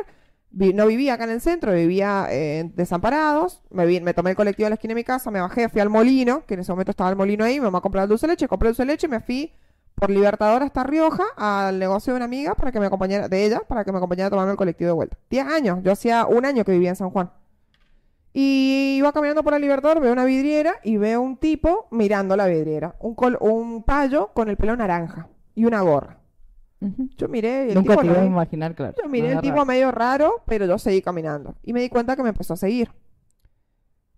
[0.50, 3.62] No vivía acá en el centro, vivía eh, Desamparados.
[3.70, 5.80] Me, vi- me tomé el colectivo a la esquina de mi casa, me bajé, fui
[5.80, 8.26] al molino, que en ese momento estaba el molino ahí, mi mamá compraba el dulce
[8.26, 9.52] leche, compré el dulce de leche y me fui
[9.94, 13.60] por Libertador hasta Rioja al negocio de una amiga para que me acompañara, de ella,
[13.68, 15.18] para que me acompañara a tomarme el colectivo de vuelta.
[15.28, 17.30] 10 años, yo hacía un año que vivía en San Juan.
[18.32, 22.46] Y iba caminando por el Libertador, veo una vidriera y veo un tipo mirando la
[22.46, 22.94] vidriera.
[23.00, 26.18] Un, col- un payo con el pelo naranja y una gorra.
[27.16, 28.94] Yo miré el Nunca tipo te no ibas a imaginar, claro.
[29.02, 29.66] Yo miré el tipo raro.
[29.66, 31.56] medio raro, pero yo seguí caminando.
[31.64, 32.90] Y me di cuenta que me empezó a seguir.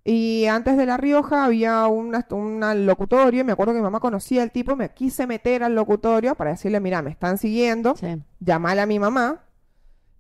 [0.05, 3.41] Y antes de La Rioja había una- un locutorio.
[3.43, 4.75] y Me acuerdo que mi mamá conocía al tipo.
[4.77, 7.95] Me quise meter al locutorio para decirle, mira, me están siguiendo.
[7.97, 8.17] Sí.
[8.41, 9.45] Llamale a mi mamá.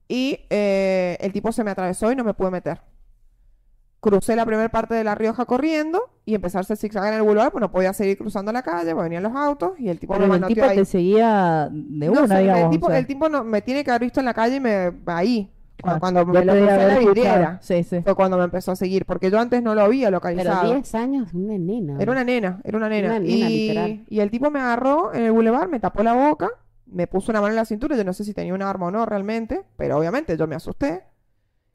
[0.09, 2.81] Y eh, el tipo se me atravesó y no me pude meter.
[4.01, 7.23] Crucé la primera parte de La Rioja corriendo y empecé a hacer zigzag en el
[7.23, 10.15] boulevard, pues no podía seguir cruzando la calle, porque venían los autos y el tipo
[10.15, 10.77] Pero me el tipo ahí.
[10.79, 12.61] te seguía de No una, digamos.
[12.63, 12.99] el o tipo, sea.
[12.99, 15.51] el tipo no, me tiene que haber visto en la calle y me ahí.
[15.83, 17.59] Ah, cuando me lo crucé la vidriera.
[17.63, 18.01] Sí, sí.
[18.03, 20.75] Fue cuando me empezó a seguir, porque yo antes no lo había Pero localizado.
[20.75, 21.97] 10 años, una nena.
[22.01, 23.09] Era una nena, era una nena.
[23.09, 24.05] Una nena, y, literal.
[24.09, 26.49] y el tipo me agarró en el bulevar, me tapó la boca,
[26.87, 28.91] me puso una mano en la cintura, yo no sé si tenía un arma o
[28.91, 31.03] no realmente, pero obviamente yo me asusté.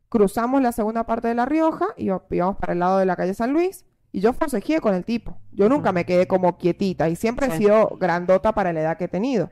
[0.10, 3.34] Cruzamos la segunda parte de La Rioja y íbamos para el lado de la calle
[3.34, 5.38] San Luis y yo forcejeé con el tipo.
[5.52, 9.06] Yo nunca me quedé como quietita y siempre he sido grandota para la edad que
[9.06, 9.49] he tenido.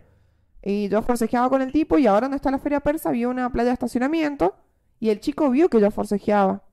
[0.61, 3.51] Y yo forcejeaba con el tipo y ahora donde está la feria persa había una
[3.51, 4.55] playa de estacionamiento
[5.01, 6.63] y el chico vio que yo forcejeaba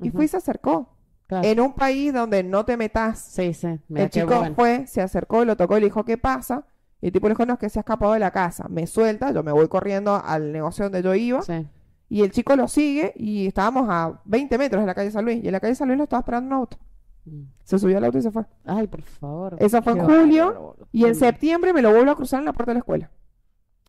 [0.00, 0.96] y fue y se acercó.
[1.26, 1.46] Claro.
[1.46, 3.78] En un país donde no te metas Sí, sí.
[3.88, 4.54] Mira el chico bueno.
[4.54, 6.66] fue, se acercó, lo tocó y le dijo, ¿qué pasa?
[7.02, 8.66] Y el tipo le dijo, no, es que se ha escapado de la casa.
[8.70, 11.42] Me suelta, yo me voy corriendo al negocio donde yo iba.
[11.42, 11.66] Sí.
[12.08, 15.42] Y el chico lo sigue y estábamos a 20 metros de la calle San Luis.
[15.42, 16.78] Y en la calle San Luis lo estaba esperando un auto.
[17.24, 17.42] Mm.
[17.64, 18.44] Se subió al auto y se fue.
[18.64, 19.56] Ay, por favor.
[19.58, 20.76] Eso fue en julio.
[20.92, 21.14] Y en Mm.
[21.14, 23.10] septiembre me lo vuelvo a cruzar en la puerta de la escuela.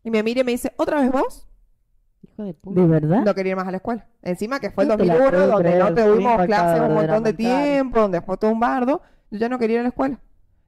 [0.02, 1.46] Y me mira y me dice, ¿otra vez vos?
[2.22, 2.80] Hijo de puta.
[2.80, 3.22] ¿De verdad?
[3.24, 4.06] No quería ir más a la escuela.
[4.22, 6.94] Encima que fue el No te la 2001, puedo donde creer, no tuvimos clases un
[6.94, 9.02] montón de tiempo, donde fue todo un bardo.
[9.30, 10.18] Yo ya no quería ir a la escuela.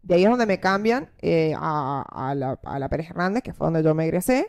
[0.02, 3.52] De ahí es donde me cambian eh, a, a la, a la Pérez Hernández, que
[3.52, 4.48] fue donde yo me egresé.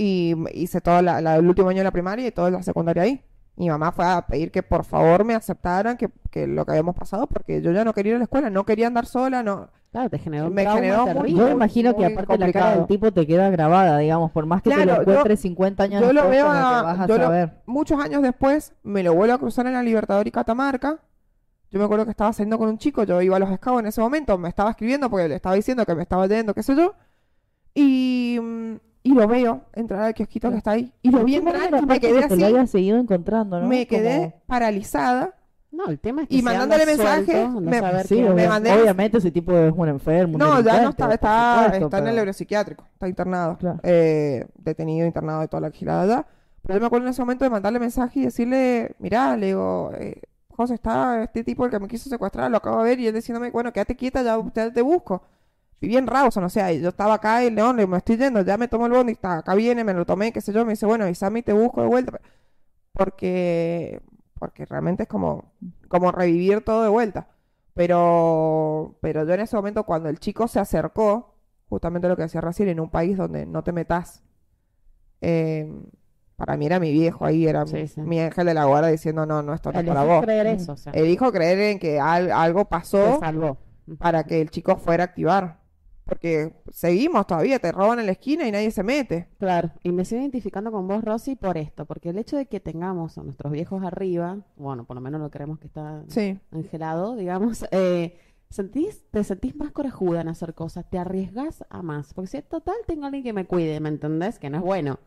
[0.00, 3.02] Y hice todo la- la- el último año de la primaria y toda la secundaria
[3.02, 3.20] ahí.
[3.56, 6.94] Mi mamá fue a pedir que por favor me aceptaran que, que lo que habíamos
[6.94, 9.70] pasado, porque yo ya no quería ir a la escuela, no quería andar sola, no.
[9.90, 11.32] Claro, te generó Me generó muy-.
[11.34, 12.86] Yo muy- imagino que aparte la cara del complicado.
[12.86, 16.00] tipo te queda grabada, digamos, por más que te Claro, lo yo- encuentres 50 años
[16.00, 17.62] yo lo veo a- vas a yo lo- saber.
[17.66, 20.98] muchos años después me lo vuelvo a cruzar en la Libertador y Catamarca.
[21.72, 23.86] Yo me acuerdo que estaba saliendo con un chico, yo iba a los scouts en
[23.88, 26.76] ese momento, me estaba escribiendo porque le estaba diciendo que me estaba yendo, qué sé
[26.76, 26.94] yo.
[27.74, 30.92] Y, mm, y lo veo entrar al kiosquito que está ahí.
[31.02, 33.66] Y lo vi entrar y me quedé que te así, lo hayas seguido encontrando, ¿no?
[33.68, 35.34] me quedé Como- paralizada.
[35.70, 38.72] No, el tema es que Y mandándole mensajes, no me- Sí, qué me obvia- mandé-
[38.80, 40.34] obviamente ese tipo es un enfermo.
[40.34, 43.78] un No, ya no está, está, supuesto, está en el neuropsiquiátrico, está internado, Claro.
[43.82, 46.26] eh, detenido, internado y toda la gilada allá.
[46.62, 49.90] Pero yo me acuerdo en ese momento de mandarle mensaje y decirle, mirá, le digo,
[49.94, 50.22] eh,
[50.56, 53.14] José, está este tipo el que me quiso secuestrar, lo acabo de ver, y él
[53.14, 55.22] diciéndome, bueno, quédate quieta, ya, ya te busco.
[55.80, 58.56] Y bien Rawson, o sea, yo estaba acá y León, le me estoy yendo, ya
[58.58, 60.86] me tomo el bondi, está, acá viene, me lo tomé, qué sé yo, me dice,
[60.86, 62.20] bueno, y te busco de vuelta.
[62.92, 64.02] Porque,
[64.38, 65.52] porque realmente es como,
[65.88, 67.28] como revivir todo de vuelta.
[67.74, 71.36] Pero, pero yo en ese momento, cuando el chico se acercó,
[71.68, 74.24] justamente lo que decía Raciel, en un país donde no te metas
[75.20, 75.72] eh,
[76.36, 78.00] para mí era mi viejo ahí, era Sí, mi, sí.
[78.00, 80.22] mi ángel de la guarda diciendo, no, no, esto no es para vos.
[80.24, 83.58] creer eso, o sea, Elijo creer en que al- algo pasó salvó.
[83.98, 85.58] para que el chico fuera a activar.
[86.08, 89.28] Porque seguimos todavía, te roban en la esquina y nadie se mete.
[89.38, 92.60] Claro, y me sigo identificando con vos, Rosy, por esto, porque el hecho de que
[92.60, 97.14] tengamos a nuestros viejos arriba, bueno, por lo menos lo creemos que está Sí, angelado,
[97.14, 98.18] digamos, eh,
[98.48, 102.76] sentís, te sentís más corajuda en hacer cosas, te arriesgas a más, porque si total
[102.86, 104.38] tengo alguien que me cuide, ¿me entendés?
[104.38, 104.98] Que no es bueno,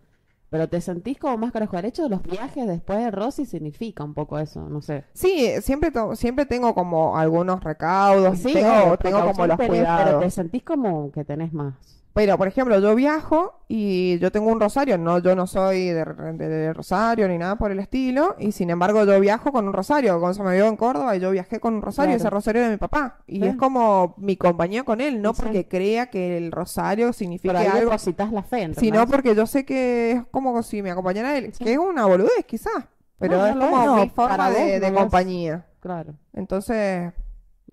[0.52, 1.80] pero te sentís como más corajuda.
[1.80, 5.06] El hecho de los viajes después de Rosy significa un poco eso, no sé.
[5.14, 10.06] sí, siempre, siempre tengo como algunos recaudos, Sí, tengo, tengo como los cuidados.
[10.06, 12.01] Pero te sentís como que tenés más.
[12.14, 16.04] Pero, por ejemplo, yo viajo y yo tengo un rosario, no, yo no soy de,
[16.04, 19.74] de- de rosario ni nada por el estilo, y sin embargo yo viajo con un
[19.74, 20.20] rosario.
[20.20, 22.18] Gonzo me vio en Córdoba y yo viajé con un rosario, Claro.
[22.22, 23.20] ese rosario de mi papá.
[23.28, 23.48] Y Sí.
[23.48, 27.14] es como mi compañía con él, no porque crea que el rosario
[27.62, 27.92] ahí algo,
[28.34, 31.64] la fe, sino porque yo sé que es como si me acompañara él, Sí.
[31.64, 32.88] que es una boludez quizás,
[33.20, 35.66] pero No, es no como mi forma de, compañía.
[35.80, 36.14] Claro.
[36.34, 37.14] Entonces,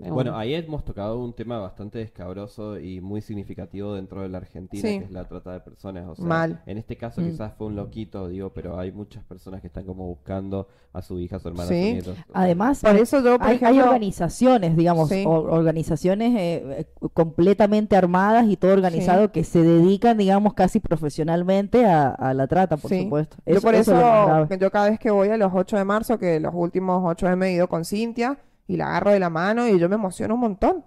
[0.00, 4.80] Bueno, ahí hemos tocado un tema bastante escabroso y muy significativo dentro de la Argentina,
[4.88, 4.98] Sí.
[5.00, 6.06] que es la trata de personas.
[6.06, 6.62] O sea, Mal.
[6.66, 7.24] en este caso Mm.
[7.30, 11.18] quizás fue un loquito, digo, pero hay muchas personas que están como buscando a su
[11.18, 11.82] hija, a su hermana, a Sí.
[11.82, 12.16] sus nietos.
[12.32, 15.24] Además, por eso yo, por hay, organizaciones, digamos, Sí.
[15.26, 21.86] o- organizaciones eh, eh, completamente armadas y todo organizado que se dedican, digamos, casi profesionalmente
[21.86, 23.02] a, a la trata, por Sí.
[23.02, 23.36] supuesto.
[23.44, 26.38] Yo por eso es yo cada vez que voy a los 8 de marzo, que
[26.38, 28.38] los últimos 8 me he ido con Cintia,
[28.68, 30.84] y la agarro de la mano y yo me emociono un montón.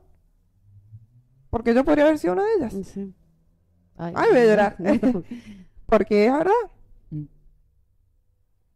[1.50, 2.88] Porque yo podría haber sido una de ellas.
[2.88, 3.14] Sí.
[3.98, 4.76] Ay, Ay, voy a llorar.
[5.86, 6.52] Porque es verdad.
[7.10, 7.24] Mm.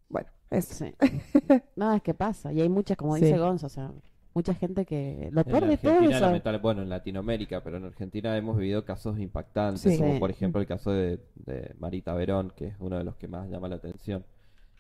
[0.10, 0.73] Bueno, eso.
[0.73, 0.94] Sí.
[1.76, 2.52] No, es que pasa.
[2.52, 3.23] Y hay muchas, como Sí.
[3.26, 3.91] dice Gonzo, o sea,
[4.34, 5.30] mucha gente que...
[5.32, 6.26] Lo En peor de todo Argentina, eso...
[6.26, 9.98] lamentable- bueno, en Latinoamérica, pero en Argentina hemos vivido casos impactantes, Sí.
[9.98, 10.19] como Sí.
[10.19, 13.49] por ejemplo el caso de, de Marita Verón, que es uno de los que más
[13.49, 14.26] llama la atención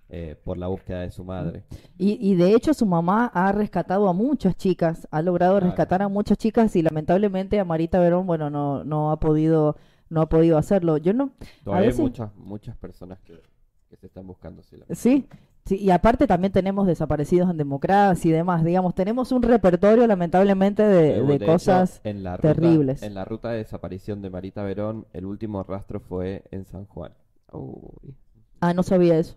[0.09, 1.63] eh, por la búsqueda de su madre.
[1.97, 5.65] Y, y de hecho su mamá ha rescatado a muchas chicas, ha logrado Claro.
[5.67, 9.77] rescatar a muchas chicas y lamentablemente a Marita Verón, bueno, no, no ha podido,
[10.09, 10.97] no ha podido hacerlo.
[10.97, 11.31] Yo no,
[11.63, 13.41] Todavía veces- hay muchas, muchas personas que,
[13.89, 14.61] que se están buscando.
[14.61, 15.27] sí, la- sí,
[15.65, 20.83] sí, y aparte también tenemos desaparecidos en democracia y demás, digamos, tenemos un repertorio lamentablemente
[20.83, 23.01] de, de hecho, cosas en la ruta- terribles.
[23.01, 27.11] en la ruta de desaparición de Marita Verón, el último rastro fue en San Juan.
[27.51, 28.13] Uy.
[28.59, 29.35] Ah, no sabía eso.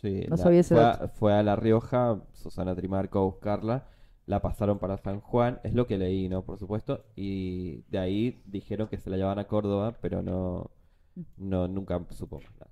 [0.00, 1.04] Sí, No la- sabía ese fue, dato.
[1.04, 3.84] a, fue a La Rioja, Susana Trimarco a buscarla,
[4.26, 6.42] la pasaron para San Juan, es lo que leí, ¿no?
[6.42, 10.70] Por supuesto, y de ahí dijeron que se la llevaban a Córdoba, pero no,
[11.36, 12.70] no nunca supo más nada.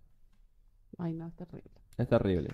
[0.99, 1.71] Ay, no, es terrible.
[1.99, 2.51] Es terrible,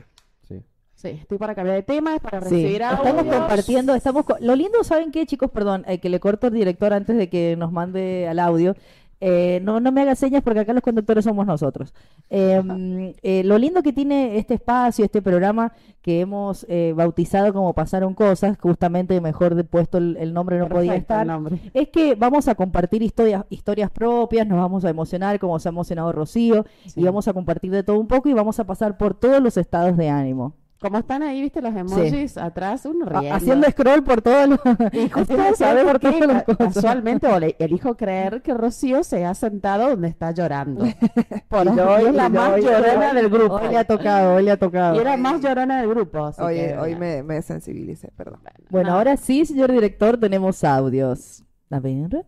[0.48, 0.62] sí.
[0.94, 3.34] Sí, estoy para cambiar de tema, es para Sí, recibir estamos audios.
[3.36, 5.50] compartiendo, estamos co- lo lindo, ¿saben qué, chicos?
[5.50, 8.74] Perdón, eh, que le corto al director antes de que nos mande al audio.
[9.20, 11.94] Eh, no, no me haga señas porque acá los conductores somos nosotros.
[12.30, 15.72] Eh, eh, lo lindo que tiene este espacio, este programa
[16.02, 20.68] que hemos eh, bautizado como Pasaron Cosas, justamente mejor de puesto el, el nombre no
[20.68, 21.40] podía Perfecto, estar,
[21.72, 25.70] es que vamos a compartir historias, historias propias, nos vamos a emocionar como se ha
[25.70, 27.00] emocionado Rocío, Sí.
[27.00, 29.56] y vamos a compartir de todo un poco y vamos a pasar por todos los
[29.56, 30.54] estados de ánimo.
[30.84, 33.34] Como están ahí, viste los emojis atrás, uno riendo.
[33.34, 34.58] haciendo scroll por todos los
[34.92, 36.12] Y justo haciendo ¿sabes scroll por qué?
[36.12, 36.74] todas las Ca- cosas.
[36.74, 40.84] Casualmente o le- elijo creer que Rocío se ha sentado donde está llorando.
[41.48, 43.54] Por hoy- es la más hoy- llorona hoy- del grupo.
[43.54, 44.94] Hoy le ha tocado, hoy le ha tocado.
[44.96, 46.22] Y era más llorona del grupo.
[46.26, 48.40] así Hoy, que, hoy me, me sensibilicé, perdón.
[48.68, 48.96] Bueno, No.
[48.98, 51.42] ahora sí, señor director, tenemos audios.
[51.70, 52.26] A ver.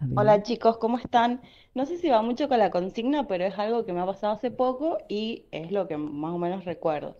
[0.00, 0.18] A ver.
[0.18, 1.40] Hola chicos, ¿cómo están?
[1.74, 4.34] No sé si va mucho con la consigna, pero es algo que me ha pasado
[4.34, 7.16] hace poco y es lo que más o menos recuerdo.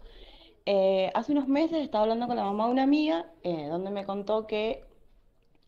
[0.66, 4.04] Eh, hace unos meses estaba hablando con la mamá de una amiga, eh, donde me
[4.06, 4.84] contó que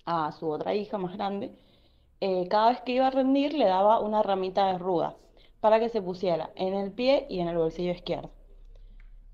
[0.07, 1.53] a su otra hija más grande,
[2.21, 5.17] eh, cada vez que iba a rendir le daba una ramita de ruda
[5.61, 8.31] para que se pusiera en el pie y en el bolsillo izquierdo.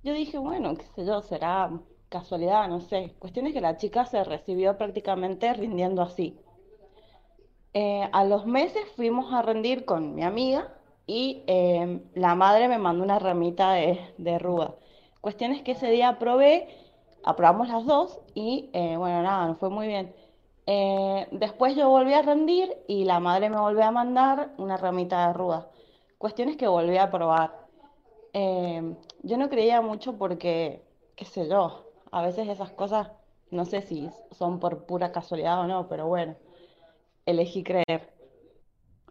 [0.03, 1.71] Yo dije, bueno, qué sé yo, será
[2.11, 3.15] casualidad, no sé.
[3.19, 6.39] Cuestión es que la chica se recibió prácticamente rindiendo así.
[7.75, 10.69] Eh, a los meses fuimos a rendir con mi amiga
[11.07, 14.75] y eh, la madre me mandó una ramita de, de ruda.
[15.21, 16.69] Cuestión es que ese día probé,
[17.25, 20.15] aprobamos las dos y eh, bueno, nada, nos fue muy bien.
[20.67, 25.29] Eh, después yo volví a rendir y la madre me volvió a mandar una ramita
[25.29, 25.69] de ruda.
[26.19, 27.69] Cuestión es que volví a probar.
[28.33, 30.83] Eh, yo no creía mucho porque,
[31.17, 33.11] qué sé yo, a veces esas cosas,
[33.51, 36.37] no sé si son por pura casualidad o no, pero bueno,
[37.27, 38.11] elegí creer.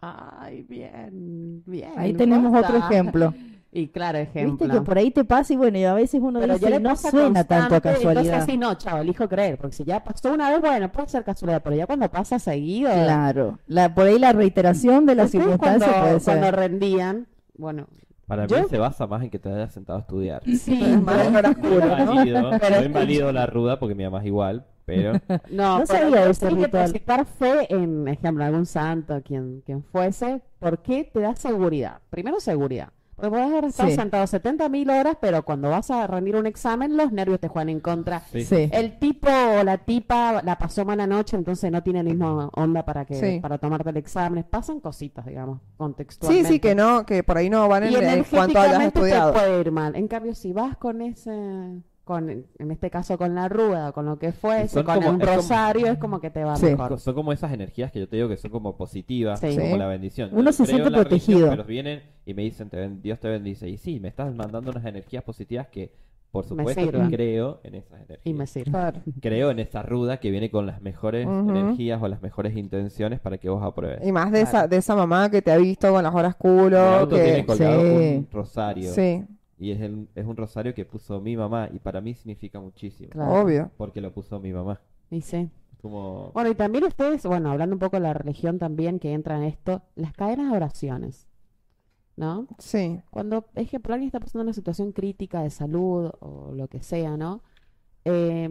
[0.02, 1.92] Ay, bien, bien.
[1.96, 3.34] Ahí tenemos otro ejemplo.
[3.72, 4.68] Y claro, Viste ejemplo.
[4.68, 7.44] que por ahí te pasa y bueno, y a veces uno Pero dice, no suena
[7.44, 8.24] tanto a casualidad.
[8.24, 9.58] Entonces, sí, no, chavo, elijo creer.
[9.58, 11.62] Porque si ya pasó una vez, bueno, puede ser casualidad.
[11.62, 12.90] Pero ya cuando pasa seguido.
[12.90, 16.38] Claro, la, por ahí la reiteración de las circunstancias cuando, puede ser.
[16.40, 17.86] cuando rendían, bueno,
[18.26, 20.42] Para Yo- mí se basa más en que te hayas sentado a estudiar.
[20.46, 20.74] sí,
[21.04, 22.10] Más en horas No ¿no?
[22.24, 25.12] invalido, no invalido la ruda porque mi mamá es igual, pero
[25.50, 26.92] No, No pero sabía de ese tienes que ritual.
[26.92, 32.00] depositar fe en, ejemplo, algún santo, quien, quien fuese, porque te da seguridad.
[32.10, 32.88] Primero, seguridad.
[33.16, 33.96] Porque podés haber estado Sí.
[33.96, 37.68] sentado 70 mil horas, pero cuando vas a rendir un examen, los nervios te juegan
[37.68, 38.20] en contra.
[38.32, 38.46] sí.
[38.46, 38.70] Sí.
[38.72, 42.82] El tipo o la tipa la pasó mala noche, entonces no tiene la misma onda
[42.86, 43.38] para que Sí.
[43.40, 44.42] para tomarte el examen.
[44.48, 46.48] Pasan cositas, digamos, Sí, contextualmente.
[46.48, 49.32] sí, que no, que por ahí no van en, y en cuanto hayas estudiado.
[49.32, 49.94] te puede ir mal.
[49.96, 51.30] En cambio, si vas con ese,
[52.10, 55.20] con, en este caso con la ruda, con lo que fuese, son con como- un
[55.20, 56.66] es como- rosario, es como que te va Sí.
[56.66, 56.98] mejor.
[56.98, 59.54] son como esas energías que yo te digo que son como positivas, Sí.
[59.56, 59.78] como Sí.
[59.78, 60.30] la bendición.
[60.32, 61.48] Uno Yo se siente protegido.
[61.50, 63.68] Pero vienen y me dicen, te ben- Dios te bendice.
[63.68, 65.92] Y sí, me estás mandando unas energías positivas que,
[66.32, 68.20] por supuesto, que creo en esas energías.
[68.24, 68.70] Y me sirve.
[68.72, 69.00] Claro.
[69.20, 73.38] Creo en esa ruda que viene con las mejores energías o las mejores intenciones para
[73.38, 74.04] que vos apruebes.
[74.04, 76.76] Y más de esa, de esa mamá que te ha visto con las horas culo,
[76.78, 77.22] auto que...
[77.22, 78.16] tiene colgado Sí.
[78.16, 78.92] un rosario.
[78.92, 79.24] Sí,
[79.60, 83.10] Y es, el- es un rosario que puso mi mamá y para mí significa muchísimo.
[83.10, 83.42] Claro.
[83.42, 83.70] obvio.
[83.76, 84.80] Porque lo puso mi mamá.
[85.10, 85.50] Y sí.
[85.82, 86.30] Como...
[86.34, 89.44] Bueno, y también ustedes, bueno, hablando un poco de la religión también que entra en
[89.44, 91.28] esto, las cadenas de oraciones.
[92.16, 92.48] ¿No?
[92.58, 93.00] Sí.
[93.10, 97.42] Cuando, ejemplo, alguien está pasando una situación crítica de salud o lo que sea, ¿no?
[98.04, 98.48] Eh,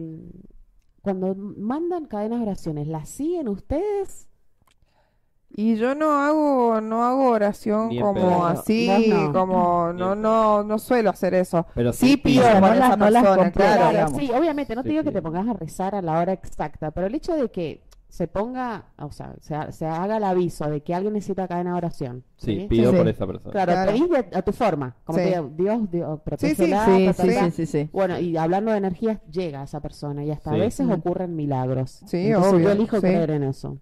[1.02, 4.28] cuando mandan cadenas de oraciones, ¿las siguen ustedes?
[5.52, 9.32] Y yo no hago, no hago oración como así, Vos no.
[9.32, 11.66] como no, no, no suelo hacer eso.
[11.74, 13.90] Pero Sí pido pido, por no esa las- no las persona, compro, claro.
[13.90, 14.18] digamos.
[14.20, 15.14] sí, obviamente, no te Sí, digo que sí.
[15.14, 18.86] te pongas a rezar a la hora exacta, pero el hecho de que se ponga,
[18.98, 22.24] o sea, se, ha- se haga el aviso de que alguien necesita cadena de oración.
[22.38, 22.96] Sí, pido Sí.
[22.96, 23.52] por esa persona.
[23.52, 23.92] Claro, Claro.
[23.92, 25.24] pedís de- a tu forma, como Sí.
[25.24, 27.44] te digo, Dios, Dios, sí, Sí, ta, ta, sí, ta.
[27.44, 27.90] sí, sí, sí.
[27.92, 30.56] Bueno, y hablando de energías, llega esa persona y hasta Sí.
[30.56, 30.92] a veces Mm.
[30.92, 32.02] ocurren milagros.
[32.06, 33.02] Sí, Entonces obvio, yo elijo sí.
[33.02, 33.78] creer en eso.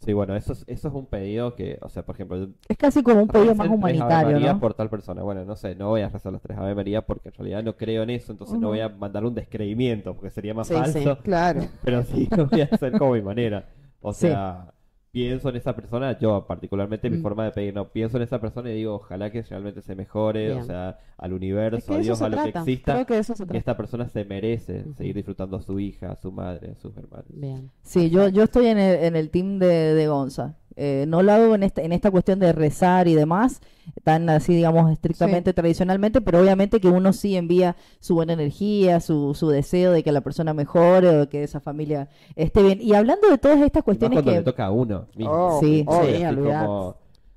[0.00, 2.78] Sí, bueno, eso es, eso es un pedido que, o sea, por ejemplo, yo Es
[2.78, 4.60] casi como un pedido Recen más tres humanitario, María ¿no?
[4.60, 5.22] por tal persona.
[5.22, 7.76] Bueno, no sé, no voy a rezar las tres Ave María porque en realidad no
[7.76, 10.80] creo en eso, entonces no voy a mandar un descreimiento porque sería más Sí, sí.
[11.04, 11.60] falso, Claro.
[11.84, 13.68] pero sí lo voy a hacer como mi manera.
[14.00, 14.20] O Sí.
[14.28, 14.72] sea,
[15.12, 17.22] pienso en esa persona, yo particularmente mi Mm.
[17.22, 20.46] forma de pedir, no, pienso en esa persona y digo, ojalá que realmente se mejore,
[20.46, 20.58] Bien.
[20.60, 22.58] o sea, al Es universo, que a Dios, a lo que trata.
[22.60, 23.58] exista, Creo que eso se que trata.
[23.58, 27.26] esta persona se merece seguir disfrutando a su hija, a su madre, a sus hermanos.
[27.28, 27.70] Bien.
[27.82, 30.56] Sí, yo, yo estoy en el, en el team de, de Gonza.
[30.82, 33.60] Eh, no lo hago en esta, en esta cuestión de rezar y demás,
[34.02, 39.34] tan así, digamos, estrictamente tradicionalmente, pero obviamente que uno sí envía su buena energía, su,
[39.34, 42.78] su deseo de que la persona mejore o de que esa familia esté bien.
[42.80, 45.34] Y hablando de todas estas Y más cuestiones cuando que, le toca a uno mismo.
[45.34, 46.16] Oh, Sí, obvio.
[46.16, 46.24] sí,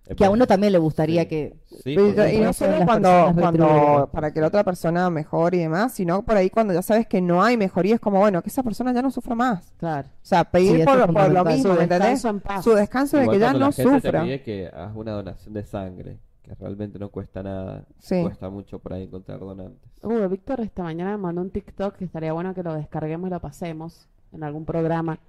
[0.06, 1.28] Que a pues, uno también le gustaría sí.
[1.30, 1.56] que...
[1.84, 6.24] Sí, porque- y no solo cuando, para que la otra persona mejore y demás, sino
[6.24, 8.92] por ahí cuando ya sabes que no hay mejoría, es como, bueno, que esa persona
[8.94, 9.72] ya no sufra más.
[9.78, 10.10] Claro.
[10.10, 10.98] O sea, pedir Sí, por,
[11.32, 12.64] lo mismo, Su descanso en paz.
[12.64, 14.02] Su descanso de que ya no sufra.
[14.02, 18.22] te pide que hagas una donación de sangre, que realmente no cuesta nada, Sí.
[18.22, 19.90] cuesta mucho por ahí encontrar donantes.
[20.02, 23.32] Uh, Víctor esta mañana me mandó un TikTok que estaría bueno que lo descarguemos y
[23.32, 25.20] lo pasemos en algún programa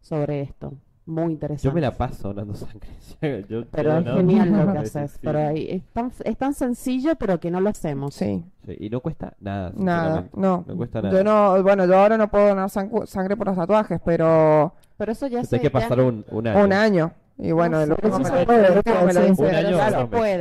[0.00, 0.72] sobre esto.
[1.06, 1.68] Muy interesante.
[1.68, 2.88] Yo me la paso donando sangre.
[3.48, 5.10] Yo- Pero yo es no- genial lo que haces.
[5.12, 5.18] sí.
[5.22, 8.14] Pero ahí es tan, es tan sencillo, pero que no lo hacemos.
[8.14, 10.64] Sí, Sí, y no cuesta nada, nada, no.
[10.66, 11.14] No cuesta nada.
[11.14, 15.12] Yo no, bueno, yo ahora no puedo donar sangu- sangre por los tatuajes, pero Pero
[15.12, 16.64] eso ya Tienes se que ya- pasar un, un año.
[16.64, 17.12] un año.
[17.36, 18.24] Y bueno, No se lo- puede, lo sí.
[18.32, 18.66] se puede,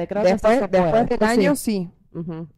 [0.08, 0.84] creo que sí Después, se puede.
[0.84, 1.40] después del Pues sí.
[1.42, 1.90] año sí,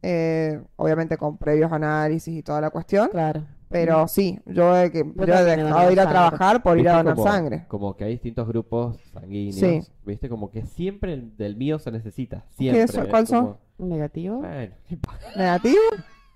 [0.01, 3.43] Eh, obviamente con previos análisis y toda la cuestión, Claro.
[3.69, 6.97] Pero sí, yo he, que, yo he dejado de ir a trabajar por ir a
[6.97, 7.65] donar como, sangre.
[7.67, 9.55] Como que hay distintos grupos sanguíneos.
[9.55, 9.81] Sí.
[10.05, 12.45] Viste, como que siempre el del mío se necesita.
[12.57, 12.83] ¿Qué Siempre.
[12.83, 13.45] es cuál son?
[13.45, 14.37] como, ¿Un negativo?
[14.37, 14.73] Bueno,
[15.35, 15.81] ¿Negativo?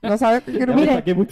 [0.02, 0.80] ¿No sabes qué grupo?
[0.80, 1.04] Miren.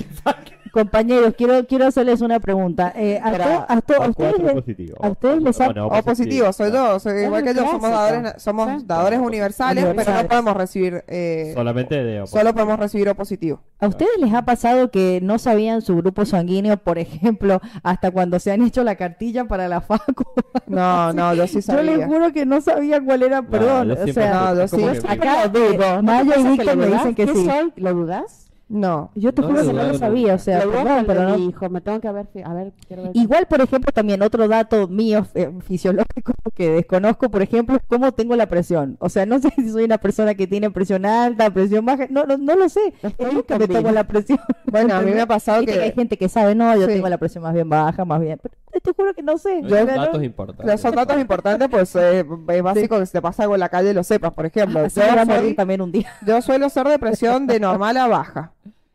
[0.74, 2.92] Compañeros, quiero, quiero hacerles una pregunta.
[2.96, 4.98] Eh, a, Pero- a to- a ustedes positivos.
[5.02, 8.86] a ustedes les ha- O positivo, soy yo, soy igual que yo, somos dadores, somos
[8.88, 13.62] dadores universales, pero no podemos recibir, eh, Solamente de O solo podemos recibir O positivo.
[13.80, 18.40] ¿A ustedes les ha pasado que no sabían su grupo sanguíneo, por ejemplo, hasta cuando
[18.40, 20.24] se han hecho la cartilla para la facu?
[20.68, 22.08] No, no, yo sí Yo les sabía.
[22.08, 23.88] juro que no sabía cuál era, perdón.
[23.90, 24.84] yo o sea, no, yo sí.
[25.08, 25.84] acá Lo dudo.
[25.84, 27.46] eh, ¿No Maya y Víctor me dicen que ¿Qué sí.
[27.46, 27.74] soy?
[27.78, 28.52] ¿Lo dudas?
[28.70, 29.12] No.
[29.16, 31.38] Yo te No juro que no lo sabía, o sea, perdón, pero no.
[31.38, 32.74] hijo, me tengo que ver, a ver.
[33.14, 38.12] Igual, por ejemplo, también otro dato mío eh, fisiológico que desconozco, por ejemplo, es cómo
[38.12, 38.98] tengo la presión.
[39.00, 42.26] O sea, no sé si soy una persona que tiene presión alta, presión baja, no,
[42.26, 42.94] no, no lo sé.
[43.02, 44.40] Estoy que me tomo la presión.
[44.66, 46.94] Bueno, a mí me ha pasado que hay gente que sabe, no, yo Sí.
[46.94, 48.40] tengo la presión más bien baja, más bien.
[48.84, 49.62] Pero te juro que no sé.
[49.62, 50.82] No, Yo- son no- datos importantes.
[50.82, 53.94] Son datos importantes, pues eh, es básico que si te pasa algo en la calle
[53.94, 54.34] lo sepas.
[54.34, 56.12] Por ejemplo, yo soy- morir también un día.
[56.26, 58.52] Yo suelo ser depresión de normal a baja.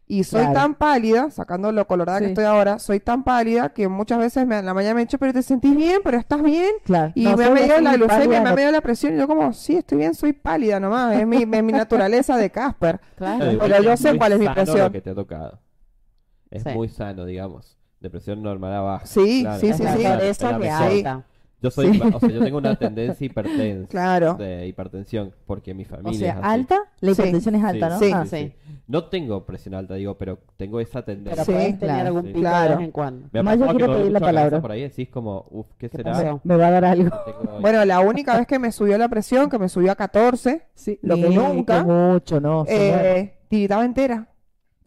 [0.08, 0.54] Y soy Claro.
[0.54, 4.58] tan pálida, sacando lo colorada que estoy ahora, soy tan pálida que muchas veces me,
[4.58, 6.70] en la mañana me han dicho, pero te sentís bien, pero estás bien.
[6.84, 7.12] Claro.
[7.14, 9.14] Y No, me ha medido la glucemia, pálida, me ha medido la presión.
[9.14, 11.16] Y yo como, sí, estoy bien, soy pálida nomás.
[11.18, 13.00] Es mi, es mi naturaleza de Casper.
[13.16, 13.58] Claro.
[13.58, 14.78] Pero yo sé cuál es mi presión.
[14.80, 15.60] lo que te ha tocado.
[16.50, 16.68] Es Sí.
[16.74, 17.78] muy sano, digamos.
[18.02, 19.06] Depresión normal a baja.
[19.06, 20.04] Sí, Claro, sí, sí, sí.
[20.04, 21.22] Eso es alta.
[21.62, 22.00] Yo soy, Sí.
[22.12, 23.88] o sea, yo tengo una tendencia hipertensa.
[23.88, 24.34] Claro.
[24.34, 26.46] De hipertensión, porque mi O familia sea, es así.
[26.48, 27.20] alta, la Sí.
[27.22, 27.98] hipertensión es alta, ¿no?
[28.00, 28.10] Sí.
[28.12, 28.52] Ah, Sí.
[28.88, 31.44] No tengo presión alta, digo, pero tengo esa Pero tendencia.
[31.44, 32.06] Sí, puedes tener claro.
[32.08, 32.28] algún Sí.
[32.30, 32.70] pico Claro.
[32.70, 33.28] de vez en cuando.
[33.30, 34.60] Me Más yo quiero pedir la palabra.
[34.60, 36.10] Por ahí decís como, uff, ¿qué ¿Qué será?
[36.12, 36.40] pasó?
[36.42, 37.16] Me va a dar algo.
[37.24, 40.62] Tengo- Bueno, la única vez que me subió la presión, que me subió a 14,
[40.74, 42.64] Sí, Lo que nunca, mucho, no.
[42.66, 44.26] eh, tiritaba entera.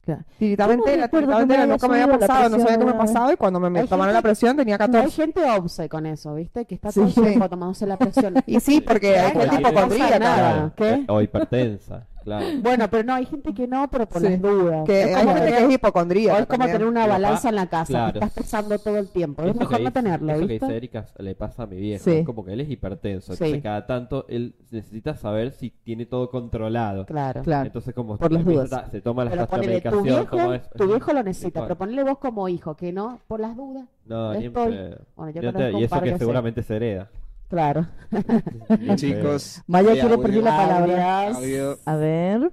[0.05, 0.21] Claro.
[0.39, 3.33] No haya Nunca me había pasado, no sabía qué me pasaba.
[3.33, 5.09] Y cuando me, me Hay tomaron gente- la presión tenía Hay 14.
[5.11, 6.65] gente obse con eso, ¿viste?
[6.65, 6.99] Que está Sí.
[6.99, 7.21] todo el Sí.
[7.21, 8.35] tiempo tomándose la presión.
[8.45, 10.19] Y sí, porque hay gente hipocondríaca.
[10.19, 10.35] nada.
[10.35, 10.89] Claro, ¿Qué?
[11.01, 12.45] eh, O hipertensa, claro.
[12.61, 14.27] Bueno, pero no, hay gente que no, pero por Sí.
[14.29, 14.85] las dudas.
[14.85, 16.37] Que es hay como gente que tener, es hipocondríaca.
[16.37, 16.77] o es como también.
[16.77, 18.11] tener una balanza en la casa, claro.
[18.13, 19.41] que estás pesando todo el tiempo.
[19.43, 20.65] Es Eso mejor que no tenerlo, Eso que ¿viste?
[20.65, 22.03] dice Erika le pasa a mi viejo.
[22.03, 22.11] Sí.
[22.11, 23.31] Es como que él es hipertenso.
[23.33, 27.05] Entonces cada tanto él necesita saber si tiene todo controlado.
[27.05, 27.41] Claro.
[27.43, 27.67] Claro.
[27.67, 28.89] Entonces como Por las dudas.
[28.91, 30.69] se toma la ponele, tu medicación viejo, es.
[30.71, 33.85] tu viejo lo necesita, pero ponele vos como hijo, que no, por las dudas.
[34.05, 34.97] No, Estoy- siempre.
[35.15, 37.09] Bueno, yo te- y eso que que seguramente se hereda.
[37.49, 37.87] Claro.
[38.09, 38.95] Feo.
[38.95, 41.27] Chicos, Maya quiere audio, pedir la palabra.
[41.29, 41.79] audio.
[41.85, 42.51] A ver.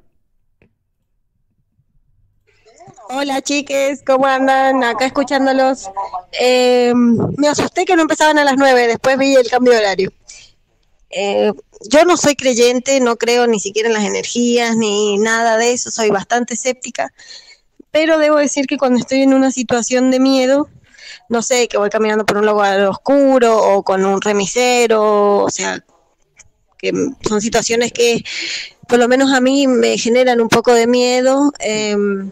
[3.08, 4.82] Hola chiques, ¿cómo andan?
[4.84, 5.90] Acá escuchándolos.
[6.40, 10.12] Eh, me asusté que no empezaban a las 9, después vi el cambio de horario.
[11.10, 11.52] Eh,
[11.90, 15.90] yo no soy creyente, no creo ni siquiera en las energías ni nada de eso,
[15.90, 17.12] soy bastante escéptica,
[17.90, 20.68] pero debo decir que cuando estoy en una situación de miedo,
[21.28, 25.82] no sé, que voy caminando por un lugar oscuro o con un remisero, o sea,
[26.78, 26.92] que
[27.28, 28.22] son situaciones que
[28.88, 31.52] por lo menos a mí me generan un poco de miedo.
[31.60, 32.30] em,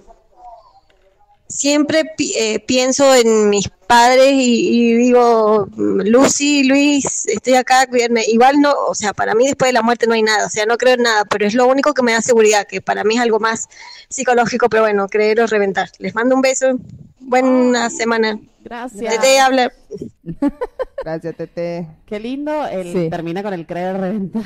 [1.48, 8.22] siempre pi- eh, pienso en mis padres y, y digo, Lucy, Luis, estoy acá, cuídenme.
[8.28, 10.64] Igual no, o sea, para mí después de la muerte no hay nada, o sea,
[10.66, 13.16] no creo en nada, pero es lo único que me da seguridad, que para mí
[13.16, 13.68] es algo más
[14.08, 15.90] psicológico, pero bueno, creer o reventar.
[15.98, 16.78] Les mando un beso,
[17.18, 18.38] buena semana.
[18.62, 19.14] Gracias.
[19.14, 19.72] Tete habla.
[21.02, 21.88] Gracias, Tete.
[22.04, 23.08] Qué lindo el Sí.
[23.10, 24.42] termina con el creer reventar.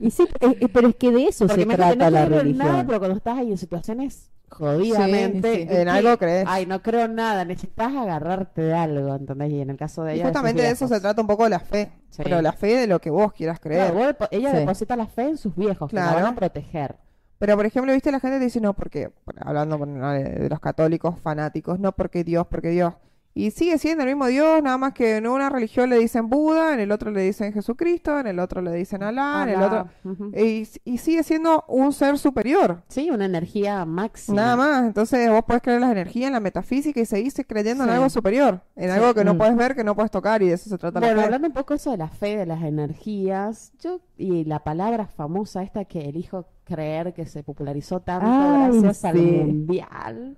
[0.00, 2.40] Y sí, eh, eh, pero es que de eso Porque se trata no la creo
[2.40, 2.86] en nada, religión.
[2.86, 5.50] pero cuando estás ahí en situaciones jodidamente.
[5.54, 5.66] Sí, sí.
[5.70, 6.44] es En algo crees.
[6.46, 9.50] Ay, no creo en nada, necesitas agarrarte de algo, ¿entendés?
[9.50, 10.24] Y en el caso de ella.
[10.24, 11.90] justamente de eso se trata un poco de la fe.
[12.10, 12.22] Sí.
[12.22, 13.90] Pero la fe de lo que vos quieras creer.
[13.92, 14.56] Claro, vos depo- ella Sí.
[14.58, 16.96] deposita la fe en sus viejos, que la van a proteger.
[17.38, 20.58] Pero, por ejemplo, viste, la gente te dice, no, porque, bueno, hablando de de los
[20.60, 22.94] católicos fanáticos, no porque Dios, porque Dios.
[23.38, 26.74] Y sigue siendo el mismo Dios, nada más que en una religión le dicen Buda,
[26.74, 29.88] en el otro le dicen Jesucristo, en el otro le dicen Alá, en el otro...
[30.36, 32.82] Y, y sigue siendo un ser superior.
[32.88, 34.36] Sí, una energía máxima.
[34.42, 34.84] Nada más.
[34.86, 38.10] Entonces vos podés creer en las energías, en la metafísica y seguís creyendo en algo
[38.10, 38.60] superior.
[38.74, 39.38] En algo que no Mm.
[39.38, 41.24] puedes ver, que no puedes tocar y de eso se trata la Bueno, fe.
[41.26, 45.62] hablando un poco eso de la fe, de las energías, yo y la palabra famosa
[45.62, 50.36] esta que elijo creer que se popularizó tanto Ay, gracias al mundial.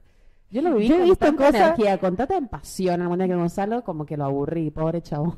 [0.51, 3.29] Yo lo viví Yo he con visto tanta cosas- energía, con tanta pasión al mundial
[3.31, 5.37] que Gonzalo, como que lo aburrí, pobre chavo.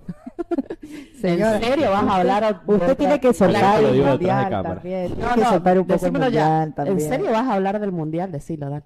[1.20, 2.62] Señora, ¿En serio vas a hablar?
[2.66, 4.80] Usted tiene que soltar el de mundial también.
[4.80, 6.98] Tiene No, que no, soltar un poco el mundial también.
[6.98, 8.32] ¿En serio vas a hablar del mundial?
[8.32, 8.84] Decilo, Dan.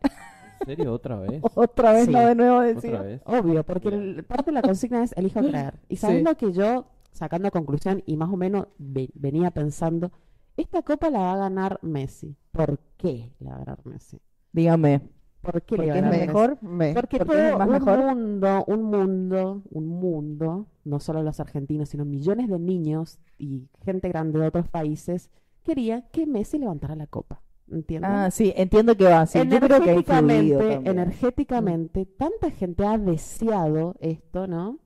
[0.60, 1.42] ¿En serio otra vez?
[1.54, 2.10] Otra vez Sí.
[2.12, 2.94] no de nuevo decir.
[2.94, 3.20] ¿Otra vez?
[3.26, 5.74] Obvio, porque el- parte de la consigna es elijo creer.
[5.88, 10.10] Y sabiendo que yo, sacando conclusión y más o menos ve- venía pensando,
[10.56, 12.34] esta copa la va a ganar Messi.
[12.52, 14.18] ¿Por qué la va a ganar Messi?
[14.52, 15.02] Dígame.
[15.46, 16.58] ¿Por qué ¿Porque le a es mejor?
[16.62, 17.98] Me- Porque porque todo más un mejor.
[17.98, 24.08] mundo, un mundo, un mundo, no solo los argentinos, sino millones de niños y gente
[24.08, 25.30] grande de otros países,
[25.62, 27.42] quería que Messi levantara la copa.
[27.70, 28.08] ¿Entiendes?
[28.10, 29.26] Ah, sí, entiendo que va.
[29.26, 34.78] Sí, yo creo que energéticamente, energéticamente, tanta gente ha deseado esto, ¿no?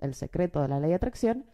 [0.00, 1.46] El secreto de la ley de atracción,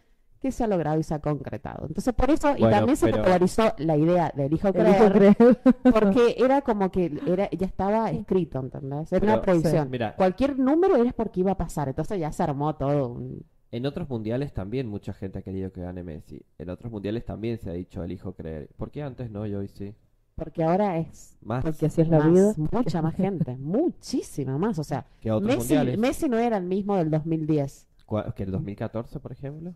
[0.43, 1.87] que se ha logrado y se ha concretado.
[1.87, 5.57] Entonces, por eso, y también se popularizó la idea del hijo Elijo creer, creer.
[5.91, 9.11] porque era como que era, ya estaba escrito, ¿entendés?
[9.11, 9.85] Era una predicción.
[9.85, 10.15] sí, mira.
[10.15, 13.07] Cualquier número era porque iba a pasar, entonces ya se armó todo.
[13.13, 16.45] un- En otros mundiales también mucha gente ha querido que gane Messi.
[16.59, 18.69] En otros mundiales también se ha dicho elijo creer.
[18.77, 19.95] ¿Por qué antes no y hoy sí?
[20.35, 22.53] Porque ahora es Más Porque así es la más, vida.
[22.71, 24.77] mucha más gente, muchísima más.
[24.77, 25.97] O sea, Messi, mundiales.
[25.97, 27.87] Messi no era el mismo del 2010.
[28.05, 29.73] ¿Cuál- ¿Que el 2014, por ejemplo?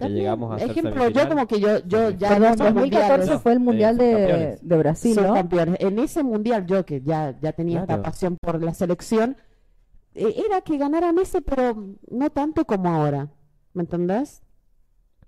[0.00, 3.52] Llegamos a ser ejemplo, yo como que yo, yo ya en esos 2014 mundiales fue
[3.52, 5.34] el mundial de, de Brasil, ¿no?
[5.34, 5.76] campeones.
[5.80, 8.00] En ese mundial yo que ya, ya tenía Claro.
[8.00, 9.36] esta pasión por la selección,
[10.14, 11.76] eh, era que ganara Messi, pero
[12.10, 13.28] no tanto como ahora.
[13.72, 14.42] ¿Me entendés?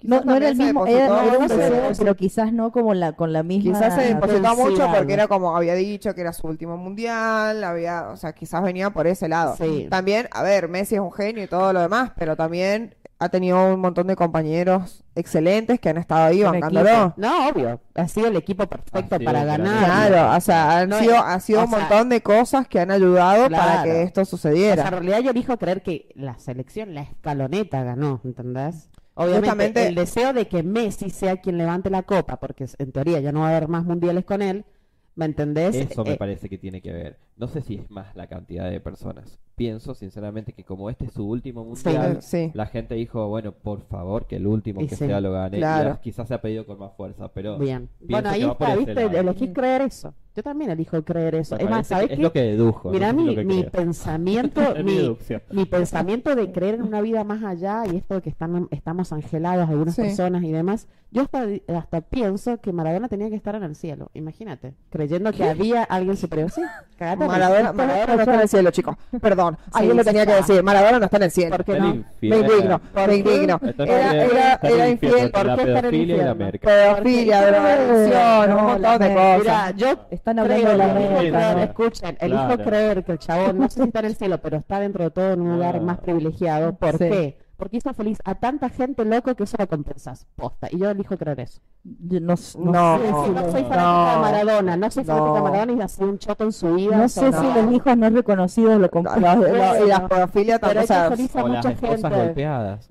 [0.05, 3.45] No, era el mismo, era, era mucho, pero- pero quizás no como la con la
[3.45, 3.73] misma.
[3.79, 8.09] Quizás se depositó mucho porque era como había dicho que era su último mundial, había,
[8.09, 9.55] o sea, quizás venía por ese lado.
[9.57, 9.87] Sí.
[9.89, 13.75] También, a ver, Messi es un genio y todo lo demás, pero también ha tenido
[13.75, 17.15] un montón de compañeros excelentes que han estado ahí bancándolo.
[17.17, 17.81] No, obvio.
[17.95, 19.85] Ha sido el equipo perfecto sido para ganar.
[20.09, 22.67] Claro, o sea, han No sido, es- ha sido o un sea, montón de cosas
[22.69, 24.83] que han ayudado para que esto O sea, sucediera.
[24.85, 28.89] en realidad yo elijo creer que la selección, la escaloneta ganó, ¿entendés?
[29.15, 33.21] Obviamente Justamente- el deseo de que Messi sea quien levante la copa, porque en teoría
[33.21, 34.65] ya no va a haber más mundiales con él,
[35.15, 35.75] ¿me entendés?
[35.77, 37.19] Eso me Eh, parece que tiene que ver.
[37.37, 39.39] No sé si es más la cantidad de personas.
[39.57, 42.51] Pienso sinceramente que como este es su último mundial, Sí.
[42.55, 45.59] la gente dijo, bueno, por favor, que el último Y que sí, sea lo gane.
[45.59, 45.99] claro.
[46.01, 47.89] Y quizás se ha pedido con más fuerza, pero Bien.
[48.01, 48.95] Bueno, ahí está, ¿viste?
[48.95, 49.17] lado.
[49.19, 50.15] Elegí creer eso.
[50.35, 51.57] Yo también elijo creer eso.
[51.57, 52.23] Me Es más, ¿sabes que es qué?
[52.23, 52.91] lo que dedujo.
[52.91, 53.35] Mira, mi,
[53.65, 55.43] pensamiento, mi mi, deducción.
[55.51, 59.13] mi pensamiento de creer en una vida más allá y esto de que están, estamos
[59.13, 60.01] angelados algunas Sí.
[60.03, 61.47] personas y demás, yo hasta,
[61.77, 66.17] hasta pienso que Maradona tenía que estar en el cielo, imagínate, creyendo que había alguien
[66.17, 66.51] superior.
[66.51, 66.63] Sí,
[66.97, 68.97] cagate Maradona, no está en el cielo, chicos.
[69.21, 70.63] Perdón, alguien lo sí tenía que decir.
[70.63, 71.57] Maradona no está en el cielo.
[71.57, 72.05] ¿Por qué no?
[72.21, 73.61] Me indigno, ¿Por me indigno.
[73.79, 76.69] Era, era, era infiel ¿por qué está en el merca.
[76.69, 79.39] pedofilia, drogadicción, un montón de cosas.
[79.39, 83.69] Mira, yo Están hablando creo, de la merca, escuchen, elijo creer que el chabón, no
[83.69, 85.99] sé si está en el cielo, pero está dentro de todo en un lugar más
[85.99, 86.75] privilegiado.
[86.75, 87.09] ¿Por Sí.
[87.09, 87.39] qué?
[87.63, 90.27] Porque hizo feliz a tanta gente loco que eso lo compensas.
[90.35, 90.67] Posta.
[90.69, 91.61] Y yo elijo creer eso.
[91.85, 92.99] Yo no, no No.
[92.99, 94.11] sé Sí, no los- soy fanática no.
[94.13, 95.45] de Maradona, no soy fanática de No.
[95.45, 96.97] Maradona y ha sido un choto en su vida.
[96.97, 98.91] no sé si los hijos no reconocidos lo
[99.47, 102.17] los- y las pedofilias Pero también, o las mucha esposas gente.
[102.17, 102.89] golpeadas.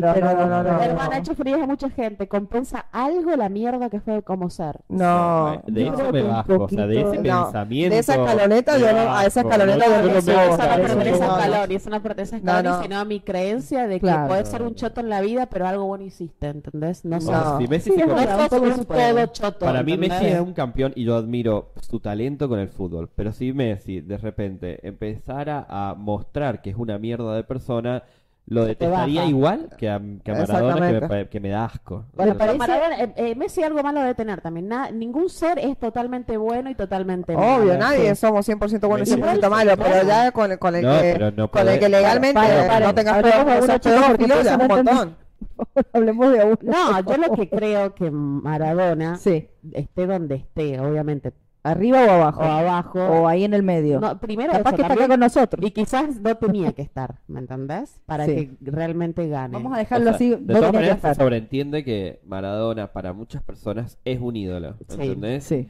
[0.00, 1.00] No, no, no, no.
[1.12, 2.28] ha hecho feliz a mucha gente.
[2.28, 4.78] Compensa algo la mierda que fue como ser.
[4.88, 7.94] No, de eso me bajo, o sea, de ese no, pensamiento.
[7.94, 9.52] de esa escaloneta yo no- a esa bajo.
[9.52, 11.38] escaloneta yo no me me Eso subo, no parece pertenece que a no, no.
[11.42, 12.82] escalón, y eso no pertenece a No, escalón, no.
[12.82, 14.28] sino a mi creencia de que Claro.
[14.28, 17.04] puedes ser un choto en la vida, pero algo bueno hiciste, ¿entendés?
[17.04, 17.58] No, sea, No.
[17.58, 19.08] si Messi Sí, se es no un puede.
[19.12, 19.58] todo choto.
[19.66, 19.96] Para mí.
[19.96, 23.10] Messi es un campeón y yo admiro su talento con el fútbol.
[23.14, 28.02] Pero si Messi de repente empezara a mostrar que es una mierda de persona,
[28.46, 32.04] lo detestaría igual que a, que a Maradona, que me, que me da asco.
[32.14, 34.68] Bueno, Me pero parece- Maradona- eh, eh, Messi algo malo de tener también.
[34.68, 37.62] Na- ningún ser es totalmente bueno y totalmente malo.
[37.62, 38.20] Obvio, nadie Sí.
[38.20, 41.12] somos 100% buenos y Messi- 100% malos, pero ya con, el- con el No, que,
[41.14, 43.80] pero no con el que legalmente Paren, paren, no tengas hablemos de pedo- uno, seas
[43.80, 45.16] chicos, porque pedófilo, ya es un montón.
[45.92, 46.58] Hablemos de uno.
[46.62, 49.48] No, yo lo que creo que Maradona Sí.
[49.72, 51.32] esté donde esté, obviamente,
[51.64, 52.40] ¿Arriba o abajo?
[52.40, 52.98] o abajo.
[53.02, 53.98] O ahí en el medio.
[53.98, 55.66] No, primero Capaz eso que está acá con nosotros.
[55.66, 58.00] y quizás no tenía que estar, ¿me entendés?
[58.06, 58.56] Para Sí.
[58.62, 59.54] que realmente gane.
[59.54, 60.30] Vamos a O dejarlo sea, así.
[60.30, 64.96] de no todas maneras se sobreentiende que Maradona para muchas personas es un ídolo, Sí,
[65.00, 65.44] ¿entendés?
[65.44, 65.68] Sí.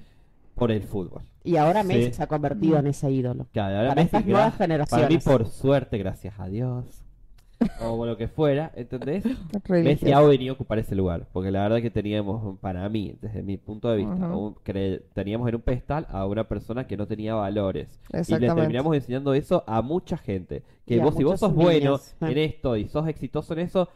[0.56, 1.22] Por el fútbol.
[1.42, 2.12] Y ahora Messi Sí.
[2.14, 3.46] se ha convertido en ese ídolo.
[3.52, 5.06] Claro, ahora Para Messi, estas nuevas generaciones.
[5.06, 7.03] Para mí, por suerte, gracias a Dios,
[7.80, 9.24] o lo que fuera, ¿entendés?
[9.68, 13.42] Messi ha venido a ocupar ese lugar, porque la verdad que teníamos, para mí, desde
[13.42, 14.56] mi punto de vista, un-
[15.14, 17.88] teníamos en un pedestal a una persona que no tenía valores.
[18.28, 20.62] Y le terminamos enseñando eso a mucha gente.
[20.86, 23.88] Que Y vos, si vos sos bueno en esto y sos exitoso en eso,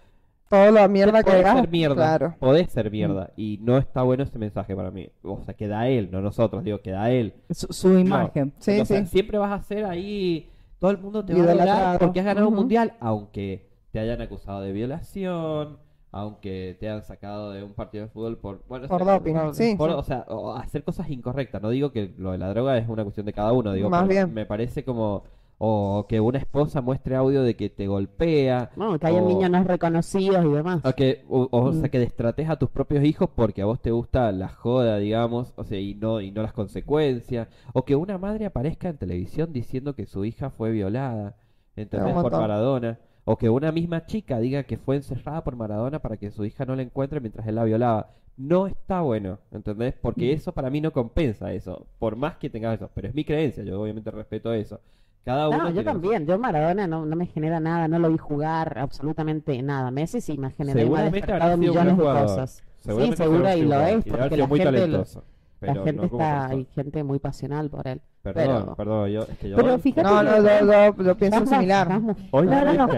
[0.48, 1.94] Todo la mierda que podés hagas, ser mierda.
[1.96, 2.34] claro.
[2.40, 3.30] Podés ser mierda.
[3.36, 5.06] Y no está bueno ese mensaje para mí.
[5.22, 7.34] O sea, que da él, no nosotros, digo, que da él.
[7.50, 8.54] Su, su imagen.
[8.58, 9.04] Sí, sí.
[9.04, 12.48] siempre vas a ser ahí, todo el mundo te va a adorar porque has ganado
[12.48, 15.78] un mundial, aunque te hayan acusado de violación,
[16.10, 19.74] aunque te hayan sacado de un partido de fútbol por bueno, Por doping, por- sí.
[19.76, 21.60] por- o sea, o hacer cosas incorrectas.
[21.60, 24.08] No digo que lo de la droga es una cuestión de cada uno, digo, Más
[24.08, 24.32] bien.
[24.32, 25.24] me parece como
[25.60, 29.62] o que una esposa muestre audio de que te golpea, No, que hayan niños no
[29.64, 30.84] reconocidos y demás.
[30.84, 31.80] o que, o, o Mm.
[31.80, 35.52] sea, que destrates a tus propios hijos porque a vos te gusta la joda, digamos,
[35.56, 37.48] o sea, y no, y no las consecuencias.
[37.72, 41.36] O que una madre aparezca en televisión diciendo que su hija fue violada,
[41.76, 42.14] ¿entendés?
[42.14, 42.30] Por.
[42.32, 42.98] Maradona.
[43.24, 46.64] O que una misma chica diga que fue encerrada por Maradona para que su hija
[46.64, 48.10] no la encuentre mientras él la violaba.
[48.38, 49.94] No está bueno, ¿entendés?
[50.00, 52.88] Porque eso para mí no compensa eso, por más que tengas eso.
[52.94, 54.80] Pero es mi creencia, yo obviamente respeto eso.
[55.24, 56.26] Cada uno No, yo también.
[56.26, 59.90] Yo Maradona no, no me genera nada, no lo vi jugar absolutamente nada.
[59.90, 62.62] Messi sí me genera y me millones de cosas.
[62.78, 65.24] Sí, seguro y lo es, porque la muy gente, talentoso.
[65.60, 66.48] la gente no está, persona.
[66.48, 68.00] hay gente muy pasional por él.
[68.20, 71.16] Perdón, Pero- perdón, yo, es que yo Pero fíjate No, que- no, yo, yo- yo
[71.16, 71.88] pienso similar.
[72.32, 72.88] hoy No, no.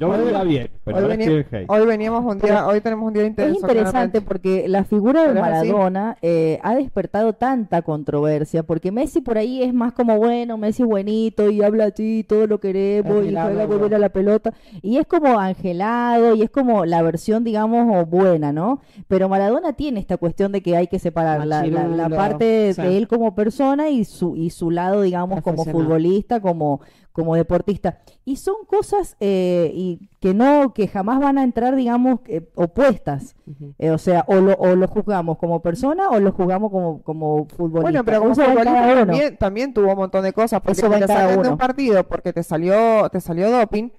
[0.00, 3.60] Yo Hoy- bien, pero hoy, hoy veníamos un día, hoy tenemos un día Es intenso.
[3.60, 5.40] interesante porque la figura de es.
[5.40, 10.82] Maradona eh, ha despertado tanta controversia, porque Messi por ahí es más como, bueno, Messi
[10.84, 14.96] es buenito y habla así, todo lo queremos y juega bien a la pelota, y
[14.98, 18.80] es como angelado y es como la versión, digamos, o buena, ¿no?
[19.08, 22.80] Pero Maradona tiene esta cuestión de que hay que separar la, la- parte sí.
[22.82, 26.80] de él como persona y su, y su su lado, digamos, como futbolista, como,
[27.12, 27.98] como deportista.
[28.24, 33.34] Y son cosas eh, y que no, que jamás van a entrar, digamos, eh, opuestas.
[33.78, 37.46] Eh, o sea, o lo, o lo juzgamos como persona o lo juzgamos como, como
[37.46, 37.80] futbolista.
[37.82, 40.60] Bueno, pero como futbolista también, también tuvo un montón de cosas.
[40.60, 41.50] Porque Eso va te sacan de uno.
[41.52, 43.90] un partido porque te salió, te salió doping.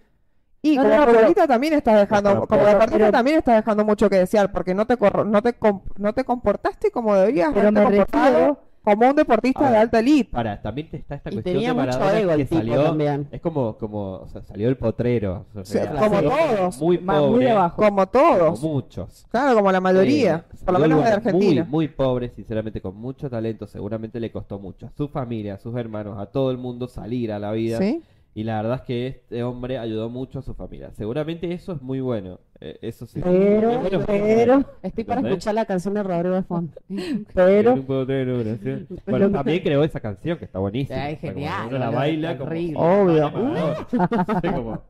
[0.62, 3.56] Y No, como no, pero- futbolista también estás dejando, Pero- como deportista pero- también estás
[3.56, 5.56] dejando mucho que desear, porque no te corro- no te
[5.98, 8.60] no te comportaste como debías Pero me refiero-
[8.96, 10.32] como un deportista de alta elite.
[10.32, 12.56] Para, también te está esta Y cuestión tenía de mucho Maradona ego el que tipo
[12.58, 13.28] salió, también.
[13.32, 17.20] es como, como, o sea, salió el potrero, o Sí, sea, como todos, muy más-
[17.20, 17.76] pobre, abajo.
[17.76, 18.62] Como como todos.
[18.62, 19.26] muchos.
[19.32, 20.46] Claro, como la mayoría.
[20.64, 21.64] Por lo menos de Argentina.
[21.64, 23.68] Muy, muy pobre, sinceramente, con mucho talento.
[23.68, 27.32] Seguramente le costó mucho a su familia, a sus hermanos, a todo el mundo salir
[27.32, 27.78] a la vida.
[27.80, 28.02] ¿Sí?
[28.36, 30.92] Y la verdad es que este hombre ayudó mucho a su familia.
[30.96, 32.40] Seguramente eso es muy bueno.
[32.62, 33.22] Eh, eso sí.
[33.24, 33.72] Pero,
[34.82, 35.32] Estoy para ¿Entendés?
[35.32, 36.74] escuchar la canción de Rodrigo de Fondo.
[37.34, 38.82] pero, Un potrero, gracias.
[39.06, 41.04] Bueno, también creó esa canción que está buenísima.
[41.04, 42.52] Ay, O sea, como genial, uno la baila como.
[42.76, 43.32] Obvio.
[43.32, 44.84] Como-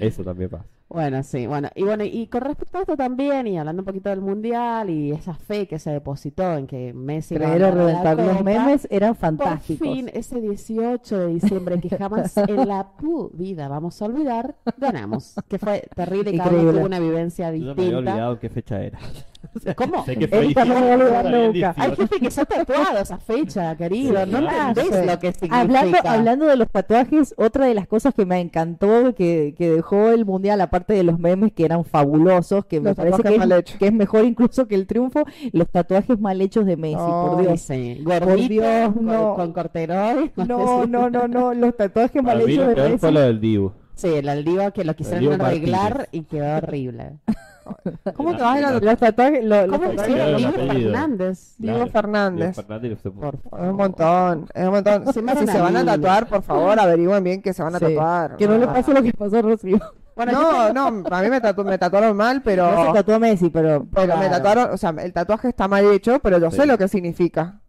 [0.00, 0.64] Eso también pasa.
[0.92, 4.10] Bueno, sí, bueno, y bueno, y con respecto a esto también, y hablando un poquito
[4.10, 7.76] del mundial y esa fe que se depositó en que Messi iba a creer o
[7.76, 9.88] ganar la reventar los Copa, memes eran Por fantásticos.
[9.88, 15.34] fin, ese 18 de diciembre que jamás en la pu vida vamos a olvidar, ganamos.
[15.48, 16.72] Que fue terrible, cada uno Increíble.
[16.78, 18.10] tuvo una vivencia Yo no me había distinta.
[18.12, 18.98] olvidado qué fecha era.
[19.76, 20.04] ¿Cómo?
[20.04, 21.74] Sé que fue me diciembre, nunca.
[21.76, 24.24] Hay gente que se ha tatuado esa fecha, querido.
[24.24, 25.60] Sí, no entendés lo que significa.
[25.60, 30.10] Hablando, hablando de los tatuajes, otra de las cosas que me encantó que, que dejó
[30.10, 33.90] el mundial, aparte de los memes que eran fabulosos, que me parece que es, que
[33.90, 37.60] mejor incluso que el triunfo, los tatuajes mal hechos de Messi, por Dios.
[37.60, 39.34] Sí, gordito, Dios, con, no.
[39.34, 40.30] con corteroides.
[40.36, 42.98] No, no, no, no, los tatuajes mal mí hechos lo de peor Messi.
[42.98, 43.72] fue lo del Dibu.
[43.94, 46.08] Sí, el Aldiva que lo quisieron arreglar Martínez.
[46.12, 47.18] y quedó horrible.
[48.16, 50.52] ¿Cómo te vas a ir a Los tatuajes, lo- los ¿Cómo le tatuajes- hicieron Claro,
[50.52, 50.90] Diego.
[50.92, 51.54] Fernández?
[51.58, 52.56] Diego Claro, Fernández.
[52.60, 55.12] Por- Es un montón, es un montón.
[55.12, 57.78] Si me hace se van a tatuar, por favor, averigüen bien que se van a
[57.78, 57.84] Sí.
[57.86, 58.36] tatuar.
[58.36, 59.78] Que no le pase lo que pasó a Rocío.
[60.14, 63.18] Bueno, No, no, a mí me, tatu- me tatuaron mal, pero, No se tatuó a
[63.18, 63.86] Messi, pero...
[63.94, 66.58] pero me tatuaron, o sea, el tatuaje está mal hecho, pero yo Sí.
[66.58, 67.61] sé lo que significa.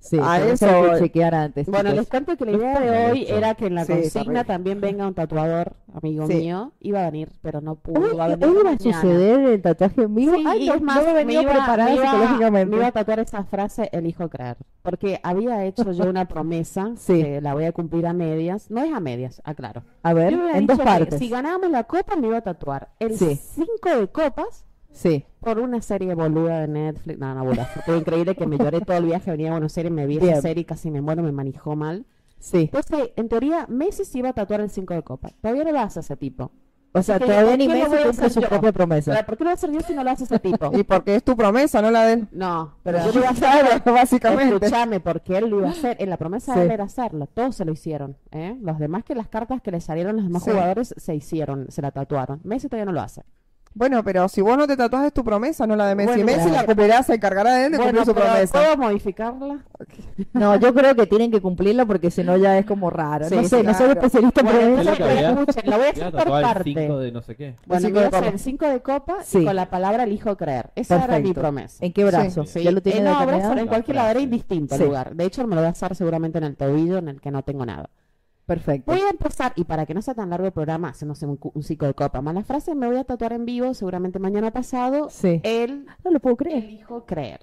[0.00, 1.66] Sí, A eso que chequear antes.
[1.66, 1.96] Bueno, chicos.
[1.98, 3.36] les cuento que la idea está de hoy hecho.
[3.36, 6.34] era que en la Sí, consigna también venga un tatuador, amigo Sí.
[6.34, 6.72] mío.
[6.80, 8.16] Iba a venir, pero no pudo.
[8.16, 10.34] Va a venir iba a suceder el tatuaje vivo.
[10.36, 12.70] Sí, Ay, y no, es más, no me venía iba- preparada me iba- psicológicamente.
[12.70, 14.56] Me iba a tatuar esa frase, elijo creer.
[14.82, 17.20] Porque había hecho yo una promesa, Sí.
[17.22, 18.70] que la voy a cumplir a medias.
[18.70, 19.82] No es a medias, aclaro.
[20.04, 21.18] A ver, me en dos partes.
[21.18, 23.34] Si ganábamos la copa, me iba a tatuar el Sí.
[23.34, 25.24] 5 de copas Sí.
[25.40, 27.18] por una serie boluda de Netflix.
[27.18, 27.64] No, no, boluda.
[27.86, 29.30] Fue increíble que me lloré todo el viaje.
[29.30, 30.32] Venía a Buenos Aires, me vi Bien.
[30.32, 32.04] esa serie y casi me muero, me manejó mal.
[32.40, 32.70] Sí.
[32.72, 35.30] Entonces, en teoría, Messi se iba a tatuar el 5 de copa.
[35.40, 36.50] Todavía no lo hace ese tipo.
[36.92, 38.48] O sea, todavía ¿por ni Messi cumple su yo?
[38.48, 39.22] propia promesa.
[39.26, 40.70] ¿Por qué lo voy a hacer yo si no lo hace ese tipo?
[40.76, 42.28] Y porque es tu promesa, no la de él.
[42.32, 43.82] No, pero yo lo iba a hacer.
[43.92, 44.54] básicamente.
[44.66, 45.96] Escúchame, porque él lo iba a hacer.
[46.00, 46.60] En la promesa Sí.
[46.60, 47.26] de él era hacerlo.
[47.26, 48.16] Todos se lo hicieron.
[48.32, 48.56] ¿eh?
[48.62, 50.50] Los demás que las cartas que le salieron los demás Sí.
[50.50, 52.40] jugadores se hicieron, se la tatuaron.
[52.42, 53.22] Messi todavía no lo hace.
[53.74, 56.08] Bueno, pero si vos no te tatuas es tu promesa, no la de Messi.
[56.10, 56.54] Bueno, Messi claro.
[56.56, 58.52] la cumplirá, se encargará de él de Bueno, cumplir su pero promesa.
[58.58, 59.58] ¿puedo modificarla?
[60.32, 63.28] No, yo creo que tienen que cumplirla porque si no ya es como raro.
[63.28, 65.90] Sí, no sé, sí, no soy especialista pero entonces, que había- escuchen, lo voy a
[65.90, 66.62] hacer por parte.
[66.74, 67.54] 5 de no sé qué.
[67.66, 69.38] Bueno, cinco voy a hacer 5 de copa Sí.
[69.38, 70.70] y con la palabra elijo creer.
[70.74, 71.84] Esa era mi promesa.
[71.84, 72.44] ¿En qué brazo?
[72.46, 72.62] Sí.
[72.64, 73.38] ¿Ya lo tiene Eh, no, determinado?
[73.38, 74.24] brazo en La cualquier lado, era frase.
[74.24, 74.86] indistinto el Sí.
[74.86, 75.14] lugar.
[75.14, 77.42] De hecho, me lo voy a hacer seguramente en el tobillo en el que no
[77.42, 77.88] tengo nada.
[78.48, 78.90] Perfecto.
[78.90, 81.52] Voy a empezar, y para que no sea tan largo el programa, haciéndose un, cu-
[81.54, 84.50] un ciclo de copa, más la frase me voy a tatuar en vivo, seguramente mañana
[84.50, 85.40] pasado, Sí.
[85.44, 86.64] el No lo puedo creer.
[86.64, 87.40] elijo creer.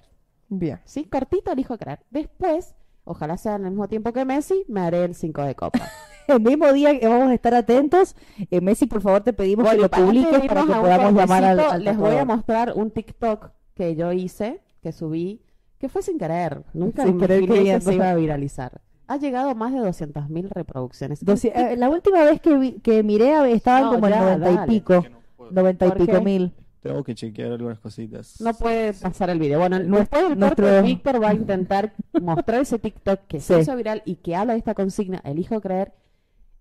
[0.48, 0.80] Bien.
[0.84, 1.04] ¿Sí?
[1.04, 2.00] Cortito, elijo creer.
[2.10, 2.74] Después,
[3.04, 5.78] ojalá sea en el mismo tiempo que Messi, me haré el 5 de copa.
[6.28, 8.16] El mismo día que vamos a estar atentos,
[8.50, 11.44] eh, Messi, por favor, te pedimos Bueno, que lo publiques para que un podamos llamar
[11.44, 15.40] al, al Les voy a mostrar un TikTok que yo hice, que subí,
[15.78, 16.64] que fue sin querer.
[16.74, 18.80] Nunca Sin querer imaginé que se iba a viralizar.
[19.08, 21.24] Ha llegado a más de 200.000 reproducciones.
[21.24, 24.36] Doci- eh, la última vez que, vi- que miré a- estaban No, como en ya,
[24.36, 25.02] 90 y pico.
[25.02, 25.50] Que no puedo.
[25.52, 26.52] 90 y ¿Por pico mil.
[26.80, 28.40] Tengo que chequear algunas cositas.
[28.40, 29.58] No puede pasar el video.
[29.58, 33.54] Bueno, Nues- después del nuestro- corte, Víctor va a intentar mostrar ese TikTok que se
[33.56, 33.60] Sí.
[33.60, 35.92] hizo viral y que habla de esta consigna, elijo creer,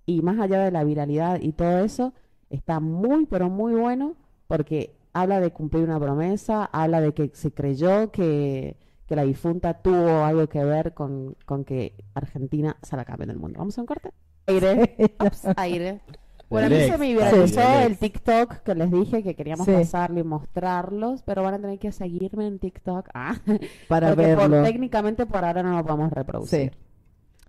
[0.08, 2.14] y más allá de la viralidad y todo eso,
[2.50, 4.14] está muy, pero muy bueno,
[4.48, 9.74] porque habla de cumplir una promesa, habla de que se creyó que, que la difunta
[9.76, 13.60] tuvo algo que ver con, con que Argentina se la campeón del mundo.
[13.60, 14.12] ¿Vamos a un corte?
[14.48, 14.96] Aire.
[15.26, 16.02] Ups, aire.
[16.50, 17.68] Bueno, a mí se me viralizó Sí.
[17.84, 17.98] El.
[17.98, 19.72] TikTok que les dije que queríamos Sí.
[19.74, 23.10] pasarlo y mostrarlos, pero van a tener que seguirme en TikTok.
[23.14, 23.36] Ah,
[23.90, 24.64] Para porque por- verlo.
[24.64, 26.72] técnicamente por ahora no lo podemos reproducir.
[26.74, 26.80] Sí.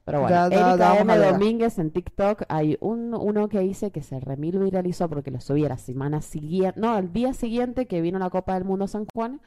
[0.05, 1.19] Pero bueno, Ya, ya, Erika ya M.
[1.19, 5.65] Domínguez en TikTok hay un, uno que hice que se remil viralizó porque lo subí
[5.65, 9.07] a la semana siguiente, no, el día siguiente que vino la Copa del Mundo San
[9.13, 9.41] Juan,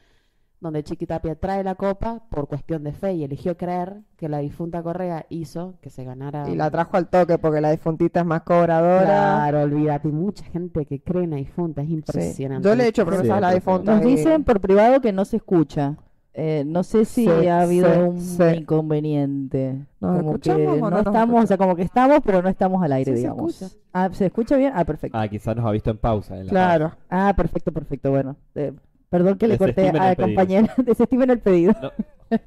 [0.60, 4.82] donde Chiquitapia trae la copa por cuestión de fe y eligió creer que la difunta
[4.82, 6.48] Correa hizo que se ganara.
[6.50, 9.04] Y la trajo al toque porque la difuntita es más cobradora.
[9.04, 12.68] Claro, olvídate, hay mucha gente que cree en la difunta, es impresionante.
[12.68, 13.94] Yo le he hecho promesas a la difunta.
[13.94, 15.96] Nos dicen por privado que no se escucha.
[16.32, 18.42] Eh, no sé si Sí, ha habido sí, un sí.
[18.58, 19.84] inconveniente.
[20.00, 22.48] ¿Nos como que o no no nos estamos, o sea, como que estamos, pero no
[22.48, 23.62] estamos al aire, Sí, se digamos.
[23.62, 23.80] escucha.
[23.92, 24.72] Ah, ¿se escucha bien?
[24.76, 25.18] Ah, perfecto.
[25.18, 26.36] Ah, quizás nos ha visto en pausa.
[26.38, 26.92] En la Claro.
[27.08, 28.10] Ah, perfecto, perfecto.
[28.10, 28.72] Bueno, eh,
[29.10, 30.72] perdón que le corté a la compañera.
[30.78, 31.74] Desestimen el pedido.
[31.82, 31.90] No,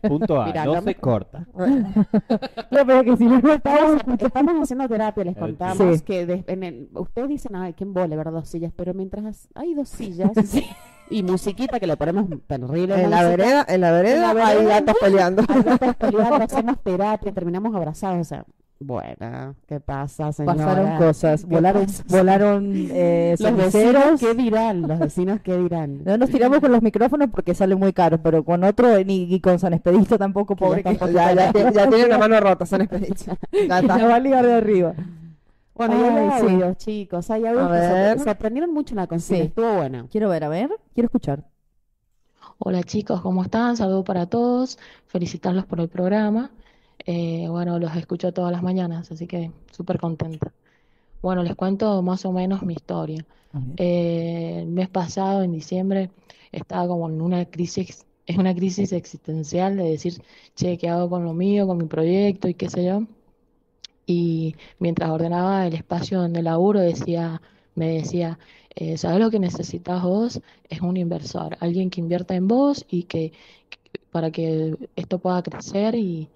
[0.09, 1.45] punto A, no no se corta.
[2.71, 6.03] No, pero que si no, no estamos Estamos, estamos haciendo terapia, les contamos sí.
[6.03, 8.71] que de- en el- ustedes dicen, ay, ¿quién vole ver dos sillas?
[8.75, 10.31] Pero mientras hay dos sillas
[11.09, 14.47] y musiquita que le ponemos terrible En la música, vereda, en la vereda, En la
[14.47, 14.79] hay vereda.
[14.79, 15.43] gatos peleando.
[15.47, 18.45] hay gatos peleando, hacemos terapia, terminamos abrazados, o sea,
[18.83, 20.55] bueno, ¿qué pasa, señora?
[20.57, 21.45] Pasaron cosas.
[21.45, 22.03] ¿Qué Volaron, pasa?
[22.09, 24.19] volaron eh, Los vecinos.
[24.19, 24.81] ¿qué dirán?
[24.87, 26.01] Los vecinos, ¿qué dirán?
[26.05, 29.39] No nos tiramos con los micrófonos porque sale muy caro, pero con otro, ni y
[29.39, 32.65] con San Expedito tampoco, ya pobre que Ya, ya, tiene- ya tiene una mano rota,
[32.65, 33.39] son expediciones.
[33.51, 34.93] Ya va a ligar de arriba.
[35.75, 36.53] Bueno, y hay Ay, sí.
[36.53, 38.19] audios, chicos, hay audios A que se- ver.
[38.19, 39.47] se, aprendieron mucho en la consigna, Sí.
[39.47, 40.07] estuvo bueno.
[40.11, 41.43] Quiero ver, a ver, quiero escuchar.
[42.59, 43.75] Hola chicos, ¿cómo están?
[43.75, 44.77] Saludos para todos,
[45.07, 46.51] felicitarlos por el programa.
[47.05, 50.53] Eh, bueno, los escucho todas las mañanas, así que súper contenta.
[51.21, 53.25] Bueno, les cuento más o menos mi historia.
[53.77, 56.11] Eh, el mes pasado, en diciembre,
[56.51, 60.23] estaba como en una crisis, es una crisis existencial de decir,
[60.55, 63.07] che, ¿qué hago con lo mío, con mi proyecto y qué sé yo?
[64.05, 67.41] Y mientras ordenaba el espacio donde laburo, decía,
[67.75, 68.37] me decía,
[68.75, 70.41] eh, ¿sabes lo que necesitas vos?
[70.69, 73.31] Es un inversor, alguien que invierta en vos y que,
[73.69, 76.29] que- para que esto pueda crecer y,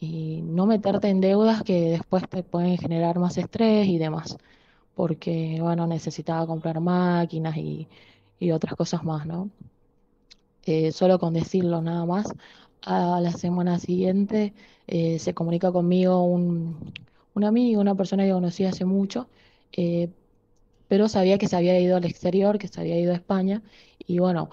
[0.00, 4.38] y no meterte en deudas que después te pueden generar más estrés y demás.
[4.96, 7.88] Porque, bueno, necesitaba comprar máquinas y,
[8.40, 9.50] y otras cosas más, ¿no?
[10.64, 12.26] Eh, solo con decirlo nada más,
[12.82, 14.54] a la semana siguiente
[14.86, 16.92] eh, se comunica conmigo un,
[17.34, 19.28] un amigo, una persona que conocí hace mucho,
[19.72, 20.10] eh,
[20.88, 23.62] pero sabía que se había ido al exterior, que se había ido a España,
[24.06, 24.50] y bueno,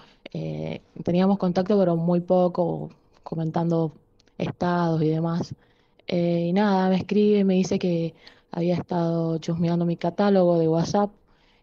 [1.04, 2.92] teníamos contacto, pero muy poco,
[3.24, 3.94] comentando
[4.38, 5.56] estados y demás.
[6.08, 8.16] Eh, y nada, me escribe, me dice que
[8.52, 11.12] había estado chusmeando mi catálogo de WhatsApp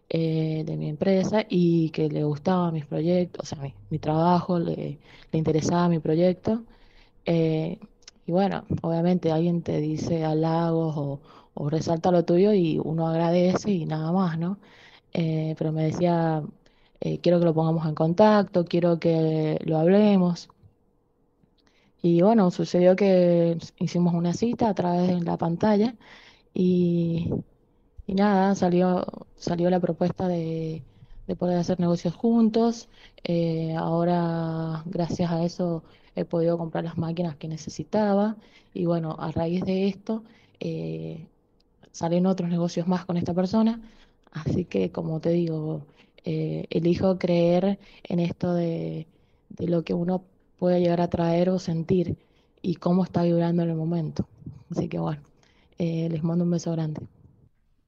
[0.09, 4.59] eh, de mi empresa y que le gustaban mis proyectos, o sea, mi, mi trabajo,
[4.59, 4.99] le,
[5.31, 6.63] le interesaba mi proyecto.
[7.25, 7.79] Eh,
[8.27, 11.21] y bueno, obviamente alguien te dice halagos o,
[11.53, 14.59] o resalta lo tuyo y uno agradece y nada más, ¿no?
[15.13, 16.43] Pero me decía,
[17.21, 20.49] quiero que lo pongamos en contacto, quiero que lo hablemos.
[22.05, 25.95] Y bueno, sucedió que hicimos una cita a través de la pantalla
[26.53, 27.31] y,
[28.07, 29.05] y nada, salió,
[29.35, 30.85] salió la propuesta de,
[31.27, 32.89] de poder hacer negocios juntos.
[33.23, 35.83] Eh, ahora, gracias a eso,
[36.15, 38.37] he podido comprar las máquinas que necesitaba.
[38.73, 40.23] Y bueno, a raíz de esto,
[40.59, 41.27] eh,
[41.91, 43.81] salen otros negocios más con esta persona.
[44.31, 45.87] Así que, como te digo,
[46.23, 49.07] eh, elijo creer en esto de,
[49.49, 50.23] de lo que uno
[50.57, 52.17] puede llegar a traer o sentir
[52.61, 54.27] y cómo está vibrando en el momento.
[54.71, 55.21] Así que bueno,
[55.77, 57.07] eh, les mando un beso grande.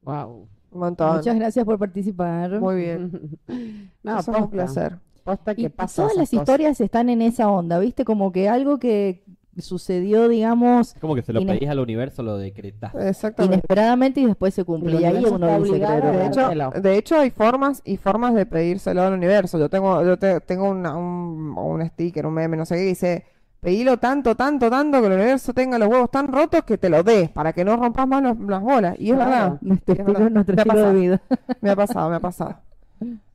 [0.02, 0.48] Wow.
[0.72, 1.18] Un montón.
[1.18, 2.60] Muchas gracias por participar.
[2.60, 3.40] Muy bien.
[4.04, 5.00] No, un placer.
[5.24, 6.34] Posta que Y pasa todas las cosas.
[6.34, 8.06] historias están en esa onda, ¿viste?
[8.06, 9.26] Como que algo que
[9.62, 12.94] sucedió, digamos, Es como que se lo pedís al universo, lo decretás.
[12.96, 13.56] Exactamente.
[13.56, 15.00] inesperadamente y después se cumple.
[15.00, 16.50] Y ahí uno dice, De hecho,
[16.82, 19.58] de hecho hay formas y formas de pedírselo al universo.
[19.60, 23.26] Yo tengo, yo te- tengo una- un, un sticker, un meme, no sé qué, dice,
[23.60, 27.04] pedilo tanto, tanto, tanto que el universo tenga los huevos tan rotos que te los
[27.04, 28.96] dé, para que no rompas más los- las bolas.
[29.00, 29.58] Y es verdad.
[29.62, 30.30] nuestro es verdad.
[30.30, 31.22] nuestro Me ha de pasado, vida.
[31.62, 32.56] Me ha pasado, me ha pasado.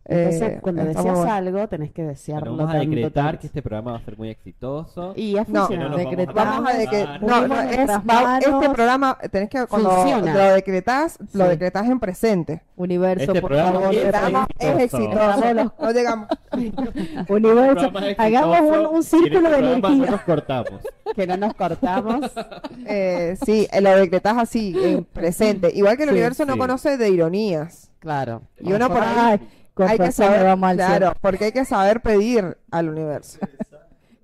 [0.04, 3.40] Entonces, Eh, cuando deseas algo, tenés que desearlo Bueno, vamos a decretar tanto.
[3.40, 5.12] que este programa va a ser muy exitoso.
[5.14, 7.22] Y ha No, no nos vamos a decretamos Vamos a de que cansar.
[7.22, 10.34] no, no, es, va- este programa tenés que cuando Funciona.
[10.34, 11.50] lo decretás, lo Sí.
[11.50, 12.62] decretás en presente.
[12.74, 13.94] Universo, Este por programa favor.
[13.94, 15.02] es El programa es exitoso.
[15.38, 15.74] exitoso.
[15.78, 16.28] No llegamos.
[17.28, 18.60] Universo, es hagamos
[18.90, 20.10] un, en círculo este de programa no energía.
[20.10, 20.80] nos cortamos.
[21.14, 22.30] Que no nos cortamos.
[22.86, 25.70] Eh, sí, eh, lo decretás así, en presente.
[25.72, 27.90] Igual que el Sí, universo no conoce de ironías.
[28.00, 28.42] Claro.
[28.60, 29.38] Y uno por ahí
[29.74, 30.40] con hay que saber,
[30.76, 31.18] claro, siempre.
[31.20, 33.38] porque hay que saber pedir al universo.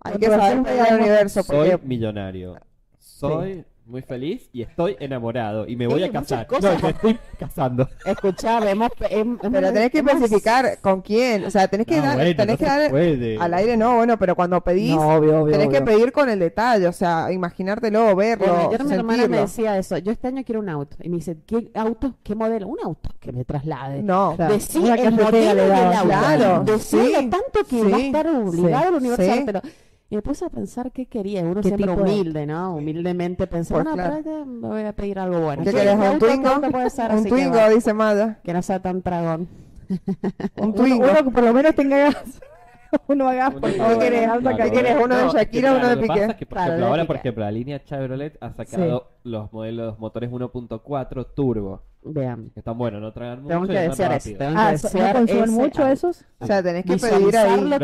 [0.00, 2.56] Hay que saber pedir al universo Soy porque millonario.
[2.98, 6.46] soy muy feliz y estoy enamorado y me voy a casar.
[6.50, 7.88] No, me estoy casando.
[8.04, 11.44] Escuchame, hemos, hem- hemos- Pero tenés que hemos- especificar con quién.
[11.44, 13.38] O sea, tenés que No, dar, bueno, tenés no que dar puede.
[13.38, 16.38] al aire, no, bueno, pero cuando pedís, No, obvio, obvio, tenés que pedir con el
[16.38, 19.96] detalle, o sea, imaginártelo, verlo, Bueno, ayer mi hermana me decía eso.
[19.98, 20.96] Yo este año quiero un auto.
[21.02, 22.14] Y me dice, ¿qué auto?
[22.22, 22.68] ¿Qué modelo?
[22.68, 24.02] Un auto que me traslade.
[24.02, 24.54] No, Claro.
[24.76, 25.98] Una el modelo del daba.
[25.98, 26.08] auto.
[26.08, 29.42] Claro, Decilo sí, tanto que sí, va a estar obligado sí, al universal, sí.
[29.46, 29.62] pero...
[30.10, 31.42] Y me puse a pensar qué quería.
[31.42, 32.76] Uno ¿Qué siempre tipo de- humilde, ¿no?
[32.76, 34.46] Humildemente pensar, Pues no, claro.
[34.46, 35.62] me voy a pedir algo bueno.
[35.64, 35.94] ¿Qué querés?
[35.96, 36.50] ¿Un Twingo?
[37.14, 37.68] Un Twingo, va.
[37.68, 38.38] dice Maya.
[38.42, 39.48] Que no sea tan dragón.
[40.56, 41.04] Un Uno, Twingo.
[41.04, 42.40] uno que por lo menos tenga gas.
[43.06, 43.98] uno haga por Uno- favor.
[43.98, 44.20] querés?
[44.24, 44.72] Claro, acá, bueno.
[44.72, 46.24] ¿quieres uno de Shakira, claro, uno de Piqué?
[46.24, 47.06] es que, por Claro, ejemplo, ahora, Piqué.
[47.06, 51.82] por ejemplo, la línea Chevrolet ha sacado los modelos motores 1.4 turbo.
[52.02, 52.50] Vean.
[52.54, 54.30] Que están buenos, no tragan mucho Tengo que desear eso.
[54.40, 56.24] Ah, que so- ¿no desear consumen mucho esos?
[56.38, 57.60] O sea, tenés que pedir ahí.
[57.60, 57.78] No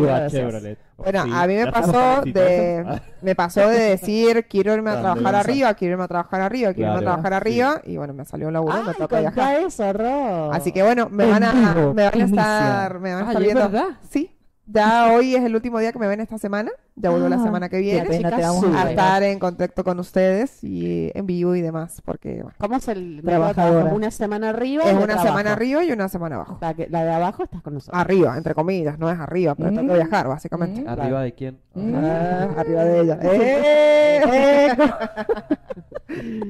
[0.00, 0.52] gracias.
[0.96, 5.34] Bueno, Sí, a mí me pasó de me pasó de decir quiero irme a trabajar
[5.34, 8.46] arriba, quiero irme a trabajar arriba, quiero irme a trabajar arriba y bueno, me salió
[8.46, 9.60] un laburo, me toca viajar.
[9.60, 10.52] eso.
[10.52, 13.46] Así que bueno, me van a me van a estar me van a estar ¿es
[13.46, 13.68] viendo.
[13.70, 13.88] verdad?
[14.08, 14.35] Sí.
[14.68, 16.72] Ya hoy es el último día que me ven esta semana.
[16.96, 18.00] Ya vuelvo la Ah, semana que viene.
[18.08, 18.76] pena, te Chicas, vamos sube.
[18.76, 22.76] a a estar en contacto con ustedes y en vivo y demás, porque bueno, ¿Cómo
[22.76, 23.74] es el Trabajadora.
[23.76, 23.96] trabajo?
[23.96, 24.82] Una semana arriba.
[24.84, 25.26] es una trabajo.
[25.28, 26.58] semana arriba y una semana abajo.
[26.60, 28.00] La, que- la de abajo estás con nosotros.
[28.00, 30.08] Arriba, entre comillas, no es arriba, pero tengo que Mm.
[30.08, 30.80] viajar, básicamente.
[30.82, 30.88] Mm.
[30.88, 31.58] ¿Arriba de quién?
[31.76, 33.18] Ah, arriba de ella.
[33.22, 34.76] ¡Eh!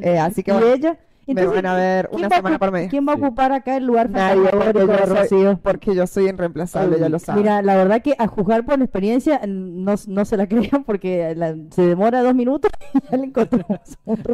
[0.02, 0.97] Eh, así que ¿Y bueno,
[1.27, 1.35] ella?
[1.35, 2.89] me Entonces, van a ver ¿quién una va a semana por medio.
[2.89, 3.23] ¿Quién va a Sí.
[3.23, 5.61] ocupar acá el lugar Nadie, porque yo soy- Rocío?
[5.62, 7.43] porque yo soy irreemplazable, ya lo saben.
[7.43, 11.35] Mira, la verdad que a juzgar por la experiencia no, no se la crean porque
[11.36, 13.81] la- se demora dos minutos y ya le encontramos.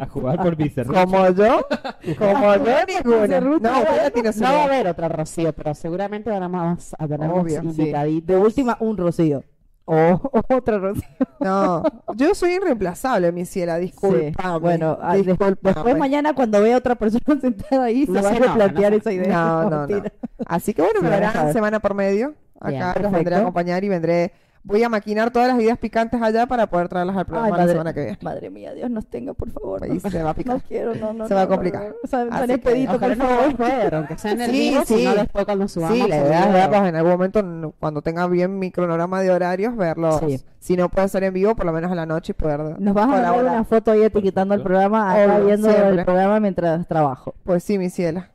[0.00, 1.04] A jugar por mi servicio.
[1.04, 1.66] como yo,
[2.18, 2.74] como yo
[3.04, 3.40] ninguna.
[3.40, 7.30] No, ella tiene su No va a haber otra Rocío, pero seguramente vamos a tener
[7.30, 7.80] Obvio, más sí.
[7.82, 8.26] invitaditos.
[8.26, 9.44] De última, un Rocío.
[10.32, 11.04] O otra Rocío.
[11.40, 11.82] No,
[12.16, 14.54] yo soy irreemplazable, mi ciela, disculpa.
[14.54, 14.58] Sí.
[14.60, 15.56] Bueno, ah, discúlpame.
[15.74, 18.98] después mañana cuando vea otra persona sentada ahí se No va a se replantear no
[18.98, 19.32] esa idea.
[19.32, 20.02] No, no, no.
[20.46, 21.52] Así que bueno, Sí, me a verán ver.
[21.52, 22.34] semana por medio.
[22.64, 24.32] Bien, Acá los vendré a acompañar y vendré.
[24.64, 27.68] Voy a maquinar todas las ideas picantes allá para poder traerlas al programa Ay, la
[27.72, 28.18] semana que viene.
[28.22, 29.82] madre mía, Dios nos tenga, por favor.
[29.82, 30.08] Ahí no.
[30.10, 30.54] se va a picar.
[30.54, 31.26] No quiero, no, no.
[31.26, 31.94] Se va a complicar.
[32.02, 33.94] O sea, Así expedito, por favor.
[33.94, 34.94] aunque sea en el Sí, vivo, sí.
[34.98, 38.26] si no después cuando subamos Sí, la idea es verlos en algún momento, cuando tenga
[38.28, 40.20] bien mi cronograma de horarios, verlos.
[40.20, 40.40] Sí.
[40.60, 42.94] Si no puede ser en vivo, por lo menos a la noche y poder Nos
[42.94, 43.54] vas a colaborar.
[43.54, 47.34] una foto ahí etiquetando el programa, acá viendo el programa mientras trabajo.
[47.44, 48.30] Pues sí, mi ciela.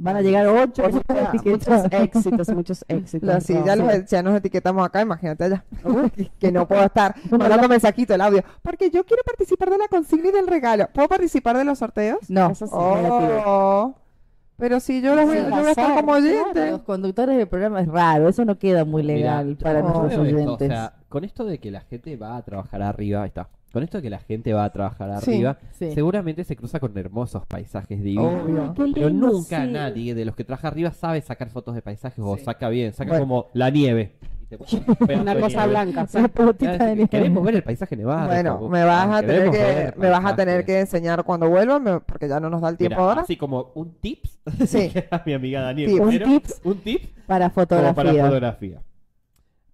[0.00, 1.02] Van a llegar ocho Muchos,
[1.90, 3.42] éxitos, muchos éxitos.
[3.44, 3.84] Sí, ya, Ro.
[3.86, 5.64] los- ya nos etiquetamos acá, imagínate allá.
[6.38, 8.42] que no puedo estar mandando mensajito el audio.
[8.62, 10.88] Porque yo quiero participar de la consigna y del regalo.
[10.94, 12.30] ¿Puedo participar de los sorteos?
[12.30, 13.42] No, Eso sí, negativo.
[13.44, 13.94] Oh,
[14.56, 16.70] pero si yo, los voy, Sí, yo voy a estar como oyente.
[16.70, 20.68] los conductores del programa es raro, eso no queda muy legal para nuestros esto, oyentes.
[20.68, 23.48] O sea, con esto de que la gente va a trabajar arriba, ahí está.
[23.72, 25.92] Con esto de que la gente va a trabajar Sí, arriba, sí.
[25.92, 28.42] seguramente se cruza con hermosos paisajes divinos.
[28.44, 28.74] Obvio.
[28.94, 29.70] Pero nunca sí.
[29.70, 32.44] nadie de los que trabaja arriba sabe sacar fotos de paisajes o Sí.
[32.44, 33.24] saca bien, saca Bueno.
[33.24, 34.12] como la nieve.
[34.42, 35.68] Y te pones un pedazo Una cosa nieve.
[35.68, 36.06] blanca.
[36.06, 36.16] sí.
[36.18, 37.08] Una pelotita de nieve.
[37.10, 38.26] Queremos ver el paisaje nevado.
[38.28, 41.78] Bueno, como- me vas a tener que me vas a tener que enseñar cuando vuelva,
[41.78, 43.20] me- porque ya no nos da el tiempo Mira, ahora.
[43.22, 44.38] Así como un tips.
[44.66, 44.90] Sí.
[45.26, 45.90] mi amiga Daniel.
[45.90, 46.00] Tips.
[46.00, 47.94] Un tips Un tip para fotografía.
[47.94, 48.80] para fotografía.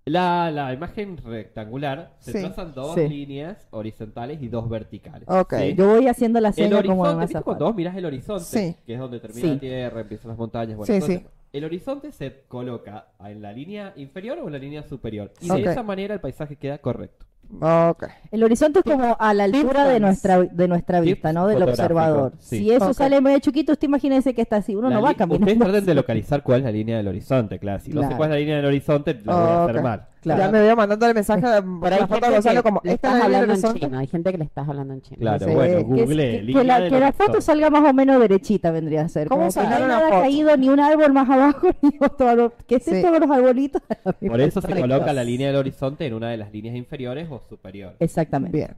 [0.07, 2.41] La, la imagen rectangular se Sí.
[2.41, 3.09] trazan dos Sí.
[3.09, 5.27] líneas horizontales y dos verticales.
[5.31, 5.55] Ok.
[5.59, 5.75] ¿sí?
[5.75, 8.77] Yo voy haciendo la El seña como me ¿viste hace cuando vos mirás el horizonte,
[8.85, 11.15] que es donde termina la tierra, empiezan las montañas, bueno, Sí, todo sí.
[11.15, 11.31] eso.
[11.55, 15.33] El horizonte se coloca en la línea inferior o en la línea superior.
[15.41, 17.25] Y de esa manera el paisaje queda correcto.
[17.61, 18.05] Ok.
[18.33, 21.47] El horizonte es como a la altura de nuestra de nuestra vista, ¿no?
[21.47, 22.33] Del observador.
[22.41, 22.59] sí.
[22.59, 22.93] Si eso Ok.
[22.95, 24.75] sale medio chiquito, usted imagínese que está así.
[24.75, 25.45] Uno La no va li- caminando.
[25.47, 27.79] Ustedes traten de localizar cuál es la línea del horizonte, claro.
[27.81, 28.17] Si no sé Claro.
[28.17, 30.07] cuál es la línea del horizonte, la voy a hacer mal.
[30.25, 30.41] Claro.
[30.41, 33.53] Ya me veo mandándole mensaje Por ahí la foto a Gonzalo como esta es hablando
[33.53, 33.99] en chino.
[33.99, 35.19] Hay gente que le estás hablando en chino.
[35.21, 35.55] Claro, Sí.
[35.55, 36.07] bueno, Que, google
[36.47, 39.29] que- que la, que la foto salga más o menos derechita vendría a ser.
[39.29, 40.11] ¿Cómo Como que no foto?
[40.23, 42.53] caído, ni un árbol más abajo, ni otro árbol.
[42.67, 43.03] Que estén Sí.
[43.03, 43.83] todos los arbolitos.
[44.27, 47.49] Por eso se coloca la línea del horizonte en una de las líneas inferiores o
[47.49, 47.97] superiores.
[48.01, 48.57] Exactamente.
[48.57, 48.77] Bien.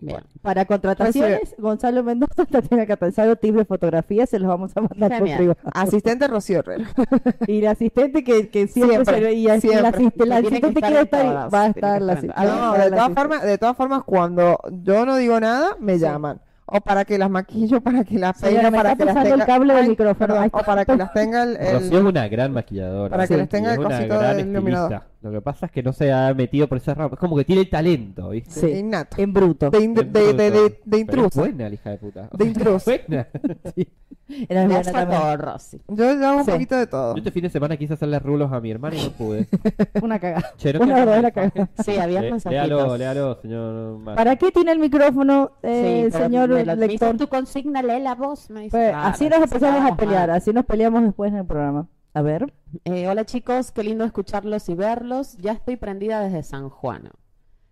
[0.00, 0.20] Bien.
[0.42, 5.36] Para contrataciones, Gonzalo Mendoza, Tatiana Catanzaro, tips de fotografía, se los vamos a mandar por
[5.36, 5.56] privado.
[5.74, 6.84] Asistente Rocío Herrera.
[7.48, 9.90] Y la asistente que, que siempre, Siempre, se, y así la, siempre.
[10.06, 12.42] asiste- la Tiene que asistente estar va a estar la estar en asistente.
[12.44, 16.40] No, de todas formas, de todas formas, cuando yo no digo nada, me llaman.
[16.70, 19.22] O para que las maquillo, para que las Señora, peine, me para está que las
[19.24, 19.34] tenga...
[19.36, 20.18] el cable del micrófono.
[20.18, 20.66] perdón, Ahí o está.
[20.66, 21.56] para que las tenga el...
[21.56, 23.10] el- Rocío es una gran maquilladora.
[23.10, 24.92] Para que les tenga Y el es una cosito gran del iluminador.
[24.92, 25.18] estilista.
[25.22, 27.14] Lo que pasa es que no se ha metido por ese ramo.
[27.14, 28.60] Es como que tiene el talento, ¿viste?
[28.60, 28.66] Sí.
[28.78, 29.16] Innato.
[29.20, 29.70] En bruto.
[29.70, 31.40] De, in- de, de, de, de Pero es intruso.
[31.40, 32.28] buena la hija de puta.
[32.30, 32.90] O De sea, intruso.
[33.08, 33.28] buena.
[33.74, 33.88] Sí.
[34.48, 35.20] Era Me buena también.
[35.20, 35.80] todo, Rosy.
[35.88, 36.50] Yo, yo hago un Sí.
[36.50, 37.14] poquito de todo.
[37.14, 39.48] Yo este fin de semana quise hacerle rulos a mi hermana y no pude.
[40.02, 40.52] Una cagada.
[40.56, 41.70] Che, no Una queda verdadera cagada.
[41.84, 42.68] Sí, había Le- mensajitos.
[42.68, 44.16] léalo, léalo, señor Mar.
[44.16, 47.12] ¿Para qué tiene el micrófono, eh, pero señor me lo- me lector?
[47.12, 48.50] dice, tu consigna, lee la voz.
[48.50, 50.36] Me dice, Pues, Claro, así nos empezamos a pelear, mal.
[50.36, 51.88] así nos peleamos después en el programa.
[52.14, 52.52] A ver.
[52.84, 55.36] Eh, hola chicos, qué lindo escucharlos y verlos.
[55.38, 57.10] Ya estoy prendida desde San Juan.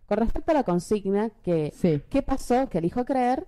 [0.07, 2.01] Con respecto a la consigna que Sí.
[2.09, 2.69] ¿qué pasó?
[2.69, 3.47] Que elijo creer,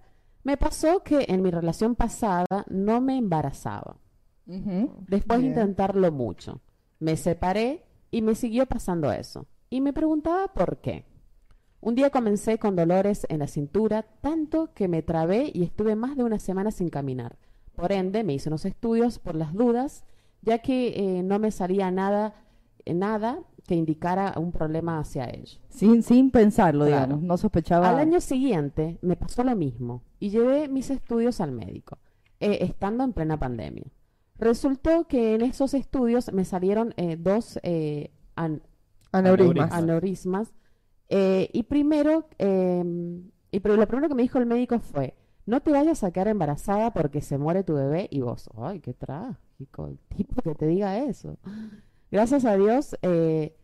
[0.49, 3.99] me pasó que en mi relación pasada no me embarazaba.
[4.47, 6.63] Después de intentarlo mucho,
[7.01, 9.47] me separé y me siguió pasando eso.
[9.69, 11.05] Y me preguntaba por qué.
[11.83, 16.17] Un día comencé con dolores en la cintura, tanto que me trabé y estuve más
[16.17, 17.37] de una semana sin caminar.
[17.77, 20.07] Por ende, me hice unos estudios por las dudas,
[20.41, 22.33] ya que eh, no me salía nada,
[22.87, 25.61] eh, nada que indicara un problema hacia ello.
[25.69, 27.05] Sin, sin pensarlo, Claro.
[27.07, 27.23] digamos.
[27.23, 27.89] No sospechaba.
[27.89, 31.99] Al año siguiente me pasó lo mismo y llevé mis estudios al médico,
[32.41, 33.85] eh, estando en plena pandemia.
[34.37, 38.63] Resultó que en esos estudios me salieron eh, dos eh, an-
[39.13, 39.73] Aneurismas.
[39.73, 40.53] aneurismas.
[41.11, 42.85] y primero, eh,
[43.51, 45.15] y pero lo primero que me dijo el médico fue,
[45.47, 48.93] no te vayas a quedar embarazada porque se muere tu bebé y vos, ay, qué
[48.95, 51.39] trágico, el tipo que te diga eso.
[52.11, 53.57] Gracias a Dios eh,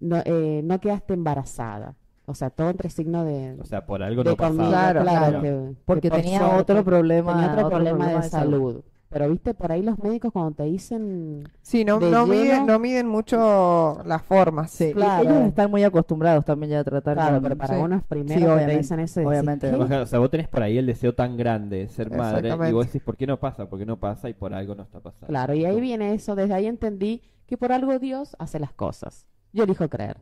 [0.00, 1.94] no, eh, no quedaste embarazada.
[2.26, 4.68] O sea, todo entre signo de, O sea, por algo de no pasaba.
[4.68, 5.42] Claro, claro, claro.
[5.42, 8.52] que- Porque que por tenía otro problema- tenía otro otro problema, problema de, de salud.
[8.72, 8.84] salud.
[9.08, 13.08] Pero viste, por ahí los médicos cuando te dicen Sí, no, no, miden, no miden
[13.08, 14.70] mucho las formas.
[14.70, 15.28] Sí, Claro.
[15.28, 17.80] ellos están muy acostumbrados también ya a tratar Claro, con- pero para sí.
[17.82, 19.20] uno es Sí, te obviamente, dicen eso.
[19.20, 19.74] y decís, obviamente.
[19.74, 22.86] O sea, vos tenés por ahí el deseo tan grande de ser madre y vos
[22.86, 23.68] decís, ¿por qué no pasa?
[23.68, 24.28] ¿Por qué no pasa?
[24.28, 25.26] Y por algo no está pasando.
[25.26, 26.36] Claro, y ahí viene eso.
[26.36, 29.26] Desde ahí entendí que por algo Dios hace las cosas.
[29.52, 30.18] Yo elijo creer.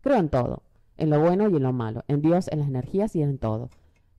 [0.00, 0.62] Creo en todo,
[0.96, 3.70] en lo bueno y en lo malo, en Dios, en las energías y en todo.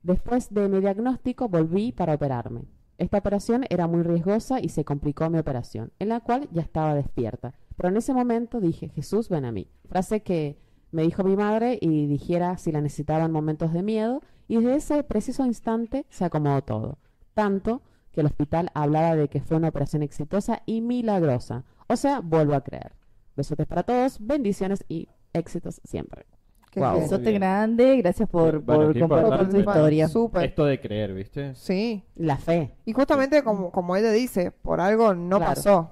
[0.02, 2.62] Después de mi diagnóstico volví para operarme.
[2.96, 6.94] Esta operación era muy riesgosa y se complicó mi operación, en la cual ya estaba
[6.94, 7.54] despierta.
[7.76, 9.68] Pero en ese momento dije, Jesús, ven a mí.
[9.88, 10.58] Frase que
[10.92, 14.76] me dijo mi madre y dijera si la necesitaba en momentos de miedo, y desde
[14.76, 16.98] ese preciso instante se acomodó todo.
[17.34, 17.82] Tanto
[18.12, 21.64] que el hospital hablaba de que fue una operación exitosa y milagrosa.
[21.88, 22.92] O sea, vuelvo a creer.
[23.36, 26.24] Besotes para todos, bendiciones y éxitos siempre.
[26.70, 26.80] Qué.
[26.80, 30.08] Besote grande, gracias por, Bueno, compartir tu historia.
[30.42, 31.54] Esto de creer, ¿viste?
[31.54, 32.04] Sí.
[32.16, 32.74] La fe.
[32.84, 35.54] Y justamente como, como ella dice, por algo no Claro.
[35.54, 35.90] pasó.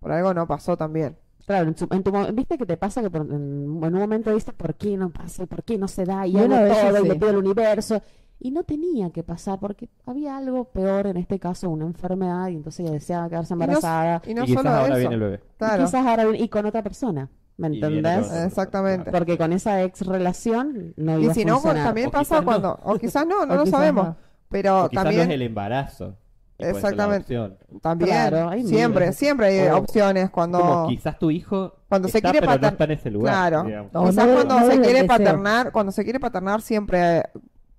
[0.00, 1.16] Por algo no pasó también.
[1.46, 4.32] Claro, en, su- en tu viste que te pasa que por- en, en un momento
[4.34, 5.46] dices, ¿por qué no pasa?
[5.46, 6.26] ¿Por qué no se da?
[6.26, 7.08] Y Y hago vez todo y sí.
[7.08, 8.02] le pido al universo.
[8.40, 12.54] Y no tenía que pasar porque había algo peor, en este caso una enfermedad, y
[12.56, 14.22] entonces ella deseaba quedarse Y no, embarazada.
[14.26, 14.98] y no y quizás solo ahora eso.
[15.00, 15.40] viene el bebé.
[15.60, 18.32] Y quizás ahora viene- y con otra persona, ¿me Y entendés?
[18.32, 19.10] Exactamente.
[19.10, 21.84] Porque con esa ex relación no Y iba si a no, pues, funcionar.
[21.86, 22.44] también O pasa quizás no.
[22.46, 22.80] cuando...
[22.84, 24.06] O quizás no, no O lo sabemos.
[24.06, 24.16] no.
[24.50, 25.28] Pero O quizás no también...
[25.28, 26.16] es el embarazo.
[26.58, 27.36] y Exactamente.
[27.82, 29.16] También, Claro, hay siempre, miles.
[29.16, 30.60] siempre hay O- opciones cuando...
[30.60, 33.34] Como quizás tu hijo Cuando se quiere pero no pater- está en ese lugar.
[33.34, 33.64] Claro.
[33.64, 34.10] digamos.
[34.10, 37.24] Quizás no- cuando no se quiere paternar, cuando se quiere paternar siempre,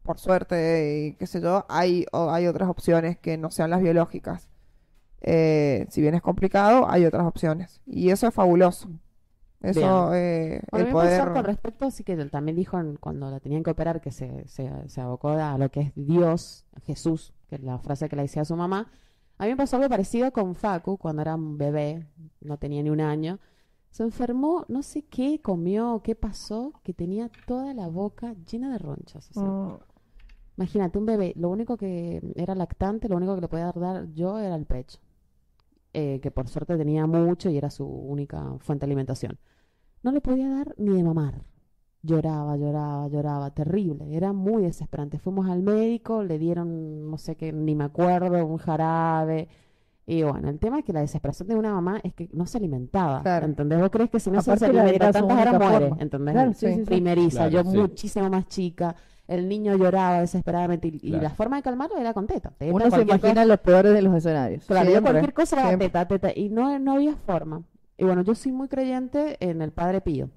[0.09, 3.79] por suerte y qué sé yo, hay, o- hay otras opciones que no sean las
[3.79, 4.49] biológicas.
[5.21, 7.79] Eh, si bien es complicado, hay otras opciones.
[7.85, 8.89] Y eso es fabuloso.
[9.61, 11.31] Eso, eh, el poder...
[11.33, 14.47] con respecto, así que él también dijo en- cuando la tenían que operar que se,
[14.47, 18.23] se, se abocó a lo que es Dios, Jesús, que es la frase que le
[18.23, 18.89] decía a su mamá.
[19.37, 22.07] A mí me pasó algo parecido con Facu cuando era un bebé,
[22.41, 23.37] no tenía ni un año.
[23.91, 28.77] Se enfermó, no sé qué comió, qué pasó, que tenía toda la boca llena de
[28.79, 29.29] ronchas.
[29.31, 29.77] o sea, Mm,
[30.59, 34.37] Imagínate, un bebé, lo único que era lactante, lo único que le podía dar yo
[34.39, 34.99] era el pecho.
[35.93, 39.39] Eh, que por suerte tenía mucho y era su única fuente de alimentación.
[40.03, 41.41] No le podía dar ni de mamar.
[42.03, 44.13] Lloraba, lloraba, lloraba, terrible.
[44.15, 45.17] Era muy desesperante.
[45.17, 49.47] Fuimos al médico, le dieron, no sé qué, ni me acuerdo, un jarabe.
[50.05, 52.57] Y bueno, el tema es que la desesperación de una mamá es que no se
[52.57, 53.21] alimentaba.
[53.21, 53.45] Claro.
[53.45, 53.79] ¿Entendés?
[53.79, 55.93] ¿Vos crees que si no se Aparte, la alimenta era su tantas horas muere?
[56.03, 56.33] ¿Entendés?
[56.33, 56.73] Claro, sí, Sí.
[56.73, 56.85] sí, sí.
[56.85, 57.77] Primeriza, Claro, yo sí.
[57.77, 58.95] muchísimo más chica.
[59.29, 62.49] El niño lloraba desesperadamente y, la forma de calmarlo era con teta.
[62.57, 64.65] Teta, Uno se imagina los peores de los escenarios.
[64.65, 65.87] Claro, yo cualquier cosa era siempre.
[65.89, 67.61] teta, teta, y no, no había forma.
[67.95, 70.31] Y bueno, yo soy muy creyente en el Padre Pío.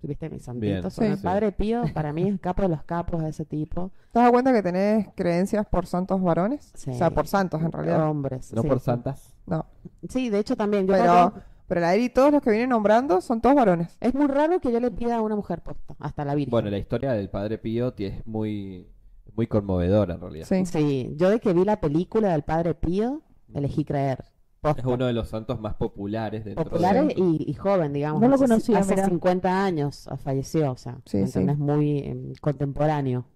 [0.00, 0.30] ¿Viste?
[0.30, 0.80] Mis Bien.
[0.80, 1.22] santitos son Sí, el sí.
[1.22, 3.90] Padre Pío, para mí es capo de los capos de ese tipo.
[4.12, 6.72] ¿Te das cuenta que tenés creencias por santos varones?
[6.74, 6.92] Sí.
[6.92, 8.08] O sea, por santos en realidad.
[8.08, 8.54] Hombres.
[8.54, 9.34] No sí, por santas.
[9.46, 9.66] No.
[10.08, 10.86] Sí, de hecho también.
[10.86, 13.96] Yo Pero, creo que pero la Eri, todos los que vienen nombrando son todos varones.
[14.00, 16.50] es muy raro que yo le pida a una mujer posta, hasta la Virgen.
[16.50, 18.86] Bueno, la historia del padre Pío es muy,
[19.34, 20.46] muy conmovedora en realidad.
[20.46, 20.66] Sí.
[20.66, 23.22] Sí, yo de que vi la película del Padre Pío,
[23.54, 24.24] elegí creer.
[24.60, 24.80] Posta.
[24.80, 27.14] Es uno de los santos más populares dentro populares de...
[27.18, 28.20] y, y joven, digamos.
[28.22, 29.08] No lo Hace- conocía, Hace mirá.
[29.08, 31.38] 50 años ah, falleció, o sea, Sí, ¿me sí.
[31.40, 31.58] entendés?
[31.58, 33.26] muy em, contemporáneo.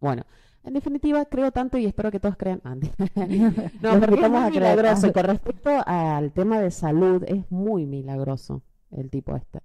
[0.00, 0.22] Bueno,
[0.62, 2.60] En definitiva, creo tanto y espero que todos crean.
[2.64, 2.74] Ah,
[3.80, 4.78] no, Los porque es invitamos muy a creer.
[4.78, 5.06] milagroso.
[5.06, 9.60] Y con respecto al tema de salud, es muy milagroso el tipo este.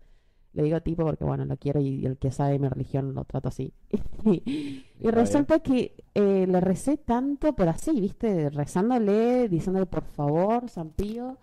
[0.54, 3.50] Le digo tipo porque, bueno, lo quiero y el que sabe mi religión lo trato
[3.50, 3.74] así.
[4.24, 8.50] y resulta que eh, le recé tanto, pero así, ¿viste?
[8.50, 11.38] Rezándole, diciéndole, por favor, San Pío,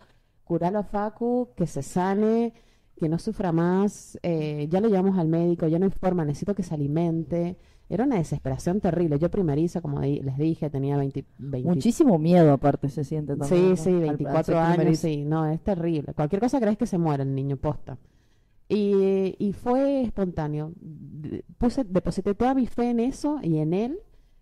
[0.45, 2.55] curalo a Facu, que se sane,
[2.97, 4.19] que no sufra más.
[4.23, 7.59] eh, ya lo llevamos al médico, ya no hay forma, necesito que se alimente.
[7.89, 9.19] Era una desesperación terrible.
[9.19, 13.77] Yo primeriza, como di- les dije, tenía 20, 20 Muchísimo miedo aparte se siente también.
[13.77, 16.15] Sí, sí, Al- al 24 ser años, sí, no, es terrible.
[16.15, 17.99] Cualquier cosa crees que se muere el niño posta.
[18.69, 20.73] Y, y fue espontáneo.
[21.59, 23.99] Puse, deposité toda mi fe en eso y en él,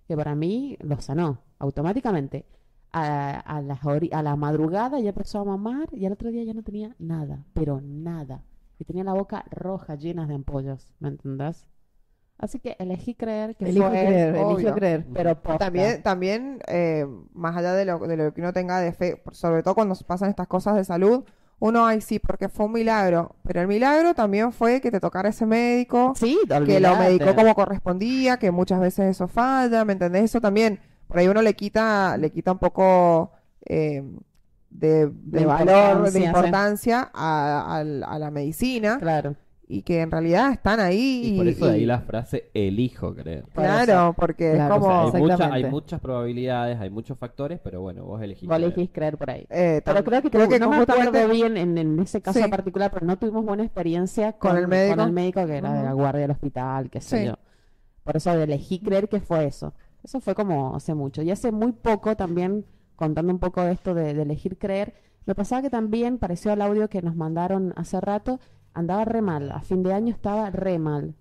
[0.06, 2.44] que para mí lo sanó automáticamente.
[2.92, 6.54] A, a, las a la madrugada ya empezó a mamar y al otro día ya
[6.54, 8.42] no tenía nada, pero nada.
[8.80, 11.66] Y tenía la boca roja, llena de ampollas, ¿me entendés?
[12.42, 14.74] Así que elegí creer que Elijo fue él, creer, elijo obvio.
[14.74, 15.06] creer.
[15.12, 15.58] pero posta.
[15.66, 19.62] También, también eh, más allá de lo, de lo que uno tenga de fe, sobre
[19.62, 21.22] todo cuando pasan estas cosas de salud,
[21.58, 23.36] uno, ay, sí, porque fue un milagro.
[23.46, 27.54] Pero el milagro también fue que te tocara ese médico, Sí, que lo medicó como
[27.54, 30.24] correspondía, que muchas veces eso falla, ¿me entendés?
[30.24, 33.32] Eso también, por ahí uno le quita, le quita un poco
[33.66, 34.02] eh,
[34.70, 36.24] de, de De valor, importancia, de sí.
[36.24, 39.34] importancia a, al- a la medicina Claro.
[39.70, 43.14] Y que en realidad están ahí Y por eso de ahí y- la frase elijo
[43.14, 43.44] creer.
[43.54, 45.00] Claro, porque Claro, es O sea, como...
[45.00, 45.66] hay, mucha- Exactamente.
[45.66, 48.48] hay muchas probabilidades, hay muchos factores, pero bueno, vos elegís.
[48.48, 48.72] Vos creer.
[48.72, 49.46] elegís creer por ahí.
[49.50, 52.44] eh, Pero creo que, creo que no me acuerdo bien en, en ese caso Sí.
[52.44, 54.96] en particular, pero no tuvimos buena experiencia ¿Con con, el médico?
[54.96, 57.26] con el médico que era de la guardia del hospital, qué sé Sí.
[57.26, 57.34] yo.
[58.02, 59.72] Por eso elegí creer que fue eso.
[60.02, 61.22] Eso fue como hace mucho.
[61.22, 62.64] Y hace muy poco también,
[62.96, 64.94] contando un poco de esto de, de elegir creer,
[65.26, 68.40] me pasaba que también pareció al audio que nos mandaron hace rato,
[68.74, 69.50] andaba re mal.
[69.52, 71.14] A fin de año estaba re mal.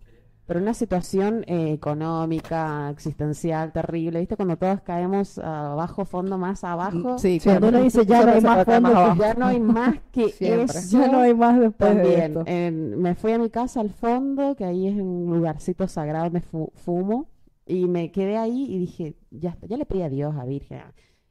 [0.46, 4.20] Pero una situación eh, económica, existencial, terrible.
[4.20, 4.36] ¿Viste?
[4.36, 7.20] Cuando todos caemos abajo, fondo, más abajo.
[7.20, 9.22] Sí, cuando uno dice ya no hay más fondo, que abajo.
[9.22, 10.64] Ya no hay más que Siempre.
[10.80, 10.98] eso.
[11.00, 12.44] ya no hay más después de También, esto.
[12.48, 16.42] en- me fui a mi casa al fondo, que ahí es un lugarcito sagrado donde
[16.42, 17.30] fu- fumo,
[17.68, 20.82] y me quedé ahí y dije, ya está, ya le pedí a Dios, a Virgen.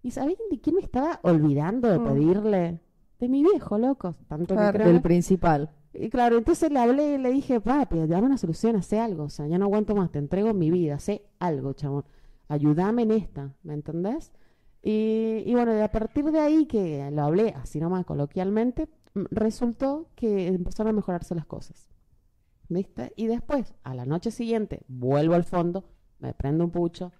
[0.00, 2.04] ¿Y sabés de quién me estaba olvidando de Mm.
[2.04, 2.78] pedirle?
[3.18, 4.86] De mi viejo, loco, tanto que creo.
[4.86, 5.70] Del principal.
[6.00, 9.28] Y claro, entonces le hablé y le dije, papi, dame una solución, hace algo, o
[9.28, 12.04] sea, ya no aguanto más, te entrego mi vida, hace algo, chabón,
[12.46, 14.30] ayúdame en esta, ¿me entendés?
[14.80, 20.08] Y, y bueno, a partir de ahí que lo hablé así nomás coloquialmente, mm, resultó
[20.14, 21.88] que empezaron a mejorarse las cosas,
[22.68, 23.12] ¿viste?
[23.16, 25.84] Y después, a la noche siguiente, vuelvo al fondo,
[26.20, 27.10] me prendo un pucho,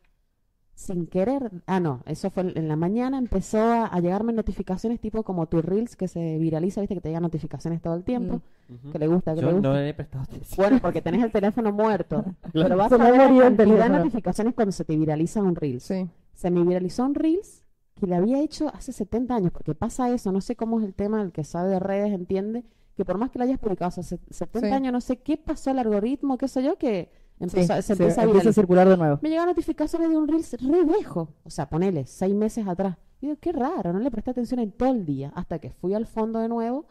[0.79, 5.25] sin querer, ah no, eso fue en la mañana, empezó a, a llegarme notificaciones tipo
[5.25, 8.43] como tu Reels que se viraliza, viste que te llegan notificaciones todo el tiempo,
[8.73, 8.93] Ujú.
[8.93, 9.69] que le gusta, que Yo le gusta.
[9.71, 10.57] no he prestado atención.
[10.57, 12.25] Bueno, porque tenés el teléfono muerto.
[12.53, 15.83] Pero vas a ver la cantidad de notificaciones cuando se te viraliza un Reels.
[15.83, 16.09] Sí.
[16.35, 17.65] Se me viralizó un Reels
[17.97, 20.95] que le había hecho hace 70 años, porque pasa eso, no sé cómo es el
[20.95, 22.63] tema, el que sabe de redes entiende,
[22.97, 24.75] que por más que lo hayas publicado hace se- 70 Sí.
[24.75, 27.11] años, no sé qué pasó al algoritmo, qué sé yo, que
[27.41, 27.47] Sí,
[27.83, 29.19] se empieza a empieza a circular de nuevo.
[29.23, 32.97] Me llegan notificaciones de un Reels re viejo, o sea, ponele, seis meses atrás.
[33.21, 35.95] Y digo, qué raro, no le presté atención en todo el día, hasta que fui
[35.95, 36.87] al fondo de nuevo,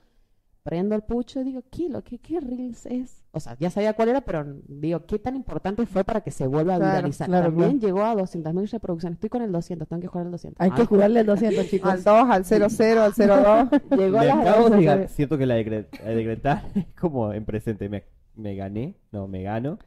[0.63, 3.23] prendo el pucho y digo, ¿qué, lo, qué, qué Reels es?
[3.31, 6.45] O sea, ya sabía cuál era, pero digo, ¿qué tan importante fue para que se
[6.47, 7.27] vuelva a Claro, viralizar?
[7.29, 10.59] claro, También llegó a 200.000 reproducciones, estoy con el 200, tengo que jugar el 200.
[10.59, 11.89] Hay que jugarle al 200, chicos.
[11.91, 13.81] Al 2, al 00, al 02.
[13.97, 14.79] Llegó a Me las de 200.
[14.85, 17.87] gan- siento que la decre- la decretar es como en presente.
[17.87, 18.03] Me,
[18.35, 19.79] me gané, no, me gano.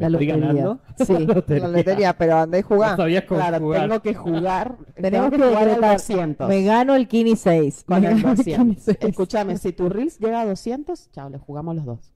[0.00, 0.52] La estoy lotería.
[0.52, 0.80] ganando.
[0.96, 1.26] Sí,
[1.60, 2.96] La lotería, pero andé y No jugá.
[2.96, 3.80] sabías cómo Claro, jugar.
[3.82, 4.76] tengo que jugar.
[5.00, 6.48] Tenemos tengo que jugar al decretar, 200.
[6.48, 7.84] Me gano el Kini 6.
[7.86, 8.56] Con el gano el 200.
[8.64, 8.98] Kini 6.
[9.00, 12.12] Escúchame, si tu Reels llega a 200, chao, le jugamos los dos.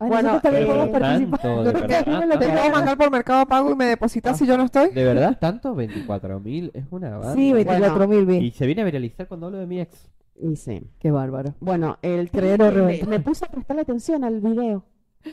[0.00, 1.40] Ay, Bueno, también podemos participar.
[2.38, 4.90] ¿Te puedo mandar por Mercado Pago y me depositas si yo no estoy?
[4.90, 5.74] ¿De verdad tanto?
[5.76, 7.34] 24.000 es una banda.
[7.34, 10.10] Sí, 24 mil Y se viene a viralizar cuando hablo de mi ex.
[10.36, 10.90] Y sí.
[10.98, 11.54] Qué bárbaro.
[11.60, 13.08] Bueno, el Creer tema o es que me, reventar.
[13.08, 14.84] me puse a prestarle atención al video,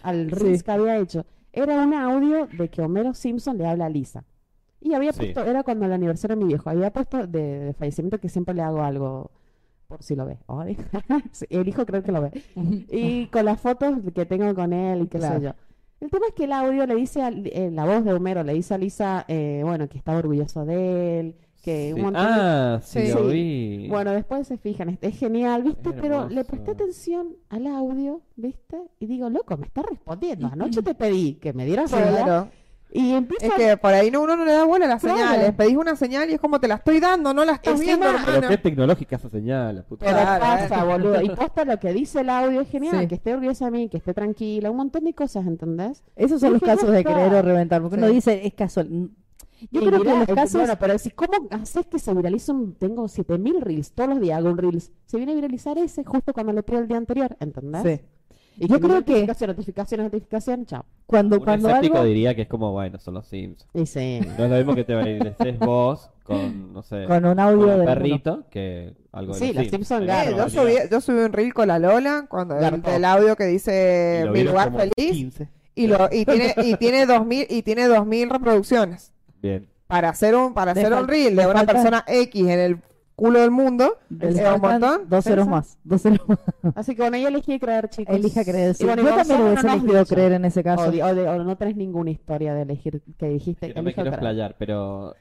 [0.04, 0.36] al Sí.
[0.36, 1.26] Reels que había hecho.
[1.54, 4.24] Era un audio de que Homero Simpson le habla a Lisa.
[4.80, 5.20] Y había Sí.
[5.20, 8.56] puesto, era cuando el aniversario de mi viejo, había puesto de, de fallecimiento que siempre
[8.56, 9.30] le hago algo,
[9.88, 10.38] por si lo ve.
[11.50, 12.32] El hijo creo que lo ve.
[12.90, 15.36] Y con las fotos que tengo con él y qué Claro.
[15.40, 15.52] sé yo.
[16.00, 18.54] El tema es que el audio le dice, a- eh, la voz de Homero le
[18.54, 21.94] dice a Lisa, eh, bueno, que estaba orgulloso de él, que Sí.
[21.94, 23.14] un montón de- Ah, sí, Sí.
[23.14, 23.88] lo vi.
[23.90, 25.90] bueno, después se fijan, es, genial, ¿viste?
[25.90, 28.78] Es Pero le presté atención al audio, ¿viste?
[29.00, 30.48] Y digo, loco, me está respondiendo.
[30.52, 32.50] Anoche te pedí que me dieras Claro.
[32.94, 35.18] y empieza Es que por ahí no, uno no le da bola a las Claro.
[35.18, 35.54] señales.
[35.54, 38.20] Pedís una señal y es como te la estoy dando, no la estás Encima- viendo,
[38.26, 40.06] Pero qué tecnológica esa señal, puta.
[40.06, 41.22] Pero Claro, pasa, boludo.
[41.22, 43.08] Y posta lo que dice el audio es genial, Sí.
[43.08, 46.04] que esté orgullosa de mí, que esté tranquila, un montón de cosas, ¿entendés?
[46.18, 47.82] Esos son los casos de querer o reventar.
[47.82, 48.14] Porque uno Sí.
[48.14, 49.12] dice, es casual.
[49.70, 52.52] Yo Y creo que mirá, los casos- Bueno, pero si ¿cómo haces que se viralice
[52.52, 52.74] un...
[52.76, 54.92] Tengo 7000 reels, todos los días hago un reels.
[55.06, 57.84] Se viene a viralizar ese justo cuando le pido el día anterior, ¿entendés?
[57.84, 58.06] Sí.
[58.58, 60.86] Y Yo que creo que- Notificación, notificación, notificación, chao.
[61.06, 62.08] Cuando, Un cuando escéptico algo...
[62.08, 63.66] diría que es como, bueno, son los Sims.
[63.74, 64.20] Y sí.
[64.38, 67.80] No es lo mismo que te viralices vos con, no sé, Con un audio con
[67.80, 69.88] de perrito que algo de Sí, los Sims.
[69.88, 73.46] Son yo, subí, yo subí un reel con la Lola cuando el, del audio que
[73.46, 75.48] dice lo mi lugar como feliz 15.
[75.76, 79.14] y lo y tiene y tiene 2000 y tiene 2000 reproducciones.
[79.42, 79.68] Bien.
[79.88, 82.78] Para hacer un para Le hacer un reel de una falta- persona X en el
[83.14, 85.02] culo del mundo, un montón.
[85.08, 85.78] Dos ceros más.
[85.84, 86.40] Dos ceros más.
[86.76, 88.16] Así que bueno, yo elegí creer, chicos.
[88.16, 88.74] Elija creer.
[88.74, 88.84] sí.
[88.84, 90.16] Y bueno, Yo también hubiese no elegido dicho.
[90.16, 90.86] creer en ese caso.
[90.86, 93.68] O, de- o de- o no tenés ninguna historia de elegir que dijiste.
[93.68, 95.14] Que no me quiero explayar, pero...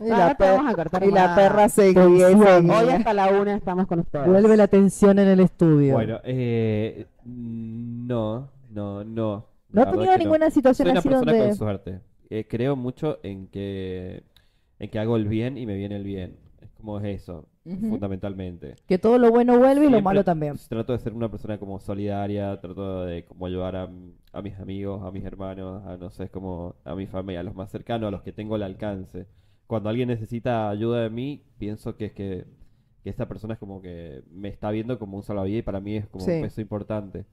[0.00, 2.26] Y la, no te per- vamos a cortar y la perra seguía.
[2.28, 4.26] Hoy hasta la una estamos con ustedes.
[4.26, 5.92] Vuelve la tensión en el estudio.
[5.94, 9.46] bueno, eh, no, no, no.
[9.70, 10.24] ¿No ha tenido que no.
[10.24, 11.46] ninguna situación Soy una así persona donde...
[11.48, 12.00] con suerte.
[12.36, 14.24] Eh, creo mucho en que
[14.80, 16.36] en que hago el bien y me viene el bien.
[16.60, 17.90] Es como es eso, Ujú.
[17.90, 18.74] fundamentalmente.
[18.88, 20.56] Que todo lo bueno vuelve y lo Siempre malo también.
[20.68, 23.88] Trato de ser una persona como solidaria, trato de como ayudar a,
[24.32, 27.54] a mis amigos, a mis hermanos, a no sé, como a mi familia, a los
[27.54, 29.26] más cercanos, a los que tengo al alcance.
[29.68, 32.46] Cuando alguien necesita ayuda de mí, pienso que es que,
[33.04, 35.96] que esta persona es como que me está viendo como un salvavidas y para mí
[35.98, 36.32] es como Sí.
[36.32, 37.26] un peso importante.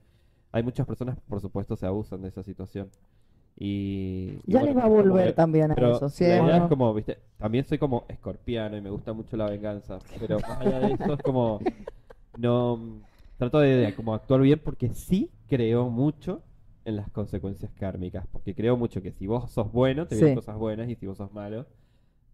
[0.52, 2.88] Hay muchas personas, por supuesto, se abusan de esa situación.
[3.56, 6.08] Y, Ya bueno, les va a volver también a eso.
[6.08, 6.58] sí, la idea bueno.
[6.58, 10.60] es como, viste, también soy como escorpiano y me gusta mucho la venganza, pero más
[10.60, 11.66] allá de eso es como
[12.34, 13.02] no
[13.38, 16.42] trato de, de como actuar bien porque sí creo mucho
[16.84, 20.34] en las consecuencias kármicas, porque creo mucho que si vos sos bueno, te vienen Sí.
[20.34, 21.66] cosas buenas y si vos sos malo,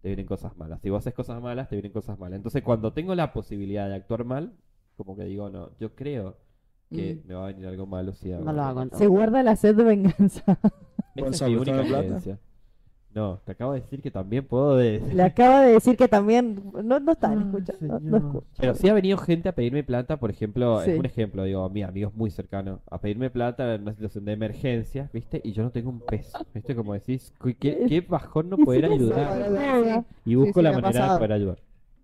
[0.01, 0.81] te vienen cosas malas.
[0.81, 2.37] Si vos haces cosas malas, te vienen cosas malas.
[2.37, 4.53] Entonces, cuando tengo la posibilidad de actuar mal,
[4.97, 6.37] como que digo, no, yo creo
[6.89, 8.85] que me va a venir algo malo si hago No lo hago.
[8.93, 10.43] Se guarda la sed de venganza.
[11.15, 12.39] Esa es mi ¿está única plata?
[13.11, 14.99] No, te acabo de decir que también puedo de...
[15.13, 16.71] Le acaba de decir que también...
[16.83, 17.99] No, no están Ay, escuchando.
[17.99, 18.43] No.
[18.57, 20.91] Pero sí ha venido gente a pedirme plata, por ejemplo, Sí.
[20.91, 24.25] es un ejemplo, digo, a mis amigos muy cercanos, a pedirme plata en una situación
[24.25, 25.41] de emergencia, ¿viste?
[25.43, 26.75] Y yo no tengo un peso, ¿viste?
[26.75, 30.05] Como decís, ¿qué, bajón no poder ayudar?
[30.23, 31.57] Y busco sí, la manera de poder ayudar.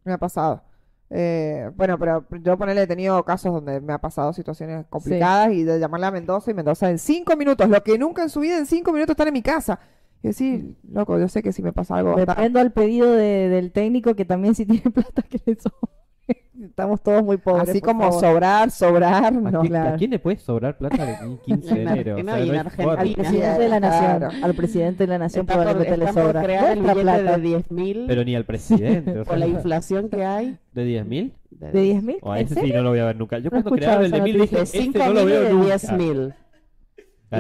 [0.04, 0.64] me ha pasado.
[1.10, 5.64] Eh, bueno, pero yo ponerle he tenido casos donde me ha pasado situaciones complicadas y
[5.64, 8.58] de llamarle a Mendoza y Mendoza en cinco minutos, lo que nunca en su vida
[8.58, 9.80] en cinco minutos estar en mi casa.
[10.24, 13.72] Y decir, loco, yo sé que si me pasa algo prendo al pedido de- del
[13.72, 15.95] técnico que también si tiene plata que le sobre.
[16.64, 17.70] Estamos todos muy pobres.
[17.70, 18.22] así como favor.
[18.22, 19.62] sobrar, sobrar, ¿A, no.
[19.62, 22.14] quién, a quién le puede sobrar plata de un 15 de En enero?
[22.16, 22.32] O sea, no
[22.62, 22.62] Argentina.
[23.02, 24.18] Al presidente de la nación.
[24.18, 24.30] Claro.
[24.46, 26.44] Al presidente de la nación Está por, probablemente le está por sobra.
[26.44, 27.38] crear el Nuestra billete plata.
[27.38, 29.20] de 10 mil Pero ni al presidente.
[29.20, 30.58] o por la sea, inflación que hay.
[30.74, 31.32] ¿De 10.000?
[31.52, 32.18] ¿De 10 mil?
[32.22, 33.38] O a ¿En ese sí no lo voy a ver nunca.
[33.40, 35.44] Yo No cuando crearon el de 1000 dije, este 5 no lo mil y veo
[35.44, 35.66] de nunca.
[35.66, 36.34] 10 mil.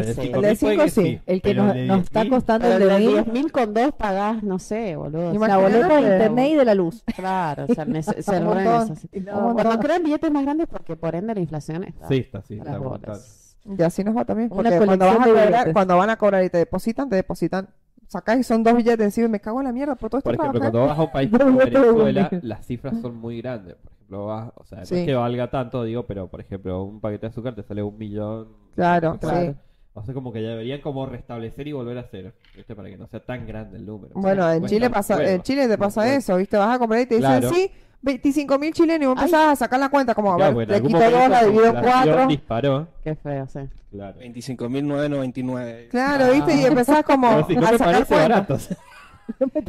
[0.01, 0.21] De Sí.
[0.21, 1.19] 5.000 El de puede 5 que sí.
[1.25, 4.43] El que nos, nos está 10.000, costando el de de 10 mil, con dos pagás,
[4.43, 5.33] no sé, boludo.
[5.47, 7.03] la boleta de internet y de la luz.
[7.15, 8.37] Claro, o sea, nece- se.
[8.37, 9.53] Un montón.
[9.53, 12.07] Cuando crean billetes más grandes, porque por ende la inflación está.
[12.07, 13.07] Sí, está, sí, está las montando.
[13.07, 13.57] bolas.
[13.77, 14.49] Y así nos va también.
[14.51, 17.67] Una Porque cuando, vas a cobrar, cuando van a cobrar y te depositan, te depositan.
[18.07, 20.29] Sacás y son dos billetes encima y me cago en la mierda por todo esto
[20.29, 20.71] Por ejemplo, trabajar.
[20.71, 21.51] cuando vas a un país No, como
[21.97, 23.75] no Venezuela, las cifras son muy grandes.
[23.77, 24.95] Por ejemplo, vas, o sea, no Sí.
[24.99, 27.97] es que valga tanto, digo, pero por ejemplo, un paquete de azúcar te sale un
[27.97, 28.49] millón.
[28.75, 29.53] Claro, Claro.
[29.53, 29.55] sí.
[29.97, 32.75] O sea, como que ya deberían como restablecer y volver a cero, ¿viste?
[32.75, 34.13] Para que no sea tan grande el número.
[34.15, 36.17] Bueno, O sea, en Chile pasa, en Chile te pasa Bueno.
[36.17, 36.57] eso, ¿viste?
[36.57, 37.49] Vas a comprar y te dicen, Claro.
[37.55, 40.69] sí, 25 mil chilenos y vos empezás a sacar la cuenta como, a ver, en
[40.69, 42.27] le quito dos, la divido cuatro.
[42.27, 42.87] disparó.
[43.03, 43.59] Qué feo, sí.
[43.91, 44.19] Claro.
[44.19, 45.87] 25.999.
[45.89, 46.55] Claro, ¿viste?
[46.55, 48.15] Y empezás como Pero si no a me sacar parece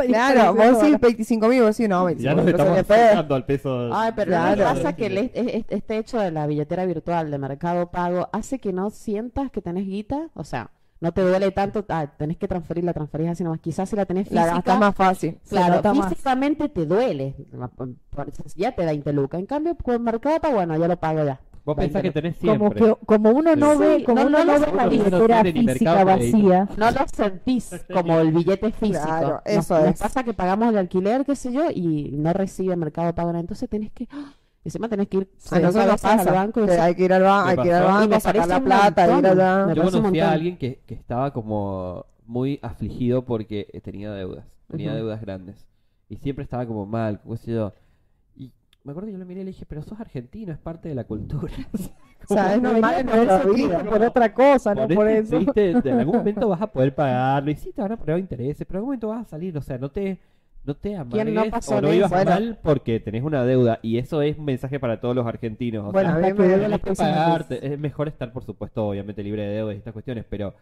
[0.07, 0.99] Claro, vos sí, ¿no?
[0.99, 3.95] 25 mil, vos sí, no, 25 Ya nos estamos acercando al peso.
[3.95, 4.65] Ay, pero Claro.
[4.65, 8.29] ¿no pasa que el- es- es- este hecho de la billetera virtual de Mercado Pago
[8.33, 10.29] hace que no sientas que tenés guita?
[10.35, 10.71] O sea,
[11.01, 13.61] no te duele tanto, ah, tenés que transferirla, transferís así nomás.
[13.61, 15.39] Quizás si la tenés La física, gastás más fácil.
[15.49, 16.09] Claro, más.
[16.09, 17.35] físicamente te duele.
[18.55, 19.39] Ya te da inteluca.
[19.39, 21.41] En cambio, con Mercado Pago, bueno, ya lo pago ya.
[21.67, 22.81] Vos pensás que tenés Como, siempre.
[22.81, 23.79] que, como uno no Sí.
[23.81, 26.69] ve, como No, uno no no, ve la billetera física vacía.
[26.77, 29.05] No lo sentís como el billete físico.
[29.05, 30.01] Claro, Nos- eso nos es.
[30.01, 33.41] pasa que pagamos el alquiler, qué sé yo, y no recibe Mercado Pago nada.
[33.41, 34.07] Entonces tenés que...
[34.13, 34.33] ¡ah!
[34.65, 36.95] Encima tenés que ir A nosotros nos veces al pasa banco y que decir, hay
[36.97, 37.83] que ir al, ba- hay que ir al.
[37.83, 39.41] Y banco, me sacar la plata, ir montón.
[39.41, 39.67] allá.
[39.67, 44.89] Me Yo conocí a alguien que, que estaba como muy afligido porque tenía deudas, tenía
[44.89, 44.97] Ujú.
[44.99, 45.67] deudas grandes
[46.09, 47.73] y siempre estaba como mal, qué sé yo.
[48.87, 50.95] Me acuerdo que yo lo miré y le dije, pero sos argentino, es parte de
[50.95, 51.53] la cultura.
[52.29, 53.85] O sea, es No normal en por eso, vida.
[53.85, 55.81] por otra cosa, no por este- eso.
[55.83, 58.79] de algún momento vas a poder pagarlo y sí te van a poner intereses, pero
[58.79, 60.19] en algún momento vas a salir, o sea, no te
[60.65, 62.25] no te ¿Quién no amargues pasó o no vivas eso?
[62.25, 65.85] mal porque tenés una deuda y eso es un mensaje para todos los argentinos.
[65.89, 67.65] O Bueno, sea, a mí me pagarte.
[67.75, 70.55] Es mejor estar, por supuesto, obviamente libre de deudas y estas cuestiones, pero,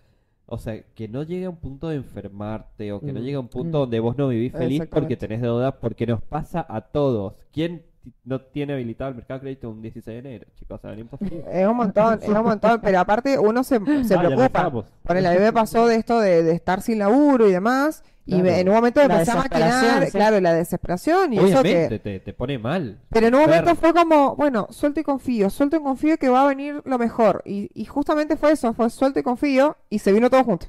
[0.46, 3.22] O sea, que no llegue a un punto de enfermarte o que no Mm.
[3.22, 3.80] llegue a un punto Mm.
[3.80, 7.32] donde vos no vivís feliz porque tenés deuda, porque nos pasa a todos.
[7.50, 7.80] ¿Quién
[8.24, 10.78] no tiene habilitado el mercado de crédito un 16 de enero, chicos?
[10.78, 11.44] O sea, imposible.
[11.50, 14.60] Es un montón, es un montón, pero aparte uno se, se Ah, preocupa.
[15.06, 18.58] a mí me pasó de esto de, de estar sin laburo y demás, y me-
[18.60, 20.12] en un momento La empecé a maquinar, sí.
[20.12, 21.98] claro, la desesperación y eso Obviamente que...
[21.98, 23.00] te, te pone mal.
[23.10, 26.44] Pero en un momento fue como, bueno, suelto y confío, suelto y confío que va
[26.44, 27.42] a venir lo mejor.
[27.44, 30.66] Y, y justamente fue eso, fue suelto y confío y se vino todo junto.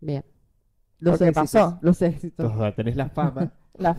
[0.00, 0.24] Bien.
[1.00, 1.50] Los Porque éxitos.
[1.52, 1.78] pasó.
[1.82, 2.74] Los éxitos.
[2.76, 3.96] Tenés la fama La,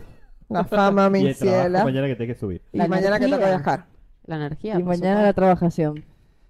[0.48, 1.84] la fama, y el trabajo ciela.
[1.84, 2.62] mañana que tenés que subir.
[2.72, 3.36] Y La mañana que energía.
[3.46, 3.86] toca viajar.
[4.26, 4.74] La energía.
[4.74, 6.04] Y por mañana la trabajación.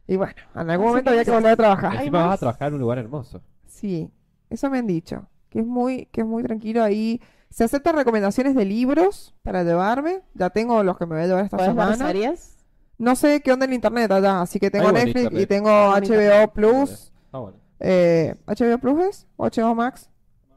[0.09, 1.95] Y bueno, en algún momento había que volver a trabajar.
[1.97, 3.43] Encima vas a trabajar en un lugar hermoso.
[3.67, 4.11] Sí,
[4.51, 7.21] eso me han dicho, que es muy, que es muy tranquilo ahí.
[7.51, 10.23] Se aceptan recomendaciones de libros para llevarme.
[10.35, 12.07] Ya tengo los que me voy a llevar esta ¿Podés ver semana.
[12.07, 12.57] series?
[12.99, 15.49] No sé qué onda en internet allá, así que tengo Hay buen Netflix y internet.
[15.49, 16.53] tengo Hay buen HBO.
[16.53, 17.13] Plus.
[17.33, 17.57] Ah, bueno.
[17.81, 19.27] Eh, ¿HBO Plus es?
[19.37, 20.09] ¿O HBO Max?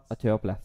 [0.09, 0.57] HBO Plus.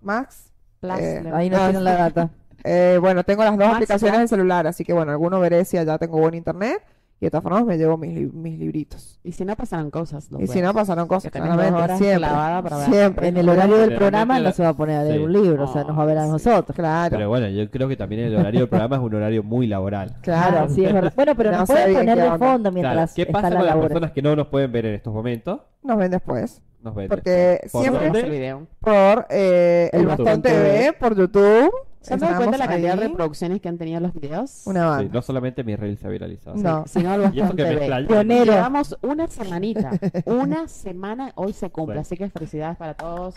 [0.00, 0.52] ¿Max?
[0.80, 1.98] Plus, Eh, Ahí no Ah, tienen la sí.
[1.98, 2.30] data.
[2.64, 4.22] Eh, bueno, tengo las dos aplicaciones ya.
[4.22, 6.82] en celular, así que bueno, alguno veré si allá tengo buen internet.
[7.20, 9.18] Y de todas formas me llevo mis, li- mis libritos.
[9.24, 10.28] Y si no pasaron cosas.
[10.38, 12.18] Y si no pasaron cosas, claramente, horas siempre.
[12.28, 12.90] clavada para ver.
[12.90, 13.28] Siempre.
[13.28, 15.24] En el horario del programa la- no se va a poner a leer Sí.
[15.24, 16.74] un libro, o sea, nos va a ver a Oh, nosotros.
[16.76, 19.66] Claro, Pero bueno, yo creo que también el horario del programa es un horario muy
[19.68, 20.14] laboral.
[20.20, 20.58] claro.
[20.64, 21.12] Ah, sí, es verdad.
[21.16, 23.56] Bueno, pero No nos pueden poner qué de fondo Claro, mientras ¿Qué está pasa la
[23.56, 25.60] con las personas que no nos pueden ver en estos momentos?
[25.82, 26.62] Nos ven después.
[26.82, 27.60] Nos ven Porque.
[27.72, 28.20] ¿Por siempre- dónde?
[28.20, 28.66] Ese video.
[28.80, 30.42] Por eh, el Bastón.
[30.42, 31.70] TV, por YouTube.
[32.00, 34.62] ¿Se han dado cuenta Estamos la cantidad de reproducciones que han tenido los videos?
[34.66, 35.10] Una Sí, banda.
[35.14, 36.56] no solamente mi reel se ha viralizado.
[36.56, 36.84] No.
[36.86, 38.04] Si no, el Bastón TV.
[38.06, 38.44] Pionero.
[38.52, 39.90] Llevamos una semanita.
[40.26, 41.86] Una semana hoy se cumple.
[41.96, 42.00] Bueno.
[42.02, 43.34] Así que felicidades para todos.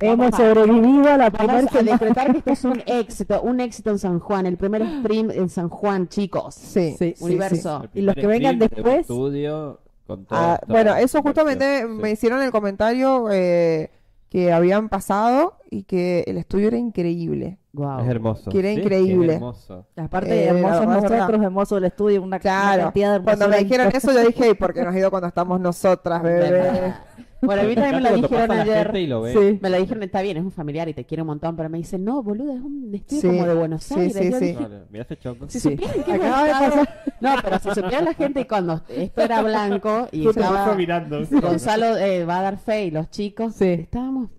[0.00, 1.92] Hemos Vamos a- sobrevivido a la Vamos primera a semana.
[1.92, 5.48] decretar que esto es un éxito, un éxito en San Juan, el primer stream en
[5.50, 6.54] San Juan, chicos.
[6.54, 7.84] Sí, Sí, sí, Universo.
[7.94, 10.72] Y los que vengan de después- estudio con todo Ah, esto.
[10.72, 11.86] bueno, eso justamente Sí.
[11.88, 13.90] me hicieron el comentario eh,
[14.28, 17.58] que habían pasado y que el estudio era increíble.
[17.72, 18.00] Wow.
[18.00, 18.50] Es hermoso.
[18.50, 19.26] Que era Sí, increíble.
[19.32, 19.86] Es hermoso.
[19.96, 21.10] Aparte, Eh, hermosos la verdad.
[21.18, 22.82] nosotros, hermoso el estudio, una, una Claro.
[22.84, 25.26] cantidad de Cuando me dijeron eso, yo dije, ¿y por qué nos ha ido cuando
[25.28, 26.94] estamos nosotras, bebé?
[27.46, 28.96] Bueno, a mí también me lo dijeron ayer.
[28.96, 29.26] y lo.
[29.26, 29.58] Sí.
[29.60, 31.78] Me lo dijeron, está bien, es un familiar y te quiere un montón, pero me
[31.78, 34.16] dicen, no, boludo, es un estudio Sí, como de Buenos sí, Aires.
[34.16, 34.44] sí, Yo sí.
[34.46, 35.46] dije, Vale, mira ese chonco.
[35.48, 35.70] Si Sí.
[35.70, 37.14] supieran que Acaba de hemos estado- pasar.
[37.20, 41.20] No, pero si supieran la gente cuando esto era blanco y estaba mirando.
[41.40, 43.64] Gonzalo eh, va a dar fe y los chicos Sí.
[43.68, 44.30] estábamos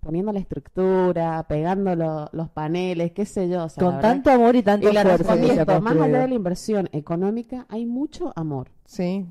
[0.00, 3.64] poniendo la estructura, pegando lo- los paneles, qué sé yo.
[3.64, 5.80] o sea, la Con verdad- tanto amor y tanto y esfuerzo.
[5.80, 8.70] más allá de la inversión económica, hay mucho amor.
[8.84, 9.26] Sí,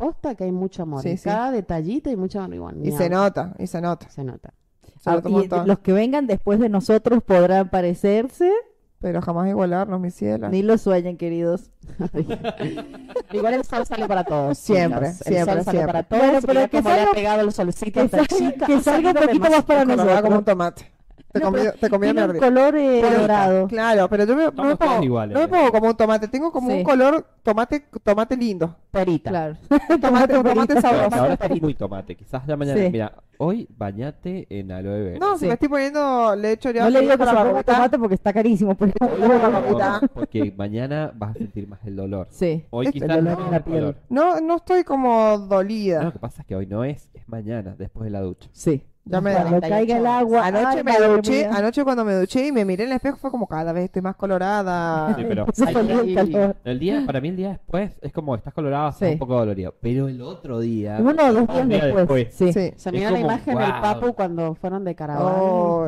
[0.00, 1.02] Posta que hay mucho amor.
[1.02, 1.24] Sí, en sí.
[1.24, 2.54] cada detallito hay mucho amor.
[2.54, 4.08] Igual, y se nota, y se nota.
[4.10, 4.52] Se nota.
[5.00, 5.66] Se Ah, nota un y montón.
[5.68, 8.50] los que vengan después de nosotros podrán parecerse,
[9.00, 10.48] Pero jamás igualarnos, mi ciela.
[10.50, 11.70] ni lo sueñen, queridos.
[13.32, 14.58] Igual el sol sale para todos.
[14.58, 15.86] Siempre, siempre, El sol sale siempre.
[15.86, 16.22] para todos.
[16.22, 19.16] Bueno, pero que cómo le ha salga- pegado el solcito Que salga, que salga un
[19.16, 20.20] poquito más para nosotros.
[20.22, 20.90] como un tomate.
[21.32, 23.68] Te No, comí, pero te comí Tiene a un color eh, Pero- dorado.
[23.68, 25.34] Claro, pero yo me, no, me pongo, iguales.
[25.34, 26.76] no me pongo como un tomate, tengo como Sí.
[26.78, 28.76] un color tomate tomate lindo.
[28.90, 29.30] Perita.
[29.30, 29.56] Claro.
[30.00, 31.14] Tomate, tomate sabroso.
[31.16, 32.16] ahora estás muy tomate.
[32.16, 32.80] Quizás ya mañana.
[32.80, 32.88] Sí.
[32.90, 35.18] Mira, hoy bañate en aloe vera.
[35.20, 35.46] No, si Sí.
[35.46, 37.98] me estoy poniendo, le echo ya No le digo que para se la ponga tomate
[38.00, 38.76] porque está carísimo.
[38.80, 42.26] No, porque mañana vas a sentir más el dolor.
[42.30, 42.64] Sí.
[42.70, 43.80] Hoy Este quizás dolor no en la el piel.
[43.80, 43.96] dolor.
[44.08, 46.02] No, no estoy como No, dolida.
[46.02, 48.48] lo que pasa es que hoy no es, es mañana, después de la ducha.
[48.52, 48.82] Sí.
[49.10, 50.46] Ya me Cuando caiga el agua.
[50.46, 53.30] Anoche ay, me duché, anoche cuando me duché y me miré en el espejo fue
[53.30, 55.16] como cada vez estoy más colorada.
[55.16, 55.46] Sí, pero
[56.64, 59.12] el día, para mí el día después es como estás colorado, estás Sí.
[59.14, 59.74] un poco dolorido.
[59.80, 60.98] Pero el otro día.
[61.00, 62.28] Uno o dos días día después.
[62.32, 62.52] Sí.
[62.52, 62.72] Sí.
[62.76, 63.70] Se Es miró la imagen del.
[63.80, 65.26] Papu cuando fueron de caravana.
[65.32, 65.86] Oh,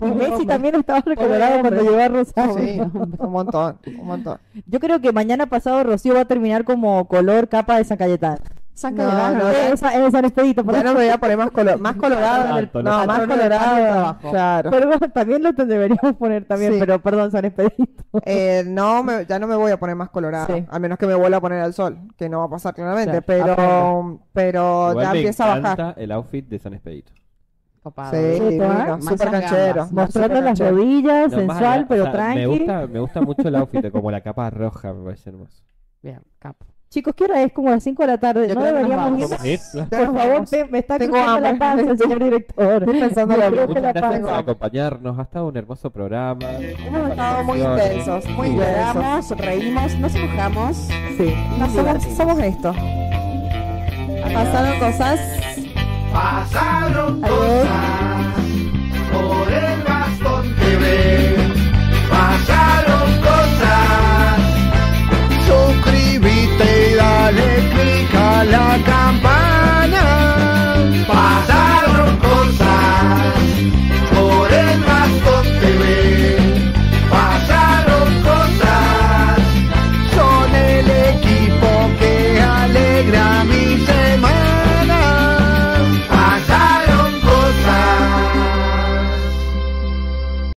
[0.00, 2.54] Y Messi también estaba recolorado cuando llegó a Rosario.
[2.58, 2.80] sí,
[3.18, 4.38] un montón, un montón.
[4.66, 8.38] Yo creo que mañana pasado Rocío va a terminar como color capa de San Cayetano.
[8.80, 9.04] San No,
[9.34, 11.96] no, esa- es San Expedito, por Ya no me voy a poner más color, más
[11.96, 12.44] colorado.
[12.44, 14.18] en el- Alto, no, más colorado.
[14.30, 14.70] Claro.
[14.70, 16.78] Pero también lo deberíamos poner también, Sí.
[16.80, 18.02] pero perdón, San Expedito.
[18.24, 20.64] Eh, no, me- ya no me voy a poner más colorado, Sí.
[20.68, 23.20] a menos que me vuelva a poner al sol, que no va a pasar claramente,
[23.22, 25.94] Claro, pero, pero Igual ya empieza a bajar.
[25.98, 27.12] el outfit de San Expedito.
[27.82, 28.10] Copado.
[28.12, 29.16] Sí, divino, gambas.
[29.20, 29.88] canchero.
[29.90, 30.70] Mostrando las canchero.
[30.76, 32.38] rodillas, sensual, allá, pero o sea, tranqui.
[32.40, 35.62] Me gusta, me gusta mucho el outfit, como la capa roja, me parece hermoso.
[36.02, 36.66] Bien, capo.
[36.92, 37.52] Chicos, ¿qué hora es?
[37.52, 38.48] Como las 5 de la tarde.
[38.48, 39.28] Yo no deberíamos ir.
[39.28, 39.72] ¿Cómo es?
[39.72, 42.82] Ya Por favor, me, me está Tengo crujando la panza, señor director.
[42.82, 45.16] Estoy pensando la Muchas la gracias por acompañarnos.
[45.16, 46.50] Ha estado un hermoso programa.
[46.50, 48.56] Hemos estado muy intensos, muy.
[48.56, 50.76] Lloramos, reímos, nos enojamos.
[51.16, 51.34] Sí.
[51.60, 52.74] nos somos, somos esto.
[54.34, 55.20] Pasaron cosas.
[56.12, 58.09] Pasaron cosas.